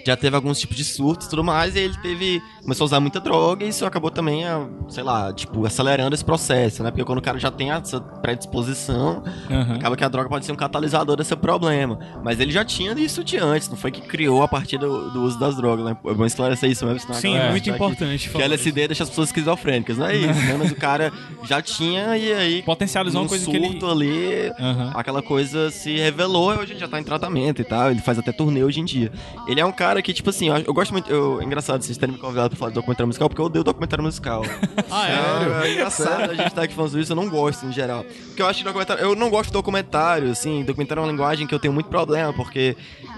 [0.07, 2.43] já teve alguns tipos de surtos e tudo mais, e ele teve.
[2.63, 6.25] começou a usar muita droga e isso acabou também, a, sei lá, tipo, acelerando esse
[6.25, 6.91] processo, né?
[6.91, 9.77] Porque quando o cara já tem essa predisposição, Aham.
[9.77, 11.99] acaba que a droga pode ser um catalisador desse problema.
[12.23, 15.23] Mas ele já tinha isso de antes, não foi que criou a partir do, do
[15.23, 15.97] uso das drogas, né?
[16.05, 18.87] É bom esclarecer isso mesmo, senão a Sim, é muito que- importante Que falar LSD
[18.89, 20.57] deixa as pessoas esquizofrênicas, não é isso, né?
[20.59, 21.13] Mas o cara
[21.45, 22.63] já tinha e aí.
[22.63, 24.93] Potencializou num uma coisa que ele- surto ali, Aham.
[24.95, 27.91] aquela coisa se revelou e hoje ele já tá em tratamento e tal.
[27.91, 29.11] Ele faz até turnê hoje em dia.
[29.47, 31.11] Ele é um cara que, tipo assim, eu, eu gosto muito.
[31.11, 33.65] Eu, é engraçado vocês terem me convidado pra falar de documentário musical, porque eu odeio
[33.65, 34.43] documentário musical.
[34.91, 35.67] Ah, é?
[35.67, 38.05] É, é engraçado a gente tá aqui falando isso, eu não gosto em geral.
[38.27, 39.03] Porque eu acho que documentário.
[39.03, 40.63] Eu não gosto de documentário, assim.
[40.63, 42.77] Documentário é uma linguagem que eu tenho muito problema, porque.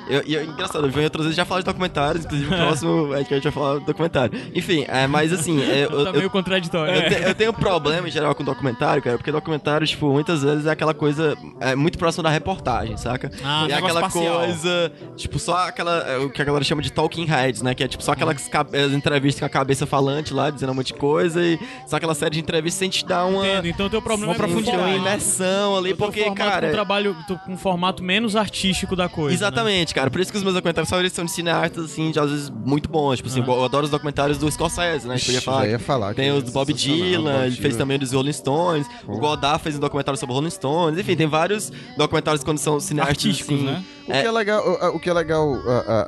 [0.09, 3.15] Eu, e é engraçado, eu venho outras vezes já falar de documentários, inclusive o próximo
[3.15, 4.39] é que a gente vai falar de documentário.
[4.55, 5.61] Enfim, é, mas assim.
[5.69, 6.95] é, eu, Tá eu- meio contraditório.
[6.95, 10.67] eu, te- eu tenho problema em geral com documentário, cara, porque documentário, tipo, muitas vezes
[10.67, 13.31] é aquela coisa é, muito próxima da reportagem, saca?
[13.45, 14.39] Ah, é aquela parcial.
[14.39, 17.75] coisa, tipo, só aquela, é, o que a galera chama de talking heads, né?
[17.75, 20.89] Que é tipo só aquelas as entrevistas com a cabeça falante lá, dizendo um monte
[20.89, 23.67] de coisa, e só aquela série de entrevistas sem te dar uma, Entendo.
[23.69, 24.79] Então teu problema Uma é profundidade.
[24.79, 26.67] uma imersão ali, porque, cara.
[26.67, 29.33] Com um trabalho, tô com um formato menos artístico da coisa.
[29.33, 29.37] né?
[29.97, 30.11] Cara.
[30.11, 32.87] Por isso que os meus documentários eles são de cineastas, assim, de às vezes muito
[32.87, 33.17] bons.
[33.17, 35.15] Tipo assim, eu adoro os documentários do Scorsese, né?
[35.15, 35.63] A gente podia Ixi, falar.
[35.63, 38.35] já ia falar Tem que os do Bob Dylan, Bob ele fez também dos Rolling
[38.35, 38.87] Stones.
[39.09, 40.99] O Godard fez um documentário sobre Rolling Stones.
[40.99, 43.83] Enfim, tem vários documentários quando são cineastas Artísticos, assim, né?
[44.09, 46.07] O que é legal, o, o que é legal a- a-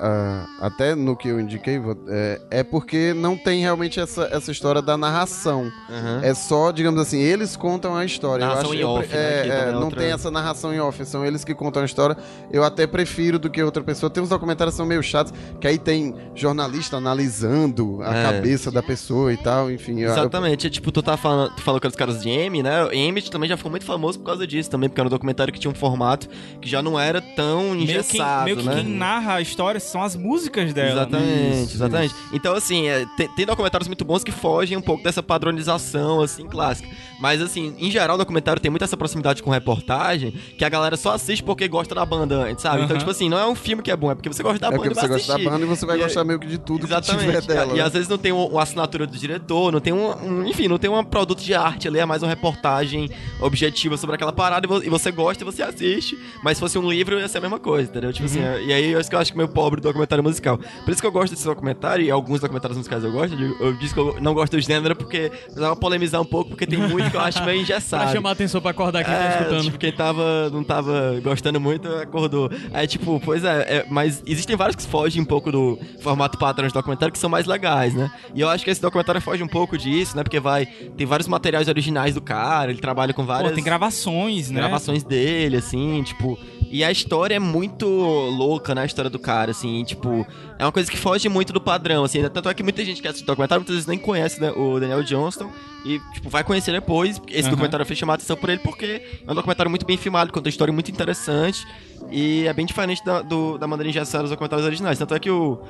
[0.63, 4.81] a- até no que eu indiquei, é, é porque não tem realmente essa, essa história
[4.81, 5.71] da narração.
[5.91, 6.21] Aham.
[6.23, 8.45] É só, digamos assim, eles contam a história.
[8.45, 10.73] Eu Narração acho- em eu off, né, é, é, é não outra- tem essa narração
[10.73, 12.17] em off, são eles que contam a história.
[12.53, 14.09] Eu até prefiro do que outra pessoa.
[14.11, 18.23] Tem uns documentários que são meio chatos, que aí tem jornalista analisando a É.
[18.25, 20.01] cabeça da pessoa e tal, enfim.
[20.01, 22.63] eu- eu- Exatamente, é tipo, tu tá falando, tu falou com os caras de M,
[22.63, 22.89] né?
[22.93, 25.59] Emmett também já ficou muito famoso por causa disso também, porque era um documentário que
[25.59, 26.29] tinha um formato
[26.61, 28.75] que já não era tão Meio que, engessado, meio que né?
[28.77, 31.07] quem narra a história são as músicas dela.
[31.07, 31.19] né?
[31.19, 32.15] Exatamente, exatamente.
[32.33, 36.47] Então, assim, é, tem, tem documentários muito bons que fogem um pouco dessa padronização, assim,
[36.47, 36.89] clássica.
[37.21, 40.97] Mas, assim, em geral, o documentário tem muito essa proximidade com reportagem que a galera
[40.97, 42.77] só assiste porque gosta da banda antes, sabe?
[42.83, 42.99] Então, Aham.
[42.99, 44.71] tipo assim, não é um filme que é bom, é porque você gosta da É
[44.71, 46.47] banda porque e vai você gosta da banda e você vai E- gostar meio que
[46.47, 47.47] de tudo que tiver Exatamente.
[47.47, 47.73] dela.
[47.73, 47.83] E né?
[47.83, 50.79] às vezes não tem um- uma assinatura do diretor, não tem um, um- Enfim, não
[50.79, 53.11] tem um produto de arte ali, é mais uma reportagem
[53.41, 56.19] objetiva sobre aquela parada e vo- e você gosta e você assiste.
[56.43, 58.13] Mas se fosse um livro, ia ser a mesma coisa, entendeu?
[58.13, 60.23] Tipo assim, é- e aí eu acho que eu acho que meio pobre do documentário
[60.25, 60.59] musical.
[60.59, 63.35] Por isso que eu gosto desse documentário, e alguns documentários musicais eu gosto.
[63.41, 66.67] Eu, eu disse que eu não gosto do gênero porque precisava polemizar um pouco, porque
[66.67, 68.05] tem muito que eu acho meio engessado.
[68.05, 69.65] Pra chamar a atenção pra acordar quem tá É, escutando.
[69.65, 72.51] tipo, quem tava, não tava gostando muito, acordou.
[72.73, 76.67] Aí, tipo, pois é, é, mas existem vários que fogem um pouco do formato padrão
[76.67, 78.11] de documentário que são mais legais, né?
[78.35, 80.23] E eu acho que esse documentário foge um pouco disso, né?
[80.23, 84.51] Porque vai, tem vários materiais originais do cara, ele trabalha com várias Pô, tem gravações,
[84.51, 84.61] né?
[84.61, 86.39] gravações dele, assim, tipo.
[86.71, 88.83] E a história é muito louca, né?
[88.83, 90.27] A história do cara, assim, tipo.
[90.59, 92.21] É uma coisa que foge muito do padrão, assim.
[92.29, 94.79] Tanto é que muita gente que assiste o documentário muitas vezes nem conhece né, o
[94.79, 95.51] Daniel Johnston.
[95.87, 97.21] E, tipo, vai conhecer depois.
[97.29, 97.51] Esse Aham.
[97.51, 100.47] documentário fez chamar a atenção por ele porque é um documentário muito bem filmado, conta
[100.49, 101.65] uma história muito interessante.
[102.11, 104.99] E é bem diferente da, do, da maneira engessada dos documentários originais.
[104.99, 105.61] Tanto é que o,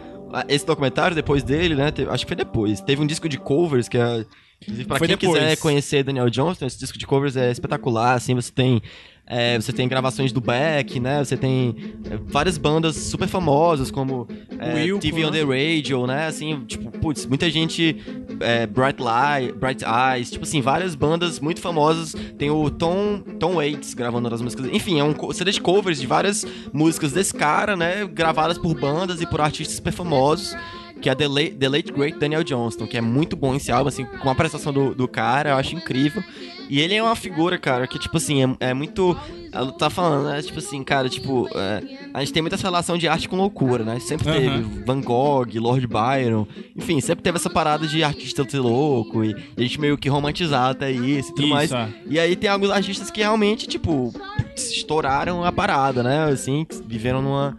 [0.48, 1.90] esse documentário, depois dele, né?
[1.90, 2.80] teve- acho que foi depois.
[2.80, 4.24] Teve um disco de covers que é.
[4.62, 5.40] Inclusive, pra Foi quem depois.
[5.40, 8.82] quiser conhecer Daniel Johnston, esse disco de covers é espetacular, assim, você tem.
[9.30, 11.22] É, você tem gravações do Beck, né?
[11.22, 11.76] Você tem
[12.10, 14.26] é, várias bandas super famosas, como
[14.58, 15.38] é, Wilco, TV on né?
[15.38, 16.26] the Radio, né?
[16.26, 17.94] Assim, tipo, putz, muita gente.
[18.40, 22.14] é, Bright Light, Bright Eyes, tipo assim, várias bandas muito famosas.
[22.38, 24.66] Tem o Tom, Tom Waits gravando as músicas.
[24.72, 28.06] Enfim, é um CD de covers de várias músicas desse cara, né?
[28.06, 30.56] Gravadas por bandas e por artistas super famosos
[31.00, 33.88] que é The Late, The Late Great Daniel Johnston, que é muito bom esse álbum,
[33.88, 36.24] assim, com a prestação do, do cara, eu acho incrível.
[36.68, 39.16] E ele é uma figura, cara, que, tipo assim, é, é muito.
[39.50, 40.42] Ela tá falando, né?
[40.42, 41.82] Tipo assim, cara, tipo, é,
[42.12, 43.98] a gente tem muita relação de arte com loucura, né?
[43.98, 44.82] Sempre teve Aham.
[44.84, 46.46] Van Gogh, Lord Byron,
[46.76, 50.70] enfim, sempre teve essa parada de artista ser louco e a gente meio que romantizar
[50.70, 51.72] até isso e tudo Isso, mais.
[51.72, 51.88] é.
[52.10, 54.12] E aí tem alguns artistas que realmente, tipo,
[54.54, 56.24] estouraram a parada, né?
[56.24, 57.56] Assim, viveram numa,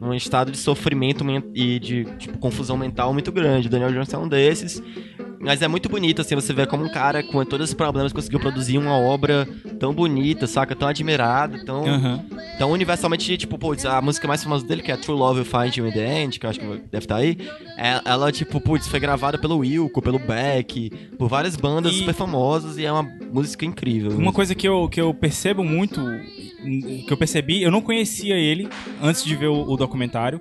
[0.00, 3.66] num estado de sofrimento men- e de tipo, confusão mental muito grande.
[3.66, 4.80] O Daniel Jones é um desses.
[5.42, 8.38] Mas é muito bonito, assim, você vê como um cara com todos esses problemas conseguiu
[8.38, 9.48] produzir uma obra
[9.80, 10.76] tão bonita, saca?
[10.76, 12.24] Tão admirada, tão, Aham.
[12.58, 15.88] tão universalmente, tipo, putz, a música mais famosa dele, que é True Love Find You
[15.88, 17.36] in the End, que eu acho que deve estar aí,
[17.76, 22.14] é- ela, tipo, putz, foi gravada pelo Wilco, pelo Beck, por várias bandas E- super
[22.14, 23.02] famosas e é uma
[23.32, 24.12] música incrível.
[24.12, 26.00] Uma coisa que eu, que eu percebo muito,
[27.06, 28.68] que eu percebi, eu não conhecia ele
[29.02, 30.40] antes de ver o, o documentário.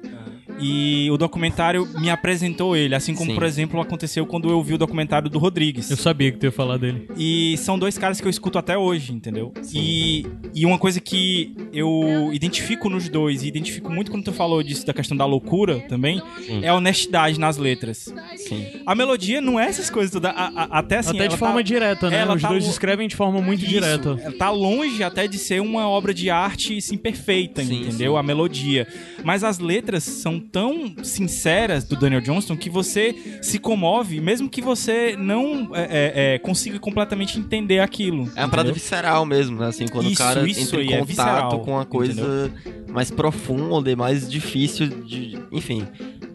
[0.60, 3.36] E o documentário me apresentou ele, assim como, Sim.
[3.36, 5.90] por exemplo, aconteceu quando eu vi o documentário do Rodrigues.
[5.90, 7.08] Eu sabia que tu ia falar dele.
[7.18, 9.52] E são dois caras que eu escuto até hoje, entendeu?
[9.74, 14.62] E, e uma coisa que eu identifico nos dois, e identifico muito quando tu falou
[14.62, 16.64] disso, da questão da loucura também, Sim.
[16.64, 18.14] é a honestidade nas letras.
[18.38, 18.66] Sim.
[18.86, 21.10] A melodia não é essas coisas todas, a- a- até assim...
[21.12, 22.18] Até de ela forma tá- direta, né?
[22.18, 24.20] ela Os tá dois lo- escrevem de forma muito Isso, direta.
[24.22, 28.14] ela Tá longe até de ser uma obra de arte, assim, perfeita, Sim, entendeu?
[28.14, 28.18] sim.
[28.20, 28.88] A melodia.
[29.24, 34.62] Mas as letras são tão sinceras do Daniel Johnston que você se comove, mesmo que
[34.62, 38.24] você não é, é, é, consiga completamente entender aquilo.
[38.36, 38.74] É uma parada entendeu?
[38.74, 39.68] visceral mesmo, né?
[39.68, 42.52] Assim, quando Isso, o cara isso entra em é contato visceral, com uma coisa
[42.90, 45.38] mais profunda e mais difícil de.
[45.52, 45.88] Enfim.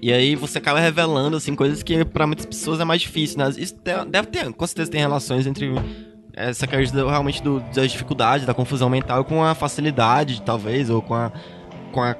[0.03, 3.51] E aí você acaba revelando, assim, coisas que pra muitas pessoas é mais difícil, né?
[3.57, 3.75] Isso
[4.09, 5.71] deve ter, com certeza tem relações entre
[6.35, 11.01] essa coisa do- realmente do, das dificuldades, da confusão mental com a facilidade, talvez, ou
[11.03, 11.33] com a.
[11.93, 12.15] Com a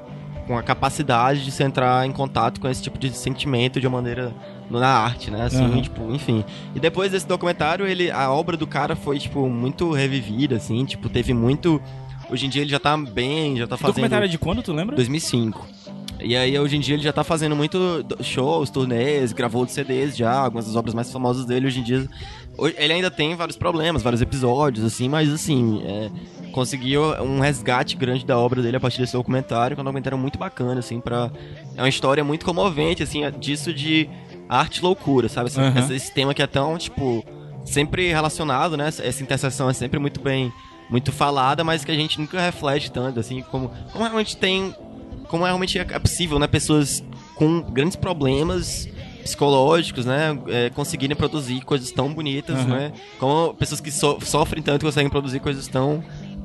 [0.47, 3.97] com a capacidade de se entrar em contato com esse tipo de sentimento de uma
[3.97, 4.33] maneira
[4.71, 5.43] na arte, né?
[5.43, 5.81] Assim, Aham.
[5.81, 6.43] tipo, enfim.
[6.73, 11.09] E depois desse documentário, ele, a obra do cara foi, tipo, muito revivida, assim, tipo,
[11.09, 11.81] teve muito.
[12.29, 13.95] Hoje em dia ele já tá bem, já tá fazendo.
[13.95, 14.95] documentário é de quando, tu lembra?
[14.95, 15.67] 2005.
[16.19, 20.17] E aí, hoje em dia, ele já tá fazendo muito shows, turnês, gravou de CDs
[20.17, 22.07] já, algumas das obras mais famosas dele hoje em dia.
[22.77, 26.09] Ele ainda tem vários problemas, vários episódios, assim, mas assim, é,
[26.51, 30.17] conseguiu um resgate grande da obra dele a partir desse documentário, que é um documentário
[30.17, 31.31] muito bacana, assim, pra.
[31.75, 34.09] É uma história muito comovente, assim, disso de
[34.49, 35.51] arte loucura, sabe?
[35.57, 35.77] Aham.
[35.77, 37.23] essa- esse tema que é tão, tipo,
[37.65, 38.87] sempre relacionado, né?
[38.87, 40.51] Essa essa interseção é sempre muito bem.
[40.89, 44.73] Muito falada, mas que a gente nunca reflete tanto, assim, como, como realmente tem
[45.27, 46.47] como realmente é é possível, né?
[46.47, 47.03] Pessoas
[47.35, 48.87] com grandes problemas
[49.27, 50.37] psicológicos, né?
[50.47, 52.67] é, conseguirem produzir coisas tão bonitas, Aham.
[52.67, 52.91] né?
[53.19, 56.03] Como pessoas que so- sofrem tanto conseguem produzir coisas tão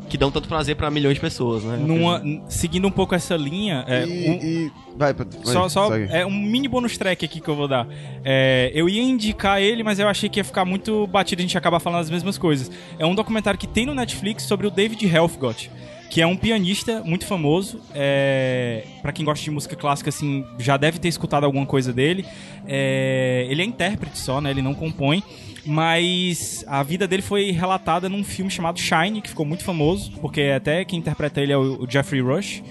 [0.09, 1.77] que dão tanto prazer pra milhões de pessoas, né?
[1.79, 4.35] Numa- seguindo um pouco essa linha, é, e, um-
[4.67, 6.13] e- Vai, vai, só, só segue.
[6.13, 7.87] é um mini bônus track aqui que eu vou dar.
[8.23, 11.57] É, eu ia indicar ele, mas eu achei que ia ficar muito batido a gente
[11.57, 12.71] acabar falando as mesmas coisas.
[12.99, 15.71] É um documentário que tem no Netflix sobre o David Helfgott,
[16.13, 17.81] que é um pianista muito famoso.
[17.95, 22.27] É, para quem gosta de música clássica, assim, já deve ter escutado alguma coisa dele.
[22.67, 24.51] É, ele é intérprete só, né?
[24.51, 25.23] Ele não compõe.
[25.65, 30.53] Mas a vida dele foi relatada num filme chamado Shine, que ficou muito famoso, porque
[30.55, 32.63] até quem interpreta ele é o o Jeffrey Rush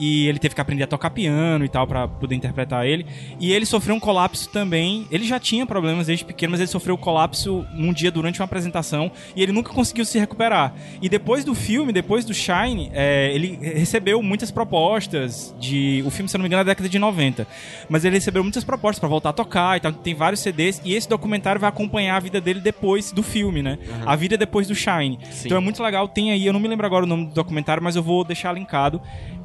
[0.00, 3.04] e ele teve que aprender a tocar piano e tal pra poder interpretar ele.
[3.38, 5.06] E ele sofreu um colapso também.
[5.10, 8.46] Ele já tinha problemas desde pequeno, mas ele sofreu um colapso num dia durante uma
[8.46, 10.74] apresentação e ele nunca conseguiu se recuperar.
[11.02, 16.02] E depois do filme, depois do Shine, é, ele recebeu muitas propostas de.
[16.06, 17.46] O filme, se eu não me engano, é da década de 90.
[17.88, 19.92] Mas ele recebeu muitas propostas pra voltar a tocar e tal.
[19.92, 20.80] Tem vários CDs.
[20.82, 23.78] E esse documentário vai acompanhar a vida dele depois do filme, né?
[24.06, 25.18] A vida depois do Shine.
[25.44, 26.08] Então é muito legal.
[26.08, 28.52] Tem aí, eu não me lembro agora o nome do documentário, mas eu vou deixar
[28.52, 29.00] linkado.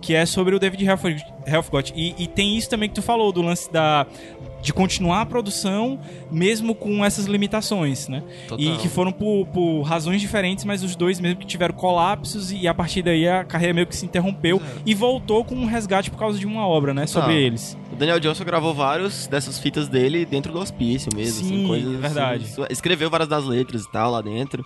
[0.05, 1.25] Que é sobre o David Helfgott.
[1.47, 1.91] Helfgott.
[1.95, 4.05] E, e tem isso também que tu falou, do lance da.
[4.61, 5.99] De continuar a produção,
[6.31, 8.23] mesmo com essas limitações, né?
[8.47, 8.65] Total.
[8.65, 12.67] E que foram por, por razões diferentes, mas os dois mesmo que tiveram colapsos e
[12.67, 16.17] a partir daí a carreira meio que se interrompeu e voltou com um resgate por
[16.17, 17.05] causa de uma obra, né?
[17.05, 17.41] Sobre Total.
[17.41, 17.77] eles.
[17.91, 21.93] O Daniel Johnson gravou vários dessas fitas dele dentro do hospício mesmo, Sim, assim, coisas
[21.93, 22.45] é verdade.
[22.45, 24.65] assim, escreveu várias das letras e tal lá dentro.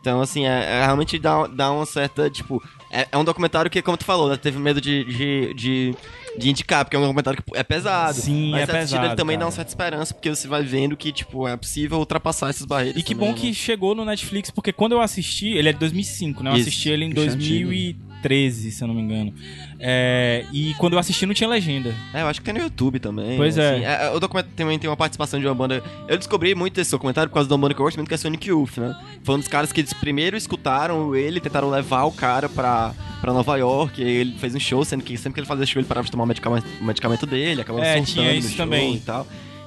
[0.00, 2.62] Então, assim, é, é realmente dá, dá uma certa, tipo...
[2.90, 5.94] É, é, um documentário que, como tu falou, né, teve medo de, de, de,
[6.38, 8.18] de, indicar, porque é um documentário que é pesado.
[8.18, 9.06] Sim, mas é pesado.
[9.06, 9.40] Mas também cara.
[9.40, 12.98] dá uma certa esperança, porque você vai vendo que, tipo, é possível ultrapassar essas barreiras.
[12.98, 13.40] E que também, bom né?
[13.40, 16.50] que chegou no Netflix, porque quando eu assisti, ele é de 2005, né?
[16.50, 16.68] Eu Isso.
[16.68, 18.07] assisti ele em 2003.
[18.22, 19.32] 13, se eu não me engano.
[19.78, 21.94] É, e quando eu assisti não tinha legenda.
[22.12, 23.36] É, eu acho que tem no YouTube também.
[23.36, 23.74] Pois é.
[23.74, 23.84] assim.
[23.84, 24.06] é.
[24.06, 24.10] é.
[24.10, 25.82] O documento também tem uma participação de uma banda.
[26.06, 28.14] Eu descobri muito esse documentário por causa de uma banda que eu gosto muito, que
[28.14, 28.96] é Sonic Youth, né?
[29.22, 33.32] Foi um dos caras que eles primeiro escutaram ele, tentaram levar o cara pra, pra
[33.32, 34.02] Nova York.
[34.02, 36.24] ele fez um show, sendo que sempre que ele fazia show ele parava de tomar
[36.24, 38.96] o medicamento, o medicamento dele, acabava é, tinha isso também.
[38.96, 39.26] e tal.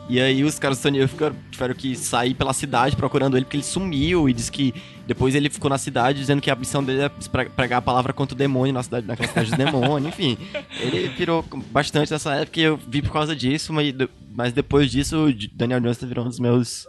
[0.09, 3.55] E aí os caras do Sonic Youth tiveram que sair pela cidade procurando ele porque
[3.55, 4.73] ele sumiu e disse que
[5.13, 8.13] depois ele ficou na cidade dizendo que a missão dele é pre- pregar a palavra
[8.13, 10.37] contra o demônio na cidade, naquela cidade dos demônios, enfim.
[10.79, 13.93] Ele pirou bastante nessa época e eu vi por causa disso, mas,
[14.33, 16.87] mas depois disso o Daniel Johnston virou um dos meus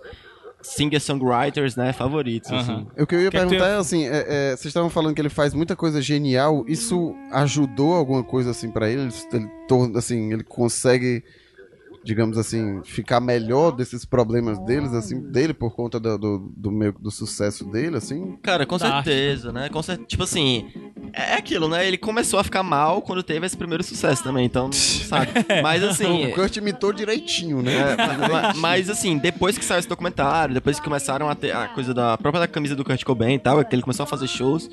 [0.62, 2.86] singer-songwriters, né, favoritos, assim.
[2.98, 5.28] O que eu ia Que perguntar é assim, é, é, vocês estavam falando que ele
[5.28, 9.02] faz muita coisa genial, isso ajudou alguma coisa assim pra ele?
[9.02, 11.24] Ele, ele torna- assim, ele consegue,
[12.04, 16.92] digamos assim, ficar melhor desses problemas deles, assim, dele por conta do, do, do meio
[16.98, 18.36] do sucesso dele, assim?
[18.42, 19.68] Cara, com Da certeza, né?
[19.68, 20.66] Com cer- Tipo assim,
[21.12, 21.86] é aquilo, né?
[21.86, 25.28] Ele começou a ficar mal quando teve esse primeiro sucesso também, então, sabe?
[25.62, 27.72] Mas assim, O Kurt imitou direitinho, né?
[27.92, 27.96] É,
[28.28, 31.94] ma- mas assim, depois que saiu esse documentário, depois que começaram a ter a coisa
[31.94, 34.26] da própria da camisa do Kurt Cobain e tal, é que ele começou a fazer
[34.26, 34.68] shows,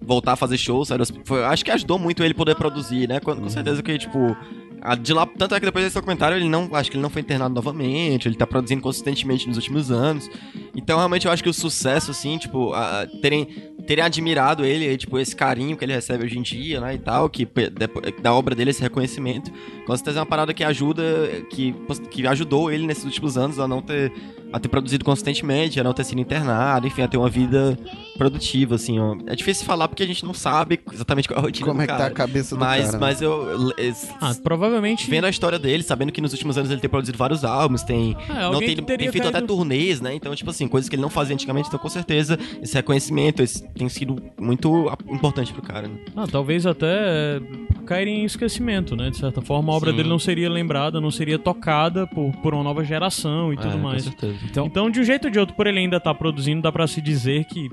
[0.00, 1.04] voltar a fazer shows, sabe?
[1.24, 3.20] Foi- acho que ajudou muito ele poder produzir, né?
[3.20, 4.36] Com, com certeza que, tipo,
[4.84, 7.10] a- de lá, tanto é que depois desse documentário ele não, acho que ele não
[7.10, 10.30] foi internado novamente, ele tá produzindo consistentemente nos últimos anos.
[10.76, 13.46] Então, realmente, eu acho que o sucesso, assim, tipo, a- terem,
[13.86, 17.28] terem admirado ele, tipo, esse carinho que ele recebe hoje em dia, né, e tal,
[17.30, 19.50] que pe- depo- da obra dele, esse reconhecimento,
[19.86, 21.02] com certeza é uma parada que ajuda,
[21.50, 21.74] que,
[22.10, 24.12] que ajudou ele nesses últimos anos a não ter,
[24.52, 27.78] a ter produzido consistentemente, a não ter sido internado, enfim, a ter uma vida
[28.16, 29.16] produtiva, assim, ó.
[29.26, 31.82] É difícil falar porque a gente não sabe exatamente qual é a rotina Como do
[31.82, 32.10] é que tá cara.
[32.10, 32.98] a cabeça do mas, cara, né?
[33.00, 33.72] Mas eu...
[34.20, 35.08] Ah, provavelmente.
[35.10, 38.16] Vendo a história dele, sabendo que nos últimos anos ele tem produzido vários álbuns, tem,
[38.28, 40.14] É, não tem, tem feito caído- até turnês, né?
[40.14, 43.66] Então, tipo assim, coisas que ele não fazia antigamente, então com certeza esse reconhecimento esse
[43.74, 45.88] tem sido muito importante pro cara.
[45.88, 45.98] Né?
[46.16, 47.40] Ah, talvez até é,
[47.86, 49.10] cair em esquecimento, né?
[49.10, 49.96] De certa forma, a obra Sim.
[49.96, 53.72] dele não seria lembrada, não seria tocada por, por uma nova geração e tudo É,
[53.72, 54.04] com mais.
[54.04, 54.38] certeza.
[54.48, 56.86] Então, Então, de um jeito ou de outro, por ele ainda estar produzindo, dá pra
[56.86, 57.68] se dizer que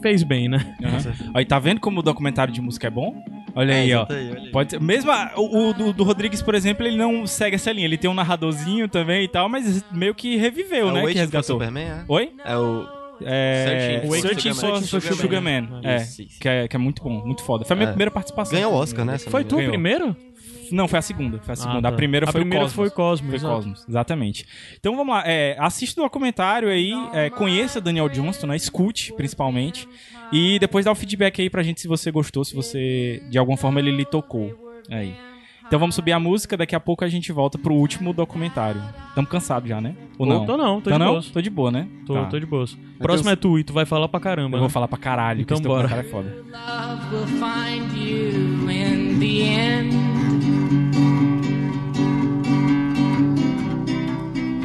[0.00, 0.74] fez bem, né?
[0.84, 1.30] aham.
[1.34, 3.24] aí tá vendo como o documentário de música é bom?
[3.54, 4.06] Olha É, aí, ó.
[4.08, 4.50] aí, olha aí.
[4.50, 7.70] Pode ser, mesmo a- o, o do, do Rodrigues, por exemplo, ele não segue essa
[7.70, 7.86] linha.
[7.86, 11.02] Ele tem um narradorzinho também e tal, mas meio que reviveu, É né?
[11.02, 11.56] o que for resgatou.
[11.58, 12.04] Superman, é?
[12.08, 12.32] Oi?
[12.44, 12.86] É o...
[13.24, 14.80] É, Searching for Searching Sugar Man.
[14.80, 15.60] for Sugar Sugar Man.
[15.70, 15.80] Man.
[15.84, 16.40] É, Isso, isso.
[16.40, 17.64] Que, é, que é muito bom, muito foda.
[17.64, 17.92] Foi a minha É.
[17.92, 18.52] primeira participação.
[18.58, 19.16] Ganhou o Oscar, né?
[19.18, 20.16] Foi tu o primeiro?
[20.72, 21.38] Não, foi a segunda.
[21.40, 21.82] Foi a segunda.
[21.82, 21.88] tá.
[21.88, 22.74] A primeira A foi primeira o Cosmos.
[22.76, 23.54] foi Cosmos, Foi exato.
[23.54, 24.46] Cosmos, exatamente.
[24.78, 25.22] Então vamos lá.
[25.26, 28.56] É, assista o documentário aí, é, conheça Daniel Johnston, né?
[28.56, 29.88] Escute, principalmente.
[30.32, 33.56] E depois dá o feedback aí pra gente se você gostou, se você, de alguma
[33.56, 34.54] forma, ele lhe tocou.
[34.90, 35.14] Aí.
[35.66, 38.82] Então vamos subir a música, daqui a pouco a gente volta pro último documentário.
[39.08, 39.94] Estamos cansados já, né?
[40.18, 40.44] Ou não?
[40.44, 41.26] Tô não, tô Tá de boas.
[41.30, 41.88] Tô de boa, né?
[42.06, 42.24] Tô, Tá.
[42.26, 42.76] tô de boas.
[42.98, 44.56] Próximo é tu e tu vai falar pra caramba.
[44.56, 44.72] Eu vou né?
[44.72, 45.88] falar pra caralho, Então que esse bora.
[45.88, 46.36] documentário é foda.
[46.52, 50.13] Love will find you in the end.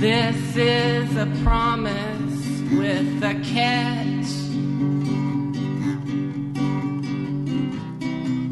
[0.00, 4.30] This is a promise with a catch.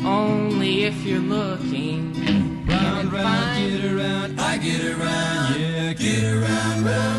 [0.04, 2.66] Only if you're looking.
[2.66, 7.15] Round, round, get around, I get around, yeah, get around, round,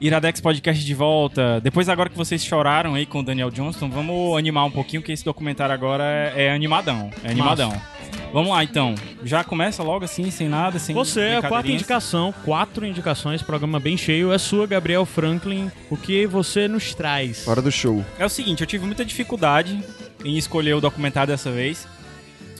[0.00, 1.60] Iradex Podcast de volta.
[1.60, 5.10] Depois agora que vocês choraram aí com o Daniel Johnston, vamos animar um pouquinho, que
[5.10, 7.10] esse documentário agora é, é animadão.
[7.24, 7.72] É animadão.
[8.32, 8.94] Vamos lá então.
[9.24, 13.96] Já começa logo assim, sem nada, sem Você, a quarta indicação, quatro indicações, programa bem
[13.96, 14.32] cheio.
[14.32, 15.70] É sua, Gabriel Franklin.
[15.90, 17.48] O que você nos traz?
[17.48, 18.04] Hora do show.
[18.18, 19.82] É o seguinte, eu tive muita dificuldade
[20.24, 21.88] em escolher o documentário dessa vez.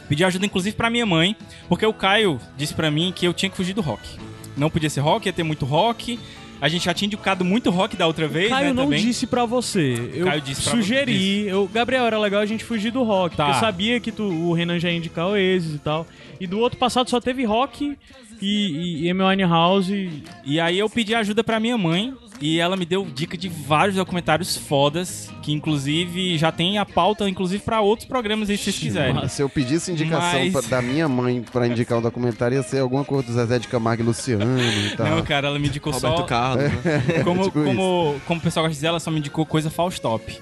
[0.09, 1.37] Pedi ajuda inclusive pra minha mãe,
[1.69, 4.19] porque o Caio disse pra mim que eu tinha que fugir do rock.
[4.57, 6.19] Não podia ser rock, ia ter muito rock.
[6.61, 9.01] A gente já tinha indicado muito rock da outra vez, Caio né, não também.
[9.01, 10.11] disse pra você.
[10.15, 11.47] Eu Caio disse sugeri.
[11.47, 13.37] Eu, Gabriel, era legal a gente fugir do rock.
[13.37, 13.45] Tá.
[13.45, 16.07] Porque eu sabia que tu, o Renan já ia indicar o Oasis e tal.
[16.41, 17.97] E do outro passado só teve rock
[18.41, 19.93] e, e Amy Winehouse.
[19.93, 20.23] E...
[20.45, 23.97] E aí eu pedi ajuda pra minha mãe e ela me deu dica de vários
[23.97, 28.79] documentários fodas, que inclusive já tem a pauta inclusive pra outros programas aí se vocês
[28.79, 29.29] quiserem.
[29.29, 32.79] Se eu pedisse indicação Mas- pra- da minha mãe pra indicar um documentário, ia ser
[32.79, 35.07] alguma coisa do Zezé de Camargo e Luciano e tal.
[35.09, 37.03] Não, cara, ela me indicou Roberto só Carlos, né?
[37.25, 40.39] como, Tipo como, como o pessoal gosta de dizer, ela só me indicou coisa Faustop.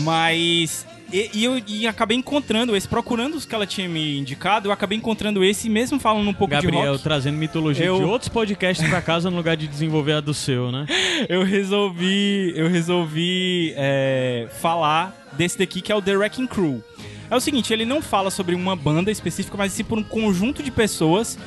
[0.00, 0.86] Mas.
[1.12, 4.72] E, e eu e acabei encontrando esse, procurando os que ela tinha me indicado, eu
[4.72, 7.02] acabei encontrando esse, mesmo falando um pouco de Gabriel rock.
[7.02, 10.70] trazendo mitologia Eu- de outros podcasts pra casa no lugar de desenvolver a do seu,
[10.70, 10.86] né?
[11.28, 16.82] eu resolvi, eu resolvi é, falar desse daqui que é o The Wrecking Crew.
[17.30, 20.62] É o seguinte, ele não fala sobre uma banda específica, mas sim por um conjunto
[20.64, 21.38] de pessoas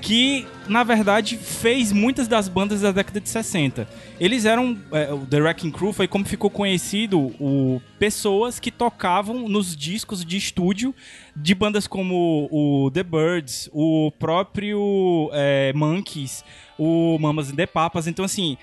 [0.00, 3.88] que, na verdade, fez muitas das bandas da década de 60.
[4.20, 4.78] Eles eram.
[4.92, 10.24] é, o The Wrecking Crew foi como ficou conhecido o pessoas que tocavam nos discos
[10.24, 10.94] de estúdio
[11.34, 16.44] de bandas como o The Birds, o próprio é, Monkeys,
[16.78, 18.06] o Mamas and the Papas.
[18.06, 18.56] Então, assim,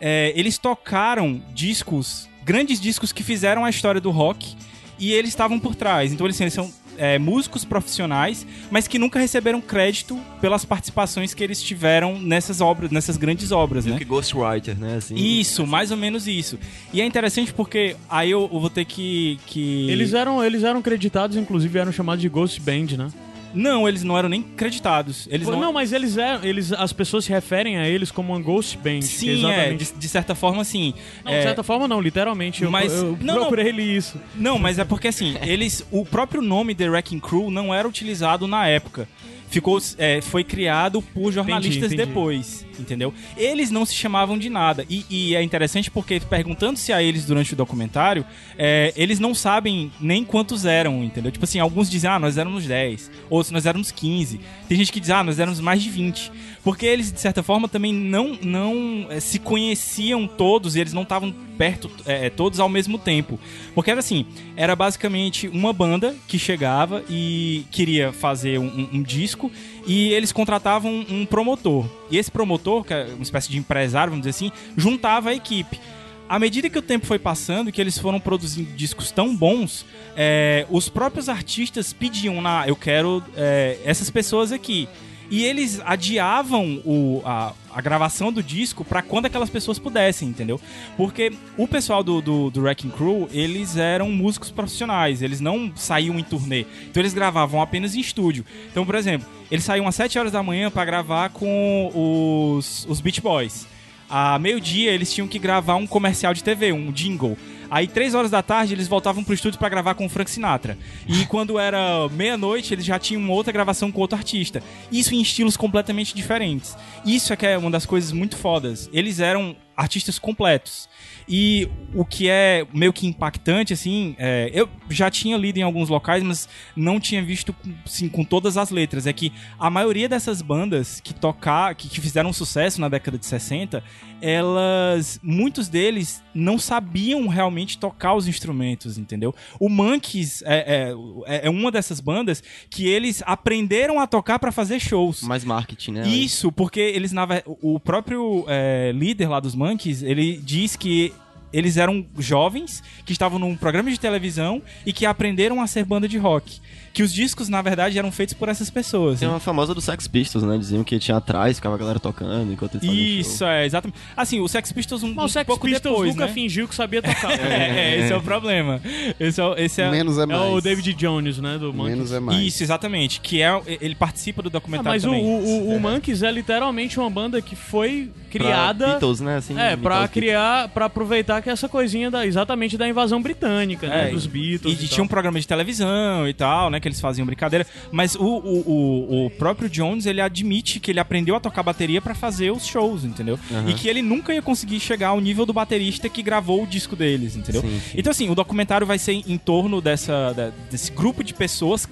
[0.00, 4.56] é, eles tocaram discos, grandes discos que fizeram a história do rock
[4.98, 6.12] e eles estavam por trás.
[6.12, 6.70] Então, eles, eles são
[7.00, 12.90] é, músicos profissionais, mas que nunca receberam crédito pelas participações que eles tiveram nessas obras,
[12.90, 13.96] nessas grandes obras, né?
[13.96, 14.96] Que Ghostwriter, né?
[14.96, 15.14] Assim.
[15.14, 16.58] Isso, mais ou menos isso.
[16.92, 19.40] E é interessante porque aí eu, eu vou ter que.
[19.46, 19.90] que...
[19.90, 23.08] Eles eram, eles eram creditados, inclusive eram chamados de Ghost Band, né?
[23.52, 25.26] Não, eles não eram nem creditados.
[25.30, 25.60] Eles não...
[25.60, 25.72] não.
[25.72, 26.44] mas eles eram.
[26.44, 29.00] Eles, as pessoas se referem a eles como uma Ghost Band.
[29.00, 29.84] que Sim, é, exatamente.
[29.92, 30.94] de, de certa forma, sim.
[31.24, 32.62] Não, É, de certa forma não, literalmente.
[32.62, 33.40] Eu, Mas- eu não, não.
[33.42, 34.20] procurei ele isso.
[34.34, 35.84] Não, mas é porque assim, eles.
[35.90, 39.08] O próprio nome The Wrecking Crew não era utilizado na época.
[39.48, 42.06] Ficou, é, foi criado por jornalistas entendi.
[42.06, 43.12] depois, entendeu?
[43.36, 44.84] Eles não se chamavam de nada.
[44.88, 48.24] E, e é interessante porque, perguntando-se a eles durante o documentário,
[48.58, 51.30] é, eles não sabem nem quantos eram, entendeu?
[51.30, 53.10] Tipo assim, alguns dizem, ah, nós éramos 10.
[53.28, 54.40] Outros, nós éramos 15.
[54.68, 56.32] Tem gente que diz, ah, nós éramos mais de 20.
[56.62, 61.02] Porque eles, de certa forma, também não, não é, se conheciam todos e eles não
[61.02, 63.38] estavam perto é, todos ao mesmo tempo.
[63.74, 64.26] Porque era assim,
[64.56, 69.50] era basicamente uma banda que chegava e queria fazer um, um- um disco
[69.86, 71.86] e eles contratavam um, promotor.
[72.10, 75.80] E esse promotor, que é uma espécie de empresário, vamos dizer assim, juntava a equipe.
[76.28, 79.84] À medida que o tempo foi passando e que eles foram produzindo discos tão bons,
[80.16, 84.88] é, os próprios artistas pediam, na, eu quero é, essas pessoas aqui.
[85.28, 90.60] E eles adiavam o, a, a gravação do disco pra quando aquelas pessoas pudessem, entendeu?
[90.96, 96.18] Porque o pessoal do, do, do Wrecking Crew, eles eram músicos profissionais, eles não saíam
[96.18, 96.66] em turnê.
[96.88, 98.44] Então eles gravavam apenas em estúdio.
[98.70, 103.00] Então, por exemplo, eles saíam às 7 horas da manhã pra gravar com os, os
[103.00, 103.66] Beach Boys.
[104.08, 107.38] À meio-dia eles tinham que gravar um comercial de TV, um jingle.
[107.70, 110.76] Aí, três horas da tarde, eles voltavam pro estúdio pra gravar com o Frank Sinatra.
[111.06, 114.62] E quando era meia-noite, eles já tinham outra gravação com outro artista.
[114.90, 116.76] Isso em estilos completamente diferentes.
[117.04, 118.90] Isso é que é uma das coisas muito fodas.
[118.92, 120.88] Eles eram artistas completos.
[121.26, 125.88] E o que é meio que impactante, assim, é, eu já tinha lido em alguns
[125.88, 127.54] locais, mas não tinha visto
[127.86, 129.06] assim, com todas as letras.
[129.06, 133.24] É que a maioria dessas bandas que tocar, que, que fizeram sucesso na década de
[133.24, 133.82] 60,
[134.20, 135.18] elas.
[135.22, 139.34] Muitos deles não sabiam realmente tocar os instrumentos, entendeu?
[139.58, 140.94] O Monkeys é,
[141.26, 145.22] é, é uma dessas bandas que eles aprenderam a tocar pra fazer shows.
[145.22, 146.08] Mais marketing, né?
[146.08, 147.26] Isso, porque eles na
[147.62, 151.12] o próprio é, líder lá dos Monkeys, ele diz que
[151.52, 156.08] eles eram jovens que estavam num programa de televisão e que aprenderam a ser banda
[156.08, 156.60] de rock.
[156.92, 159.20] Que os discos, na verdade, eram feitos por essas pessoas.
[159.20, 160.58] Tem uma famosa do Sex Pistols, né?
[160.58, 163.46] Diziam que tinha atrás, ficava a galera tocando enquanto eles Isso, show.
[163.48, 163.98] é, exatamente.
[164.16, 166.32] Assim, o Sex Pistols um, Mas o um Sex pouco Pistols depois, nunca né?
[166.32, 167.30] fingiu que sabia tocar.
[167.40, 168.80] É, esse é o problema.
[169.18, 170.52] Esse é, esse é, Menos é É mais.
[170.52, 171.58] o David Jones, né?
[171.58, 171.96] Do Monkeys.
[171.96, 172.40] Menos é mais.
[172.42, 173.20] Isso, exatamente.
[173.20, 175.24] Que é, ele participa do Ah, documentário mas o, também.
[175.24, 178.86] o, o, o Monkeys é literalmente uma banda que foi Pra criada.
[178.88, 179.36] Beatles, né?
[179.36, 184.08] Assim, É, pra criar, pra aproveitar que essa coisinha da, exatamente da invasão britânica, né?
[184.08, 184.80] É, Dos Beatles.
[184.80, 186.79] E, e tinha um programa de televisão e tal, né?
[186.80, 187.66] Que eles faziam brincadeira.
[187.92, 192.00] Mas o, o, o, o próprio Jones, ele admite que ele aprendeu a tocar bateria
[192.00, 193.38] pra fazer os shows, entendeu?
[193.66, 196.96] E que ele nunca ia conseguir chegar ao nível do baterista que gravou o disco
[196.96, 197.60] deles, entendeu?
[197.62, 197.94] Sim, sim.
[197.96, 200.34] Então, assim, o documentário vai ser em torno dessa,
[200.70, 201.88] desse grupo de pessoas.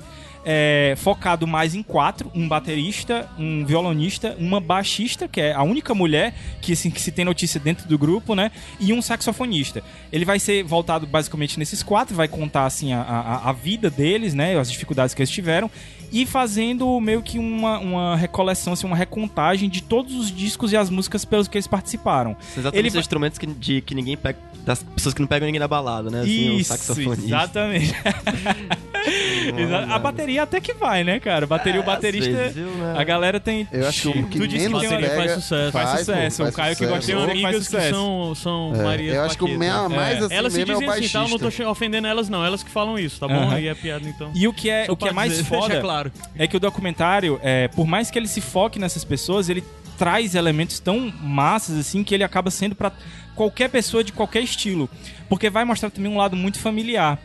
[0.51, 5.95] É, focado mais em quatro: um baterista, um violonista, uma baixista, que é a única
[5.95, 8.51] mulher que, assim, que se tem notícia dentro do grupo, né?
[8.81, 9.83] E um saxofonista.
[10.11, 14.33] Ele vai ser voltado basicamente nesses quatro, vai contar assim a, a, a vida deles,
[14.33, 14.59] né?
[14.59, 15.71] As dificuldades que eles tiveram.
[16.11, 20.77] E fazendo meio que uma, uma recoleção, assim, uma recontagem de todos os discos e
[20.79, 22.35] as músicas pelos que eles participaram.
[22.57, 24.39] Exatamente Ele os instrumentos que, de, que ninguém pega.
[24.65, 26.21] Das pessoas que não pegam ninguém na balada, né?
[26.23, 27.27] Assim, Isso, saxofonista.
[27.27, 27.95] exatamente.
[29.57, 31.47] Exa- a bateria até que vai, né, cara?
[31.47, 32.95] Bateria, o É, vezes, viu, né?
[32.97, 33.67] A galera tem.
[33.73, 35.17] Eu acho que o que Tu menos que pega...
[35.17, 35.73] faz sucesso.
[35.73, 36.43] Faz pô, sucesso.
[36.43, 37.91] faz o Caio que gosta de amigas que sucesso.
[37.95, 39.57] são, são É, Maria eu acho que o me-
[39.89, 41.23] mais assim Elas se mesmo é o dizem assim, tá?
[41.25, 42.45] Eu não tô ofendendo elas, não.
[42.45, 43.51] Elas que falam isso, tá bom?
[43.51, 44.31] Aí é piada, então.
[44.35, 46.13] E o que é, Só o que é mais dizer, foda claro.
[46.37, 49.63] é que o documentário, é, por mais que ele se foque nessas pessoas, ele
[49.97, 52.93] traz elementos tão massas assim que ele acaba sendo pra
[53.35, 54.89] qualquer pessoa de qualquer estilo.
[55.29, 57.19] Porque vai mostrar também um lado muito familiar.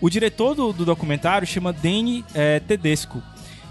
[0.00, 3.22] O diretor do, do documentário chama Danny é, Tedesco.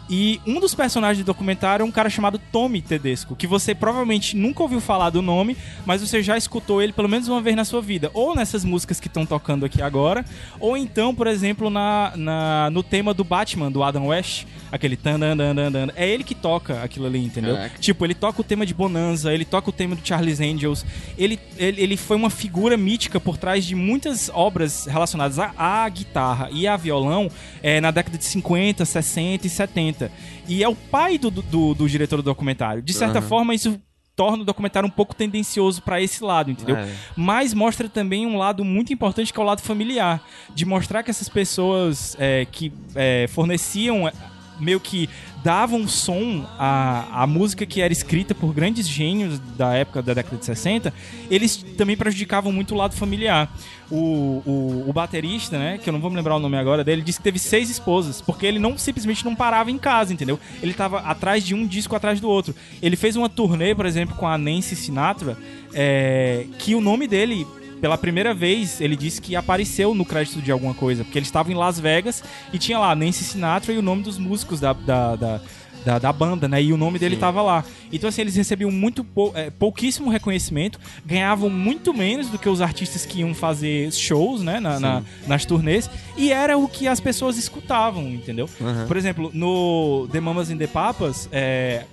[0.10, 4.36] E um dos personagens do documentário é um cara chamado Tommy Tedesco, que você provavelmente
[4.36, 5.56] nunca ouviu falar do nome,
[5.86, 8.10] mas você já escutou ele pelo menos uma vez na sua vida.
[8.14, 10.26] Ou nessas músicas que estão tocando aqui agora,
[10.60, 15.20] ou então, por exemplo, na, na- no tema do Batman, do Adam West, aquele tan
[15.20, 15.88] dan dan dan dan.
[15.96, 17.56] É ele que toca aquilo ali, entendeu?
[17.56, 17.78] Caraca.
[17.80, 20.84] Tipo, ele toca o tema de Bonanza, ele toca o tema do Charlie's Angels.
[21.18, 25.88] Ele, ele, ele foi uma figura mítica por trás de muitas obras relacionadas à, à
[25.90, 27.30] guitarra e a violão
[27.62, 29.99] é, na década de 50, 60 e 70.
[30.48, 32.82] E é o pai do, do, do diretor do documentário.
[32.82, 33.28] De certa Aham.
[33.28, 33.80] forma, isso
[34.16, 36.76] torna o documentário um pouco tendencioso pra esse lado, entendeu?
[36.76, 36.94] É.
[37.16, 40.22] Mas mostra também um lado muito importante que é o lado familiar,
[40.54, 44.12] de mostrar que essas pessoas é, que é, forneciam
[44.60, 45.10] meio que
[45.44, 50.38] davam som à, à música que era escrita por grandes gênios da época da década
[50.38, 50.94] de 60,
[51.30, 53.52] eles também prejudicavam muito o lado familiar.
[53.90, 57.02] O, o, o baterista, né, que eu não vou me lembrar o nome agora dele,
[57.02, 60.40] disse que teve seis esposas, porque ele não simplesmente não parava em casa, entendeu?
[60.62, 62.54] Ele tava atrás de um disco atrás do outro.
[62.82, 65.38] Ele fez uma turnê, por exemplo, com a Nancy Sinatra,
[65.74, 67.48] é, que o nome dele
[67.82, 71.52] pela primeira vez, ele disse que apareceu no crédito de alguma coisa, porque ele estava
[71.52, 72.24] em Las Vegas
[72.54, 75.42] e tinha lá Nancy Sinatra e o nome dos músicos da, da, da,
[75.86, 76.62] da, da banda, né?
[76.62, 77.64] E o nome dele estava lá.
[77.92, 82.60] Então, assim, eles recebiam muito pou- é, pouquíssimo reconhecimento, ganhavam muito menos do que os
[82.62, 84.60] artistas que iam fazer shows, né?
[84.60, 88.50] Na, na- nas turnês, e era o que as pessoas escutavam, entendeu?
[88.88, 91.86] Por exemplo, no The Mamas and the Papas, é,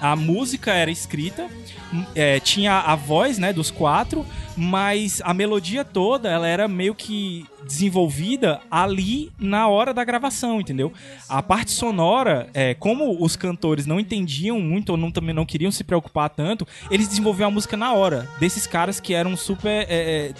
[0.00, 1.48] a música era escrita,
[1.92, 4.24] m- é, tinha a voz, né, dos quatro,
[4.56, 10.92] mas a melodia toda, ela era meio que desenvolvida ali na hora da gravação, entendeu?
[11.28, 15.70] A parte sonora, é, como os cantores não entendiam muito ou não, também não queriam
[15.70, 19.86] se preocupar tanto, eles desenvolviam a música na hora, desses caras que eram super...
[19.88, 20.34] é, é,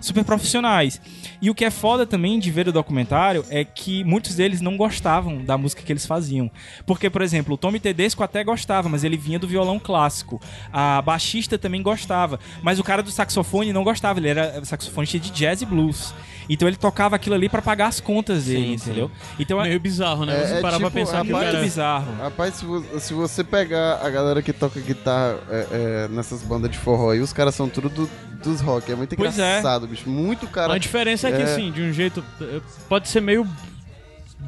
[0.00, 1.00] super profissionais.
[1.40, 4.76] E o que é foda também de ver o documentário é que muitos deles não
[4.76, 6.50] gostavam da música que eles faziam.
[6.86, 10.40] Porque, por exemplo, o Tommy Tedesco até gostava, mas ele vinha do violão clássico.
[10.72, 15.30] A baixista também gostava, mas o cara do saxofone não gostava, ele era saxofonista de
[15.30, 16.14] jazz e blues.
[16.50, 19.10] Então ele tocava aquilo ali pra pagar as contas dele, entendeu?
[19.38, 20.34] Então é, Meio bizarro, né?
[20.34, 21.62] É- Você é parar pra tipo, pensar que o rapaz, muito cara...
[21.64, 22.14] bizarro.
[22.22, 26.70] Rapaz, se, vo- se você pegar a galera que toca guitarra é, é, nessas bandas
[26.70, 28.10] de forró aí, os caras são tudo do-
[28.42, 28.90] dos rock.
[28.90, 29.58] É muito Pois é.
[29.58, 30.08] engraçado, bicho.
[30.08, 30.74] Muito cara.
[30.74, 31.44] A diferença é que, É.
[31.44, 32.24] assim, de um jeito.
[32.40, 33.46] eh, Pode ser meio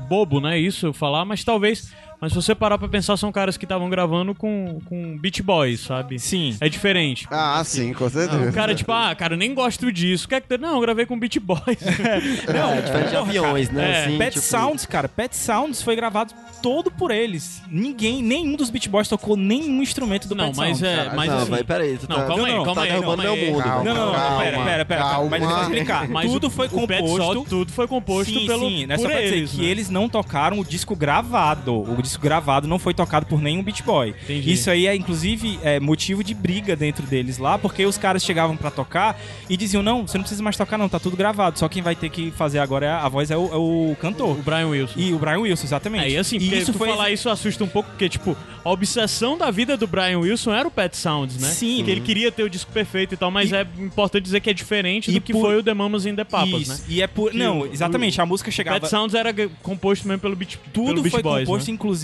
[0.08, 0.58] bobo, né?
[0.58, 3.88] Isso eu falar, mas talvez Mas se você parar pra pensar, são caras que estavam
[3.88, 6.18] gravando com, com Beach Boys, sabe?
[6.18, 6.54] Sim.
[6.60, 7.26] É diferente.
[7.30, 8.50] Ah, sim, com certeza.
[8.50, 10.28] O cara, tipo, ah, cara, eu nem gosto disso.
[10.28, 11.60] Quer que tu- Não, eu gravei com Beach Boys.
[12.52, 13.90] Não, É, diferente de aviões, né?
[13.90, 17.62] É, assim, Pet tipo- Sounds, cara, Pet Sounds foi gravado todo por eles.
[17.70, 20.82] Ninguém, nenhum dos Beat Boys tocou nenhum instrumento do Não, Pet mas Sounds.
[20.82, 21.12] é.
[21.14, 21.96] Mas não, assim, vai, peraí.
[21.96, 22.88] Tu Não, tá, calma aí, não, calma tá aí.
[22.90, 23.50] derrubando calma meu aí.
[23.52, 23.62] mundo.
[23.62, 25.00] Calma, Não, não, não, calma, pera, pera, pera.
[25.02, 25.30] calma.
[25.30, 26.08] Mas eu vou explicar.
[26.08, 27.16] Mas tudo o- foi o composto.
[27.16, 29.70] Sound, tudo foi composto sim, pelo sim, é por só pra eles, dizer que né?
[29.70, 31.80] eles não tocaram o disco gravado.
[31.80, 34.14] O disco gravado não foi tocado por nenhum Beat Boy.
[34.24, 34.52] Entendi.
[34.52, 38.56] Isso aí é, inclusive, é, motivo de briga dentro deles lá, porque os caras chegavam
[38.56, 41.58] pra tocar e diziam, não, você não precisa mais tocar não, tá tudo gravado.
[41.58, 43.96] Só quem vai ter que fazer agora é a, a voz é o, é o
[44.00, 44.38] cantor.
[44.38, 44.94] O Brian Wilson.
[44.96, 46.04] E o Brian Wilson, exatamente.
[46.04, 48.70] É, e assim, e porque isso foi falar isso assusta um pouco, porque, tipo, a
[48.70, 51.48] obsessão da vida do Brian Wilson era o Pet Sounds, né?
[51.48, 51.82] Sim.
[51.84, 54.50] Que ele queria ter o disco perfeito e tal, mas E- é importante dizer que
[54.50, 56.72] é diferente do que por- foi o The Mamas in the Papas, Isso.
[56.72, 56.78] né?
[56.88, 57.30] E é por.
[57.30, 58.20] Que Não, o- exatamente.
[58.20, 58.80] a música O chegava.
[58.80, 59.32] Pet Sounds era
[59.62, 61.74] composto mesmo pelo Beach, pelo Tudo Beach foi Boys, composto, né?
[61.74, 61.99] inclusive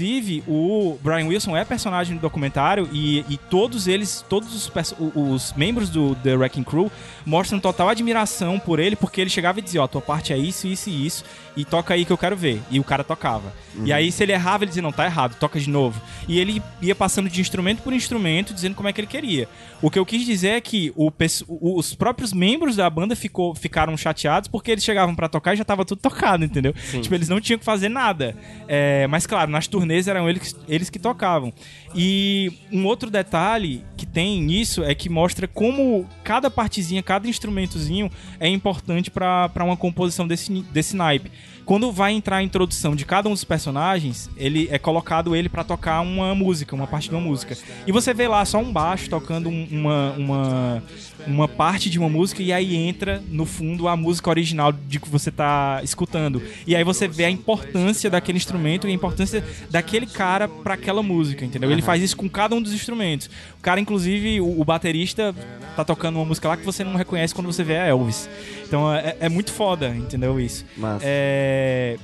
[0.46, 5.88] o Brian Wilson é personagem do documentário e, e todos eles, todos os, os membros
[5.88, 6.90] do The Wrecking Crew
[7.24, 10.66] mostram total admiração por ele, porque ele chegava e dizia, ó, tua parte é isso,
[10.66, 11.24] isso e isso,
[11.56, 12.60] e toca aí que eu quero ver.
[12.70, 13.52] E o cara tocava.
[13.84, 16.00] E aí, se ele errava, ele dizia, não, tá errado, toca de novo.
[16.28, 19.48] E ele ia passando de instrumento por instrumento, dizendo como é que ele queria.
[19.82, 21.10] O que eu quis dizer é que o
[21.48, 25.64] os próprios membros da banda ficou, ficaram chateados porque eles chegavam pra tocar e já
[25.64, 26.72] tava tudo tocado, entendeu?
[27.02, 28.36] Tipo, eles não tinham que fazer nada.
[28.68, 31.52] É, mas claro, nas turnês eram eles, eles que tocavam.
[31.96, 38.10] E um outro detalhe que tem nisso é que mostra como cada partezinha, cada instrumentozinho
[38.38, 41.30] é importante pra uma composição desse, desse naipe.
[41.64, 45.64] Quando vai entrar a introdução de cada um dos personagens, ele é colocado ele pra
[45.64, 47.56] tocar uma música, uma parte de uma música.
[47.86, 50.82] E você vê lá só um baixo tocando um- uma, uma,
[51.26, 55.08] uma parte de uma música e aí entra no fundo a música original de que
[55.08, 56.42] você tá escutando.
[56.66, 61.02] E aí você vê a importância daquele instrumento e a importância daquele cara pra aquela
[61.02, 61.70] música, entendeu?
[61.70, 63.28] Ele faz isso com cada um dos instrumentos.
[63.58, 65.34] O cara, inclusive, o, o baterista
[65.74, 68.28] tá tocando uma música lá que você não reconhece quando você vê a Elvis.
[68.66, 70.64] Então é, é muito foda, entendeu isso?
[70.76, 71.04] Massa.
[71.04, 71.96] É,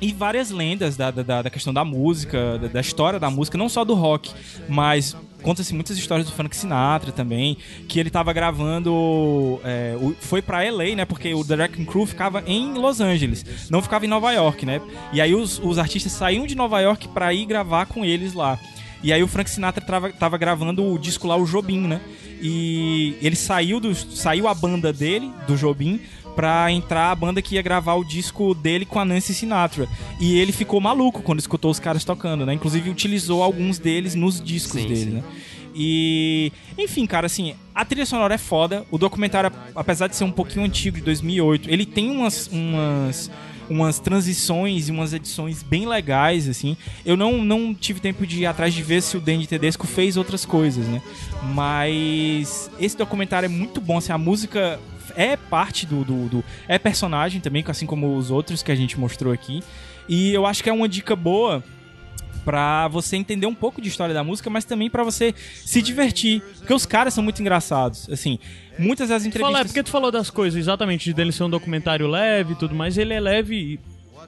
[0.00, 3.68] E várias lendas da, da, da questão da música, da, da história da música, não
[3.68, 4.32] só do rock,
[4.68, 7.56] mas conta-se muitas histórias do Frank Sinatra também,
[7.88, 9.60] que ele tava gravando.
[9.64, 11.04] é, o- foi pra LA, né?
[11.04, 14.80] Porque o The Wrecking Crew ficava em Los Angeles, não ficava em Nova York, né?
[15.12, 18.58] E aí os, os artistas saíam de Nova York pra ir gravar com eles lá.
[19.02, 22.00] E aí o Frank Sinatra tava, tava gravando o disco lá, o Jobim, né?
[22.40, 23.94] E ele saiu do.
[23.94, 26.00] saiu a banda dele, do Jobim,
[26.34, 29.88] pra entrar a banda que ia gravar o disco dele com a Nancy Sinatra.
[30.20, 32.54] E ele ficou maluco quando escutou os caras tocando, né?
[32.54, 35.10] Inclusive utilizou alguns deles nos discos Sim, dele, sim.
[35.10, 35.22] né?
[35.74, 38.84] E, enfim, cara, assim, a trilha sonora é foda.
[38.90, 43.30] O documentário, apesar de ser um pouquinho antigo, de 2008, ele tem umas, umas,
[43.68, 46.76] umas transições e umas edições bem legais, assim.
[47.04, 50.16] Eu não, não tive tempo de ir atrás de ver se o Danny Tedesco fez
[50.16, 51.00] outras coisas, né?
[51.54, 54.78] Mas esse documentário é muito bom, assim, a música
[55.16, 58.98] é parte do, do, do- é personagem também, assim como os outros que a gente
[58.98, 59.62] mostrou aqui.
[60.08, 61.62] E eu acho que é uma dica boa
[62.44, 65.32] pra você entender um pouco de história da música, mas também pra você
[65.64, 68.38] se divertir, porque os caras são muito engraçados, assim.
[68.78, 71.50] Muitas das Fala, é entrevistas porque tu falou das coisas exatamente de dele ser um
[71.50, 73.78] documentário leve e tudo mais, ele é leve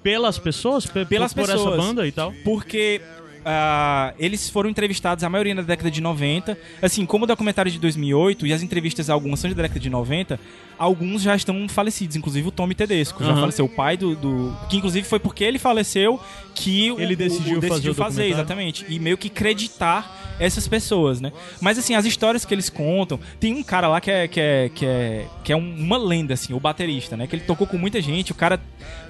[0.03, 1.75] pelas pessoas, pe- Pelas por, por pessoas.
[1.79, 2.33] essa banda e tal.
[2.45, 3.01] porque
[3.45, 6.57] ah, eles foram entrevistados a maioria na década de 90.
[6.81, 10.39] Assim, como o documentário de 2008 e as entrevistas algumas são da década de 90,
[10.79, 13.41] alguns já estão falecidos, inclusive o Tommy Tedesco já Aham.
[13.41, 16.19] faleceu, o pai do, do- que inclusive foi porque ele faleceu
[16.55, 18.33] que o- Ele o- decidiu o, fazer decidiu o fazer, documentário.
[18.35, 21.31] exatamente, e meio que creditar essas pessoas, né?
[21.61, 24.69] Mas assim, as histórias que eles contam, tem um cara lá que é que é
[24.75, 27.27] que é, que é um- uma lenda assim, o baterista, né?
[27.29, 28.61] Que ele tocou com muita gente, o cara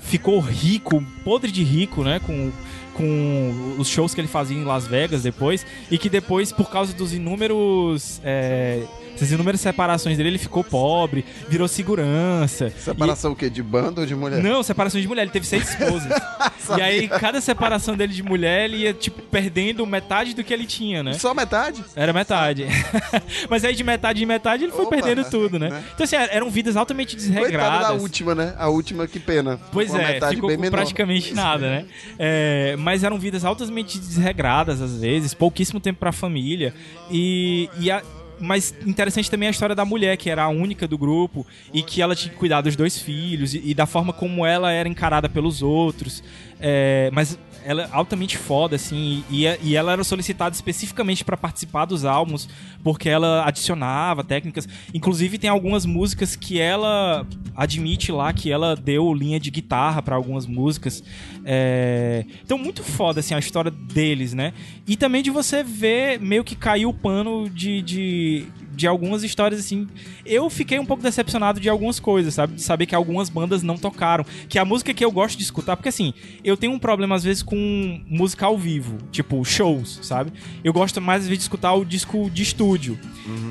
[0.02, 2.20] ficou rico, podre de rico, né?
[2.20, 2.52] Com
[2.95, 6.95] com os shows que ele fazia em Las Vegas depois e que depois por causa
[6.95, 8.83] dos inúmeros é,
[9.15, 13.49] essas inúmeras separações dele ele ficou pobre virou segurança Separação o quê?
[13.49, 14.43] De banda ou de mulher?
[14.43, 15.23] não, separação de mulher.
[15.23, 16.11] Ele teve seis esposas.
[16.77, 20.66] e aí, cada separação dele de mulher, ele ia, tipo, perdendo metade do que ele
[20.66, 21.12] tinha, né?
[21.15, 21.85] Só metade?
[21.95, 22.66] Era metade.
[23.49, 25.70] Mas aí, de metade em metade, ele foi Opa, perdendo tudo, né?
[25.70, 25.85] né?
[25.95, 28.03] Então, assim, eram vidas altamente Coitado da desregradas.
[28.03, 28.55] última, né?
[28.59, 29.59] A última, que pena.
[29.73, 30.77] Pois Uma é, ficou bem com menor.
[30.77, 31.85] praticamente nada, né?
[32.19, 36.74] É, mas eram vidas altamente desregradas, às vezes, pouquíssimo tempo pra família.
[37.11, 38.03] E, e a-
[38.40, 42.02] mas interessante também a história da mulher, que era a única do grupo e que
[42.02, 45.28] ela tinha que cuidar dos dois filhos e, e da forma como ela era encarada
[45.28, 46.23] pelos outros.
[46.61, 51.86] É, mas ela é altamente foda, assim, e, e ela era solicitada especificamente pra participar
[51.86, 52.49] dos álbuns,
[52.82, 54.69] porque ela adicionava técnicas.
[54.93, 57.27] Inclusive, tem algumas músicas que ela
[57.57, 61.03] admite lá que ela deu linha de guitarra pra algumas músicas.
[61.45, 64.53] É, Então, muito foda, assim, a história deles, né?
[64.86, 69.61] E também de você ver meio que caiu o pano de, de, de algumas histórias,
[69.61, 69.87] assim.
[70.25, 72.55] Eu fiquei um pouco decepcionado de algumas coisas, sabe?
[72.55, 74.25] De saber que algumas bandas não tocaram.
[74.49, 77.25] Que a música que eu gosto de escutar, porque assim, eu tenho um problema às
[77.25, 80.33] vezes com música ao vivo, tipo shows, sabe?
[80.63, 82.99] Eu gosto mais às vezes de escutar o disco de estúdio.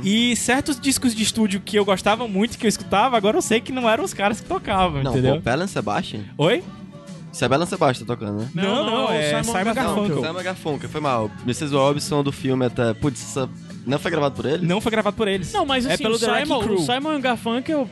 [0.04, 3.60] E certos discos de estúdio que eu gostava muito, que eu escutava, agora eu sei
[3.60, 5.42] que não eram os caras que tocavam, Não, entendeu?
[5.42, 6.22] Belen Sebastian?
[6.38, 6.64] Oi?
[7.32, 8.50] Isso é Belen Sebastian tocando, né?
[8.54, 10.22] Não, não, é Simon Garfunkel.
[10.22, 11.32] Simon Garfunkel, foi mal.
[11.44, 11.74] Mrs.
[11.74, 12.94] Robinson do filme até...
[12.94, 13.50] Putz, essa...
[13.86, 14.66] não foi gravado por ele?
[14.66, 15.52] Não foi gravado por eles.
[15.54, 16.76] Não, mas é assim, pelo o, The Simon, Crew.
[16.76, 17.90] o Simon Garfunkel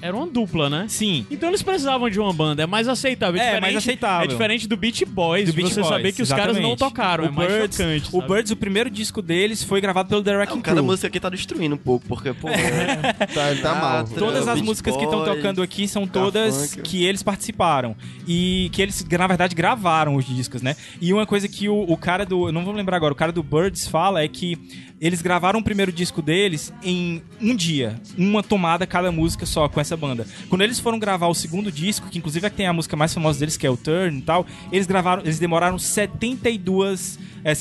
[0.00, 0.86] era uma dupla, né?
[0.88, 1.24] Sim.
[1.30, 3.40] Então eles precisavam de uma banda, é mais aceitável.
[3.40, 4.24] É, diferente- mais aceitável.
[4.24, 6.78] É diferente do Beach Boys, Do Beach você Boys, saber que os caras não exatamente.
[6.78, 8.08] tocaram, o é mais Birds, chocante.
[8.12, 8.34] O sabe?
[8.34, 10.84] Birds, o primeiro disco deles foi gravado pelo The Wrecking Não, cada Crew.
[10.86, 12.48] música aqui tá destruindo um pouco, porque, pô...
[13.32, 14.04] Tá, ele tá mal.
[14.04, 16.82] Todas as Beach músicas que estão Boys, tocando aqui são todas Garfunkel.
[16.82, 17.94] que eles participaram.
[18.26, 20.74] E que eles, na verdade, gravaram os discos, né?
[21.00, 22.48] E uma coisa que o, o cara do.
[22.48, 24.58] eu Não vou lembrar agora, o cara do Birds fala é que
[25.02, 28.00] eles gravaram o primeiro disco deles em um dia.
[28.16, 30.24] Uma tomada cada música só com essa banda.
[30.48, 33.12] Quando eles foram gravar o segundo disco, que inclusive é que tem a música mais
[33.12, 35.22] famosa deles, que é o Turn e tal, eles gravaram.
[35.22, 37.18] Eles demoraram 72.
[37.42, 37.52] é,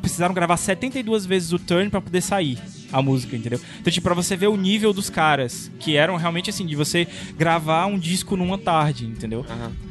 [0.00, 2.58] precisaram gravar 72 vezes o Turn pra poder sair
[2.90, 3.60] a música, entendeu?
[3.78, 7.06] Então, tipo, pra você ver o nível dos caras, que eram realmente assim, de você
[7.36, 9.44] gravar um disco numa tarde, entendeu?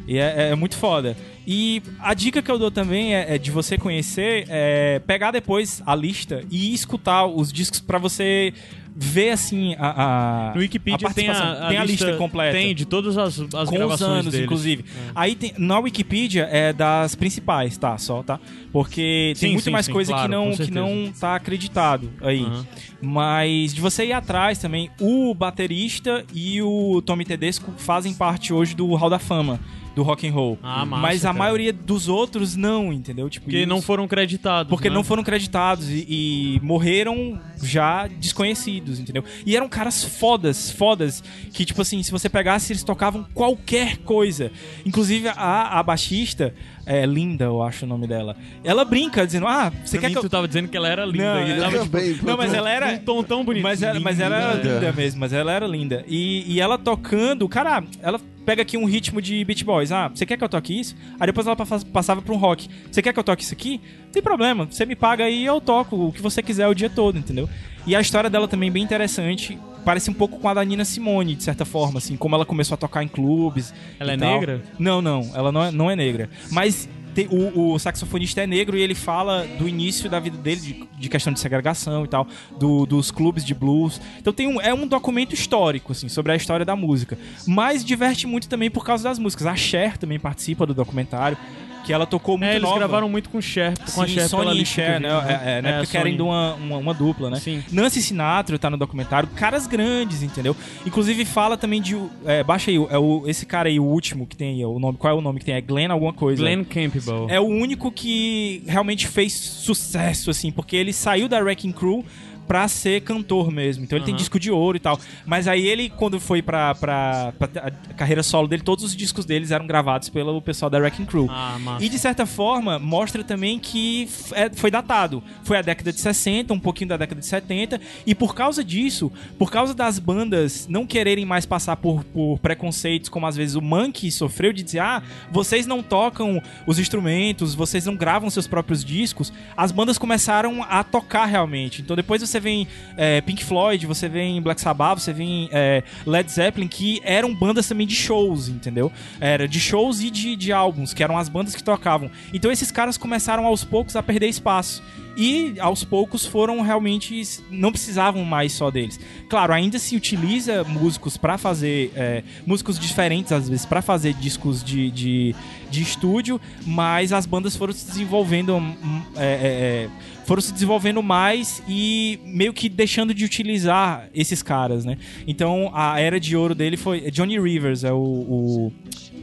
[0.08, 1.16] E é, é muito foda.
[1.48, 5.82] E a dica que eu dou também é, é de você conhecer, é pegar depois
[5.86, 8.54] a lista e escutar os discos pra você
[8.98, 12.74] ver assim a, a No Wikipedia a tem a, a tem a lista, completa Tem,
[12.74, 14.46] de todas as, as com os anos, deles.
[14.46, 14.86] inclusive.
[15.14, 17.98] Aí tem, na Wikipedia é das principais, tá?
[17.98, 18.40] Só, tá?
[18.72, 22.10] Porque tem Sim, muito sim, mais sim, coisa claro, que, não, que não tá acreditado
[22.22, 22.44] aí.
[22.44, 22.66] Aham.
[23.02, 28.74] Mas de você ir atrás também, o baterista e o Tommy Tedesco fazem parte hoje
[28.76, 29.60] do Hall da Fama.
[29.96, 30.60] Do rock and roll.
[30.62, 31.40] Ah, massa, Mas a cara.
[31.40, 33.30] maioria dos outros não, entendeu?
[33.30, 34.70] Tipo, Porque e não foram creditados.
[34.70, 34.96] porque né?
[34.96, 39.24] não foram creditados e, e morreram já desconhecidos, entendeu?
[39.46, 41.24] E eram caras fodas, fodas,
[41.54, 44.52] que tipo assim, se você pegasse, eles tocavam qualquer coisa.
[44.86, 46.54] Inclusive a, a baixista,
[46.86, 50.14] é, Linda, eu acho o nome dela, ela brinca dizendo, ah, você Pra quer mim,
[50.14, 50.22] que eu...
[50.24, 51.34] tu tava dizendo que ela era linda.
[51.36, 52.20] Não, eu tava, tipo, também.
[52.24, 52.88] Não, mas ela era...
[52.88, 53.64] um tom tão bonito.
[53.64, 56.04] Mas ela, mas ela era linda mesmo, mas ela era linda.
[56.08, 59.92] E, e ela tocando, cara, ela pega aqui um ritmo de Beach Boys.
[59.92, 60.96] Ah, você quer que eu toque isso?
[61.20, 62.70] Aí depois ela pa- passava pra um rock.
[62.92, 63.82] Você quer que eu toque isso aqui?
[64.06, 66.74] Não tem problema, você me paga aí e eu toco o que você quiser o
[66.76, 67.50] dia todo, entendeu?
[67.86, 69.58] E a história dela também é bem interessante.
[69.84, 72.74] Parece um pouco com a da Nina Simone, de certa forma, assim, como ela começou
[72.74, 73.74] a tocar em clubes.
[74.00, 74.34] Ela é tal.
[74.34, 74.64] negra?
[74.80, 76.28] Não, não, ela não é, não é negra.
[76.52, 76.90] Mas
[77.30, 81.08] o, o saxofonista é negro e ele fala do início da vida dele, de, de
[81.10, 82.28] questão de segregação e tal,
[82.60, 84.02] do- dos clubes de blues.
[84.20, 87.18] Então tem um, é um documento histórico, assim, sobre a história da música.
[87.48, 89.46] Mas diverte muito também por causa das músicas.
[89.46, 91.38] A Cher também participa do documentário,
[91.86, 92.80] que ela tocou muito É, eles nova.
[92.80, 95.10] gravaram muito com Cher, com a Sim, Cher Sony e Cher, né?
[95.10, 95.72] É, é, né?
[95.74, 96.04] Porque Sony.
[96.04, 97.40] querem uma, uma, uma dupla, né?
[97.40, 97.64] Sim.
[97.72, 100.56] Nancy Sinatra tá no documentário, caras grandes, entendeu?
[100.86, 101.96] Inclusive fala também de.
[102.26, 104.98] É, baixa aí, é o, esse cara aí, o último que tem aí, o nome.
[104.98, 105.56] Qual é o nome que tem?
[105.56, 106.42] É Glenn alguma coisa.
[106.42, 107.28] Glenn Campbell.
[107.30, 112.04] É o único que realmente fez sucesso, assim, porque ele saiu da Wrecking Crew
[112.48, 113.84] pra ser cantor mesmo.
[113.84, 114.20] Então ele tem Aham.
[114.20, 115.00] disco de ouro e tal.
[115.26, 117.50] Mas aí ele, quando foi pra, pra, pra
[117.90, 121.28] a carreira solo dele, todos os discos deles eram gravados pelo pessoal da Wrecking Crew.
[121.30, 121.58] Ah.
[121.80, 125.24] E de certa forma, mostra também que é- foi datado.
[125.44, 127.80] Foi a década de 60, um pouquinho da década de 70.
[128.06, 133.10] E por causa disso, por causa das bandas não quererem mais passar por, por preconceitos,
[133.10, 135.02] como às vezes o Monkey sofreu, de dizer: ah,
[135.32, 140.84] vocês não tocam os instrumentos, vocês não gravam seus próprios discos, as bandas começaram a
[140.84, 141.82] tocar realmente.
[141.82, 142.68] Então depois você vem
[142.98, 147.68] é, Pink Floyd, você vem Black Sabbath, você vem é, Led Zeppelin, que eram bandas
[147.68, 148.92] também de shows, entendeu?
[149.20, 152.10] Era de shows e de, de álbuns, que eram as bandas que tocavam.
[152.34, 154.84] Então esses caras começaram aos poucos a perder espaço.
[155.18, 157.24] E aos poucos foram realmente.
[157.50, 159.00] não precisavam mais só deles.
[159.30, 161.92] Claro, ainda se utiliza músicos pra fazer.
[161.96, 165.36] é, músicos diferentes, às vezes, pra fazer discos de, de,
[165.70, 168.58] de estúdio, mas as bandas foram se desenvolvendo.
[168.58, 169.90] hum, é, é, é,
[170.26, 174.98] foram se desenvolvendo mais e meio que deixando de utilizar esses caras, né?
[175.28, 177.10] Então a era de ouro dele foi.
[177.12, 178.72] Johnny Rivers é o,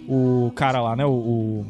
[0.09, 1.05] o, o cara lá, né?
[1.05, 1.66] O, o-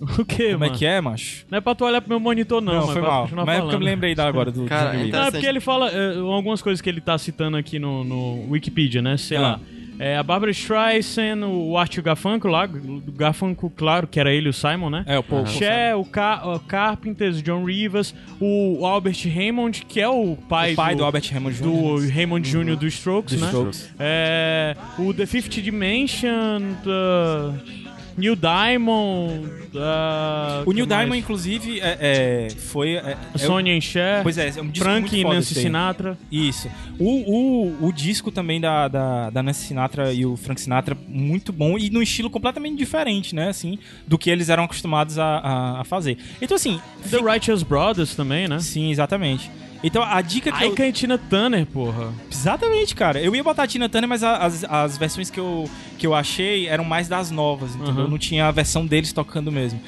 [0.18, 0.72] O quê, como é mano?
[0.78, 1.46] que é, macho?
[1.48, 2.74] Não é pra tu olhar pro meu monitor, não.
[2.74, 3.28] Não, foi mal.
[3.46, 5.60] Mas é porque eu me lembrei da agora do Cara, então- Não, é porque ele
[5.60, 9.16] fala é, algumas coisas que ele tá citando aqui no, no Wikipedia, né?
[9.16, 9.40] Sei Ah.
[9.40, 9.60] lá.
[9.98, 14.52] É, a Barbara Streisand, o Art Garfunkel lá, o Garfunkel, claro, que era ele, o
[14.52, 15.04] Simon, né?
[15.06, 15.46] É, o Paul.
[15.46, 20.76] Cher, o, Ca o Carpenters, John Rivers, o Albert Raymond, que é o pai, O
[20.76, 21.64] pai do Albert Hammond Jr.
[21.64, 22.76] do Raymond Jr.
[22.76, 23.46] do Strokes, Dos né?
[23.48, 23.90] Strokes.
[23.98, 27.83] É, o The Fifth Dimension, uh,
[28.16, 31.00] Neil Diamond, uh, O Neil que mais?
[31.00, 32.94] Diamond, inclusive, é, é, foi.
[32.94, 35.62] É, é, Sonny and Cher, Pois é, é um disco Frank e Nancy aí.
[35.64, 36.18] Sinatra.
[36.30, 36.68] Isso.
[36.98, 41.52] O, o, o disco também da, da, da Nancy Sinatra e o Frank Sinatra, muito
[41.52, 43.48] bom e num estilo completamente diferente, né?
[43.48, 46.18] Assim, do que eles eram acostumados a, a, a fazer.
[46.40, 46.80] Então, assim.
[47.10, 48.58] The Righteous Brothers também, né?
[48.60, 49.50] Sim, exatamente.
[49.86, 50.72] Então, a dica que eu...
[50.72, 52.10] Ika e Tina Turner, porra.
[52.32, 53.20] Exatamente, cara.
[53.20, 56.66] Eu ia botar a Tina Turner, mas as, as versões que eu, que eu achei
[56.66, 58.04] eram mais das novas, entendeu?
[58.04, 58.10] Uhum.
[58.10, 59.78] Não tinha a versão deles tocando mesmo.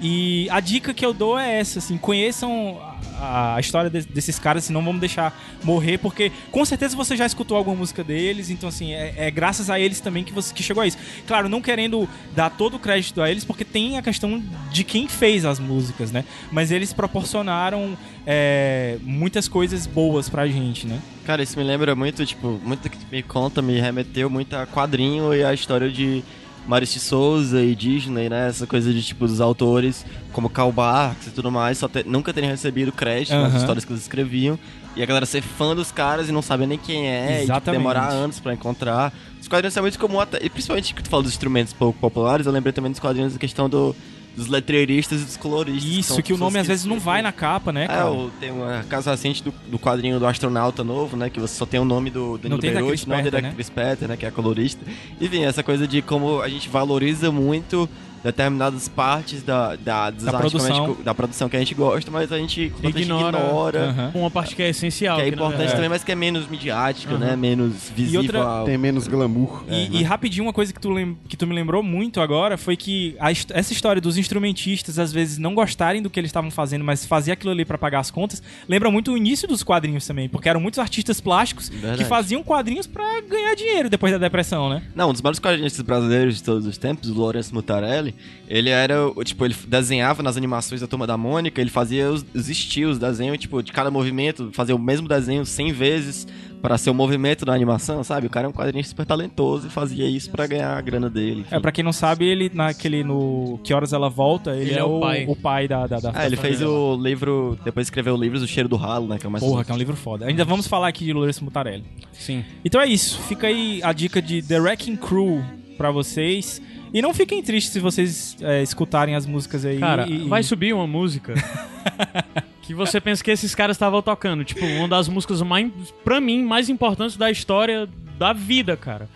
[0.00, 2.80] E a dica que eu dou é essa, assim, conheçam
[3.20, 7.56] a, história de- desses caras, senão vamos deixar morrer, porque com certeza você já escutou
[7.56, 10.82] alguma música deles, então assim, é, é graças a eles também que você que chegou
[10.82, 10.96] a isso.
[11.26, 15.06] Claro, não querendo dar todo o crédito a eles, porque tem a questão de quem
[15.06, 16.24] fez as músicas, né?
[16.50, 17.96] Mas eles proporcionaram
[18.26, 20.98] é, muitas coisas boas pra gente, né?
[21.26, 25.34] Cara, isso me lembra muito, tipo, muito que me conta, me remeteu muito a quadrinho
[25.34, 26.24] e a história de
[26.70, 28.48] Maurício de Souza e Disney, né?
[28.48, 32.32] Essa coisa de, tipo, dos autores como Karl Barks e tudo mais, só ter- nunca
[32.32, 33.56] terem recebido crédito nas Aham.
[33.58, 34.58] histórias que eles escreviam.
[34.96, 37.42] E a galera ser fã dos caras e não saber nem quem é, e tipo,
[37.44, 37.78] Exatamente.
[37.80, 39.12] demorar anos pra encontrar.
[39.40, 42.46] Os quadrinhos são muito comum, até, e principalmente que tu fala dos instrumentos pouco populares,
[42.46, 43.94] eu lembrei também dos quadrinhos da questão do,
[44.36, 45.84] dos letreiristas e dos coloristas.
[45.84, 48.10] Isso, são que o nome às vezes não vai na capa, né, é, cara?
[48.10, 51.28] o- tem uma caso recente do, do quadrinho do astronauta novo, né?
[51.28, 53.52] Que você só tem o nome do Danilo tem da Chris não Petter, da né?
[53.54, 54.16] Chris Petter, né?
[54.16, 54.84] Que é a colorista.
[55.20, 57.88] Enfim, essa coisa de como a gente valoriza muito
[58.22, 60.96] determinadas partes da, da, Da que a gente produção.
[61.02, 63.84] da produção que a gente gosta, mas a gente Ignora, ignora.
[63.90, 64.10] Aham.
[64.14, 65.16] uma parte que é essencial.
[65.16, 67.18] Que é que, importante verdade- também, mas que é menos midiática, Aham.
[67.26, 67.36] né?
[67.36, 68.20] Menos visível.
[68.20, 69.64] outra- Tem menos glamour.
[69.68, 72.56] E, É, e rapidinho, uma coisa que tu, lem- que tu me lembrou muito agora
[72.58, 76.50] foi que a essa história dos instrumentistas às vezes não gostarem do que eles estavam
[76.50, 80.06] fazendo, mas fazer aquilo ali pra pagar as contas, lembra muito o início dos quadrinhos
[80.06, 82.04] também, porque eram muitos artistas plásticos que Verdade.
[82.04, 84.82] faziam quadrinhos pra ganhar dinheiro depois da depressão, né?
[84.94, 88.09] Não, um dos maiores quadrinistas brasileiros de todos os tempos, o Lourenço Mutarelli,
[88.48, 92.24] ele era, o- tipo, ele desenhava nas animações da Turma da Mônica, ele fazia os,
[92.34, 96.26] os estilos, desenho, tipo, de cada movimento, fazia o mesmo desenho 100 vezes
[96.60, 98.26] para ser o movimento da animação, sabe?
[98.26, 101.40] O cara é um quadrinista super talentoso e fazia isso pra ganhar a grana dele.
[101.40, 101.54] enfim.
[101.54, 104.78] É, pra quem não sabe, ele naquele no Que Horas Ela Volta, ele, Ele é,
[104.80, 105.24] é o pai.
[105.26, 106.94] o pai da, da, da Ah, ele da fez família lá.
[106.94, 109.18] o livro, depois escreveu o livro O Cheiro do Ralo, né?
[109.18, 110.26] Que é o mais Porra, que é um livro foda.
[110.26, 111.84] Ainda vamos falar aqui de Lourenço Mutarelli.
[112.12, 112.44] Sim.
[112.62, 113.18] Então é isso.
[113.22, 115.42] Fica aí a dica de The Wrecking Crew
[115.78, 116.60] pra vocês.
[116.92, 119.78] E não fiquem tristes se vocês é, escutarem as músicas aí.
[119.78, 121.34] Cara, e- vai subir uma música
[122.62, 124.44] que você pensa que esses caras estavam tocando.
[124.44, 125.70] Tipo, uma das músicas, mais,
[126.04, 127.88] pra mim, mais importantes da história
[128.18, 129.08] da vida, cara.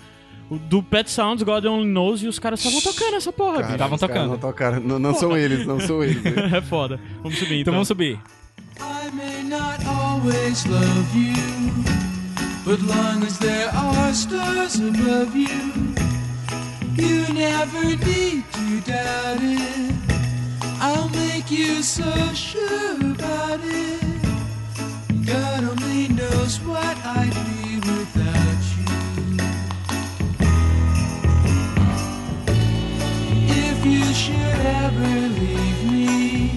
[0.51, 3.73] O do Pet Sounds, God Only Knows, e os caras estavam tocando essa porra, Cara.
[3.73, 4.29] Estavam tocando.
[4.31, 4.81] Não, tocaram.
[4.81, 6.23] não, não são eles, não são eles.
[6.23, 6.33] né?
[6.59, 7.01] É foda.
[7.23, 7.73] Vamos subir, Então então.
[7.75, 8.19] vamos subir.
[8.79, 11.33] I may not always love you,
[12.65, 15.49] but long as there are stars above you,
[16.97, 19.95] you never need to doubt it.
[20.81, 24.01] I'll make you so sure about it.
[25.27, 28.95] God only knows what I'd be without you.
[33.67, 36.57] If you should ever leave me,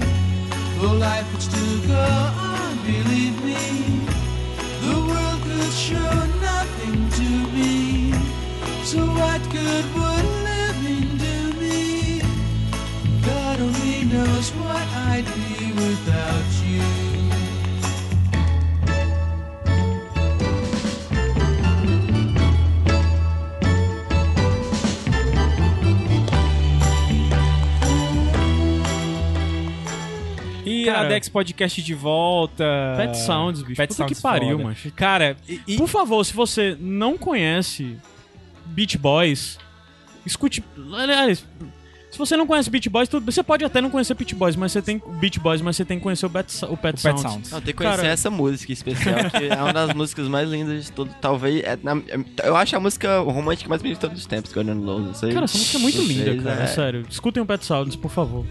[0.79, 2.07] well, life would still go
[2.49, 4.05] on, believe me.
[4.81, 8.13] The world could show nothing to me.
[8.83, 10.06] So what good would
[14.27, 16.81] knows what I'd be without you.
[30.65, 32.65] E Cara, a Dex Podcast de volta.
[32.97, 33.77] Pet Sounds, bicho.
[33.77, 34.75] Pet Puta Sounds que pariu, mano.
[34.95, 37.97] Cara, e, e- Por favor, se você não conhece
[38.65, 39.57] Beach Boys,
[40.25, 40.61] escute.
[40.93, 41.45] Aliás,
[42.09, 44.71] se você não conhece Beach Boys, tudo, você pode até não conhecer Beach Boys, mas
[44.71, 47.21] você tem Beach Boys, mas você tem que conhecer o, Pet, o Pet, Pet Sounds.
[47.21, 47.51] Sounds.
[47.51, 50.85] Não, tem que conhecer Cara- essa música especial, que é uma das músicas mais lindas
[50.85, 51.09] de todo.
[51.21, 51.63] Talvez.
[51.63, 52.01] é na-
[52.43, 55.01] eu acho a música romântica mais bonita de todos os tempos, Gordon Lowe.
[55.01, 55.31] Não sei.
[55.31, 56.63] Cara, essa música é muito Vocês, linda, cara.
[56.63, 56.67] é.
[56.67, 57.05] Sério.
[57.09, 58.45] Escutem o Pet Sounds, por favor.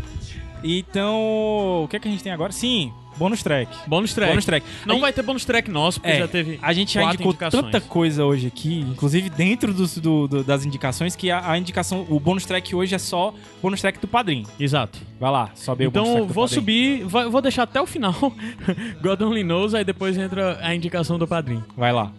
[0.63, 2.53] Então, o que é que a gente tem agora?
[2.53, 3.77] Sim, bônus track.
[3.87, 4.31] Bônus track.
[4.33, 4.67] Bônus track.
[4.87, 6.59] Não A vai ter bônus track nosso, porque É, já teve.
[6.63, 7.65] A gente já indicou indicações.
[7.65, 12.19] tanta coisa hoje aqui, inclusive dentro do- do- das indicações, que a, a indicação, o
[12.21, 14.47] bônus track hoje é só bônus track do padrinho.
[14.59, 14.99] Exato.
[15.19, 17.81] Vai lá, sobe aí o bônus Então, track do vou subir, vai- vou deixar até
[17.81, 18.15] o final.
[19.03, 21.65] God Only Knows, aí depois entra a indicação do padrinho.
[21.77, 22.13] Vai lá.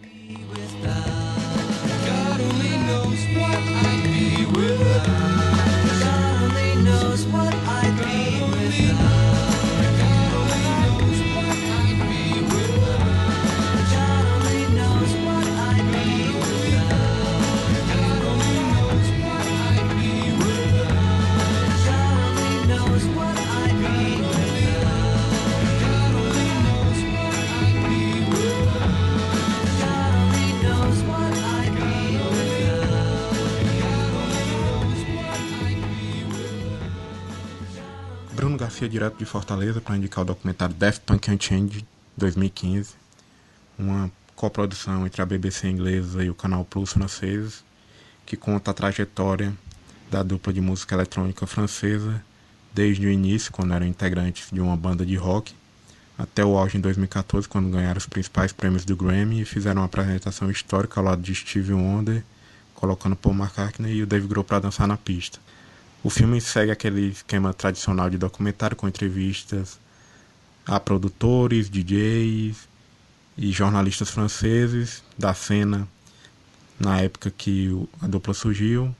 [38.78, 41.84] Garcia, direto de Fortaleza, para indicar o documentário Death Punk Unchained
[42.16, 42.94] 2015,
[43.76, 47.64] uma coprodução entre a BBC inglesa e o Canal Plus francês,
[48.24, 49.52] que conta a trajetória
[50.08, 52.22] da dupla de música eletrônica francesa
[52.72, 55.52] desde o início, quando eram integrantes de uma banda de rock,
[56.16, 59.86] até o auge em 2014, quando ganharam os principais prêmios do Grammy e fizeram uma
[59.86, 62.22] apresentação histórica ao lado de Stevie Wonder,
[62.76, 65.40] colocando Paul McCartney e o Dave Grohl para dançar na pista.
[66.02, 69.78] O filme segue aquele esquema tradicional de documentário com entrevistas
[70.66, 72.68] a produtores, DJs
[73.36, 75.88] e jornalistas franceses da cena
[76.78, 77.70] na época que
[78.00, 78.94] a dupla surgiu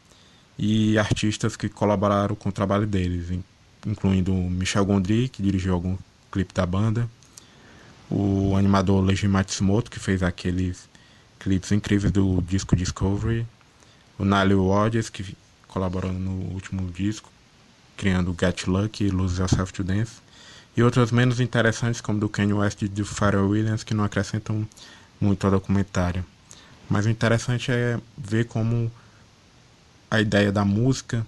[0.59, 3.45] e artistas que colaboraram com o trabalho deles, in-
[3.87, 5.97] incluindo Michel Gondry, que dirigiu algum
[6.33, 7.09] clipe da banda,
[8.11, 10.89] o animador Leiji Matsumoto, que fez aqueles
[11.39, 13.47] clipes incríveis do disco Discovery,
[14.19, 15.37] o Nile Rodgers, que
[15.79, 17.31] colaborou no último disco,
[17.97, 20.15] criando Get Lucky Lose Yourself to Dance,
[20.77, 24.67] e outras menos interessantes, como do Kanye West e do Pharrell Williams, que não acrescentam
[25.21, 26.25] muito ao documentário.
[26.91, 28.91] Mas o interessante é ver como
[30.11, 31.25] a ideia da música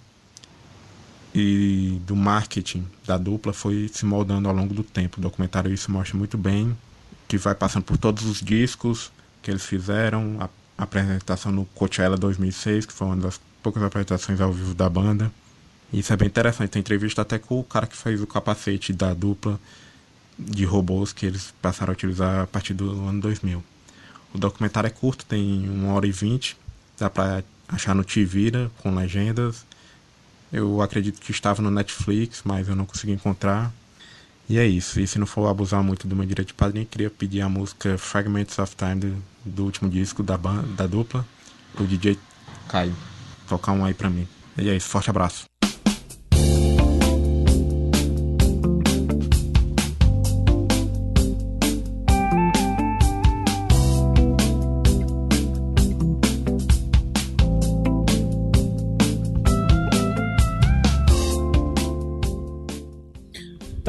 [1.33, 5.19] e do marketing da dupla foi se moldando ao longo do tempo.
[5.19, 6.77] O documentário isso mostra muito bem,
[7.29, 9.13] que vai passando por todos os discos
[9.43, 10.39] que eles fizeram,
[10.77, 15.31] a apresentação no Coachella 2006, que foi uma das poucas apresentações ao vivo da banda.
[15.93, 16.70] Isso é bem interessante.
[16.70, 19.59] Tem entrevista até com o cara que fez o capacete da dupla
[20.39, 23.62] de robôs que eles passaram a utilizar a partir do ano 2000.
[24.32, 26.57] O documentário é curto, tem uma hora e vinte,
[26.99, 29.66] dá pra achar no Tivira com legendas.
[30.53, 33.73] Eu acredito que estava no Netflix, mas eu não consegui encontrar.
[34.49, 35.01] E é isso.
[35.01, 37.97] E se não for abusar muito do meu direito de padrinho, queria pedir a música
[37.99, 41.24] Fragments of Time do, do último disco da, banda, da dupla,
[41.77, 42.19] do DJ
[42.69, 43.10] Caio.
[43.51, 44.29] Tocar um aí pra mim.
[44.57, 45.50] E é isso, forte abraço.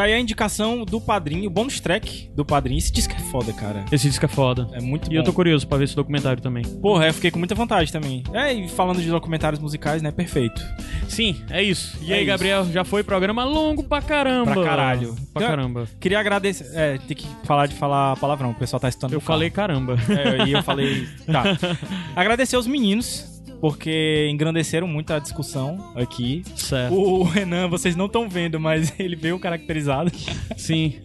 [0.02, 2.80] Tá aí a indicação do padrinho, o bônus track do padrinho.
[2.80, 3.86] Esse disco é foda, cara.
[3.91, 4.68] Esse disco é foda.
[4.73, 5.15] É muito E bom.
[5.18, 6.64] eu tô curioso pra ver esse documentário também.
[6.64, 8.23] Porra, eu fiquei com muita vontade também.
[8.34, 10.10] É, e falando de documentários musicais, né?
[10.10, 10.60] Perfeito.
[11.07, 11.99] Sim, é isso.
[12.02, 12.28] E É aí, isso.
[12.32, 14.53] Gabriel, já foi programa longo pra caramba.
[14.53, 15.14] Pra caralho.
[15.32, 15.88] Pra Então, caramba.
[15.99, 16.72] Queria agradecer.
[16.73, 18.49] É, tem que falar de falar palavrão.
[18.49, 19.98] O pessoal tá estando Eu falei caramba.
[20.10, 21.07] É, e eu falei.
[21.28, 21.44] Tá.
[22.15, 26.44] Agradecer aos meninos, porque engrandeceram muito a discussão aqui.
[26.56, 26.94] Certo.
[26.96, 30.12] O Renan, vocês não estão vendo, mas ele veio caracterizado.
[30.58, 30.96] Sim.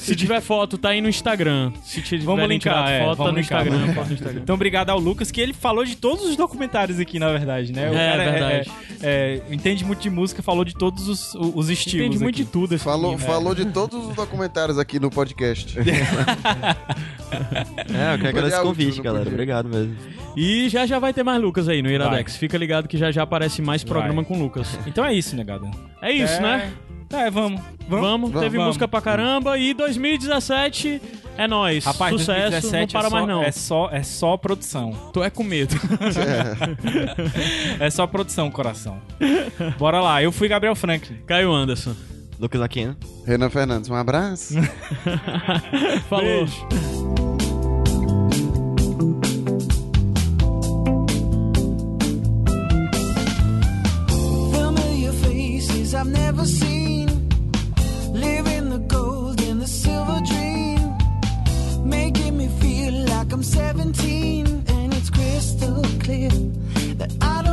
[0.00, 1.72] Se tiver foto, tá aí no Instagram.
[1.82, 3.94] Se tiver Vamos linkar, é, foto, tá vamos no linkar, Instagram.
[3.94, 4.40] foto no Instagram.
[4.42, 7.90] Então, obrigado ao Lucas, que ele falou de todos os documentários aqui, na verdade, né?
[7.90, 8.70] O É, cara verdade.
[9.02, 12.06] é- é, entende muito de música, falou de todos os, os estilos.
[12.06, 12.44] Entende muito aqui.
[12.44, 15.76] de tudo Falou, falou de todos os documentários aqui no podcast.
[17.30, 19.24] É, eu quero agradecer o convite, galera.
[19.24, 19.34] podia.
[19.34, 19.94] Obrigado mesmo.
[20.36, 22.36] E já já vai ter mais Lucas aí no Iradex.
[22.36, 24.24] Fica ligado que já já aparece mais programa Vai.
[24.24, 24.78] com o Lucas.
[24.86, 25.70] Então é isso, negada.
[26.02, 26.40] É isso, É.
[26.40, 26.72] né?
[27.10, 27.60] É, vamos.
[27.88, 28.66] Vamos, teve Vamos.
[28.66, 31.00] música pra caramba e 2017
[31.38, 31.86] é nóis.
[31.86, 33.42] Rapaz, Sucesso, 2017 não para é só, mais não.
[33.42, 34.92] É só, é só produção.
[35.12, 35.74] Tô é com medo.
[37.80, 38.98] É só produção, coração.
[39.78, 41.16] Bora lá, eu fui Gabriel Franklin.
[41.26, 41.94] Caio Anderson.
[42.38, 42.96] Lucas Aquino.
[43.26, 44.54] Renan Fernandes, um abraço.
[46.10, 46.44] Falou.
[46.46, 47.27] Beijo.
[56.12, 57.08] never seen.
[58.12, 60.80] Living the gold and the silver dream.
[61.84, 64.64] Making me feel like I'm 17.
[64.68, 66.30] And it's crystal clear
[67.00, 67.47] that I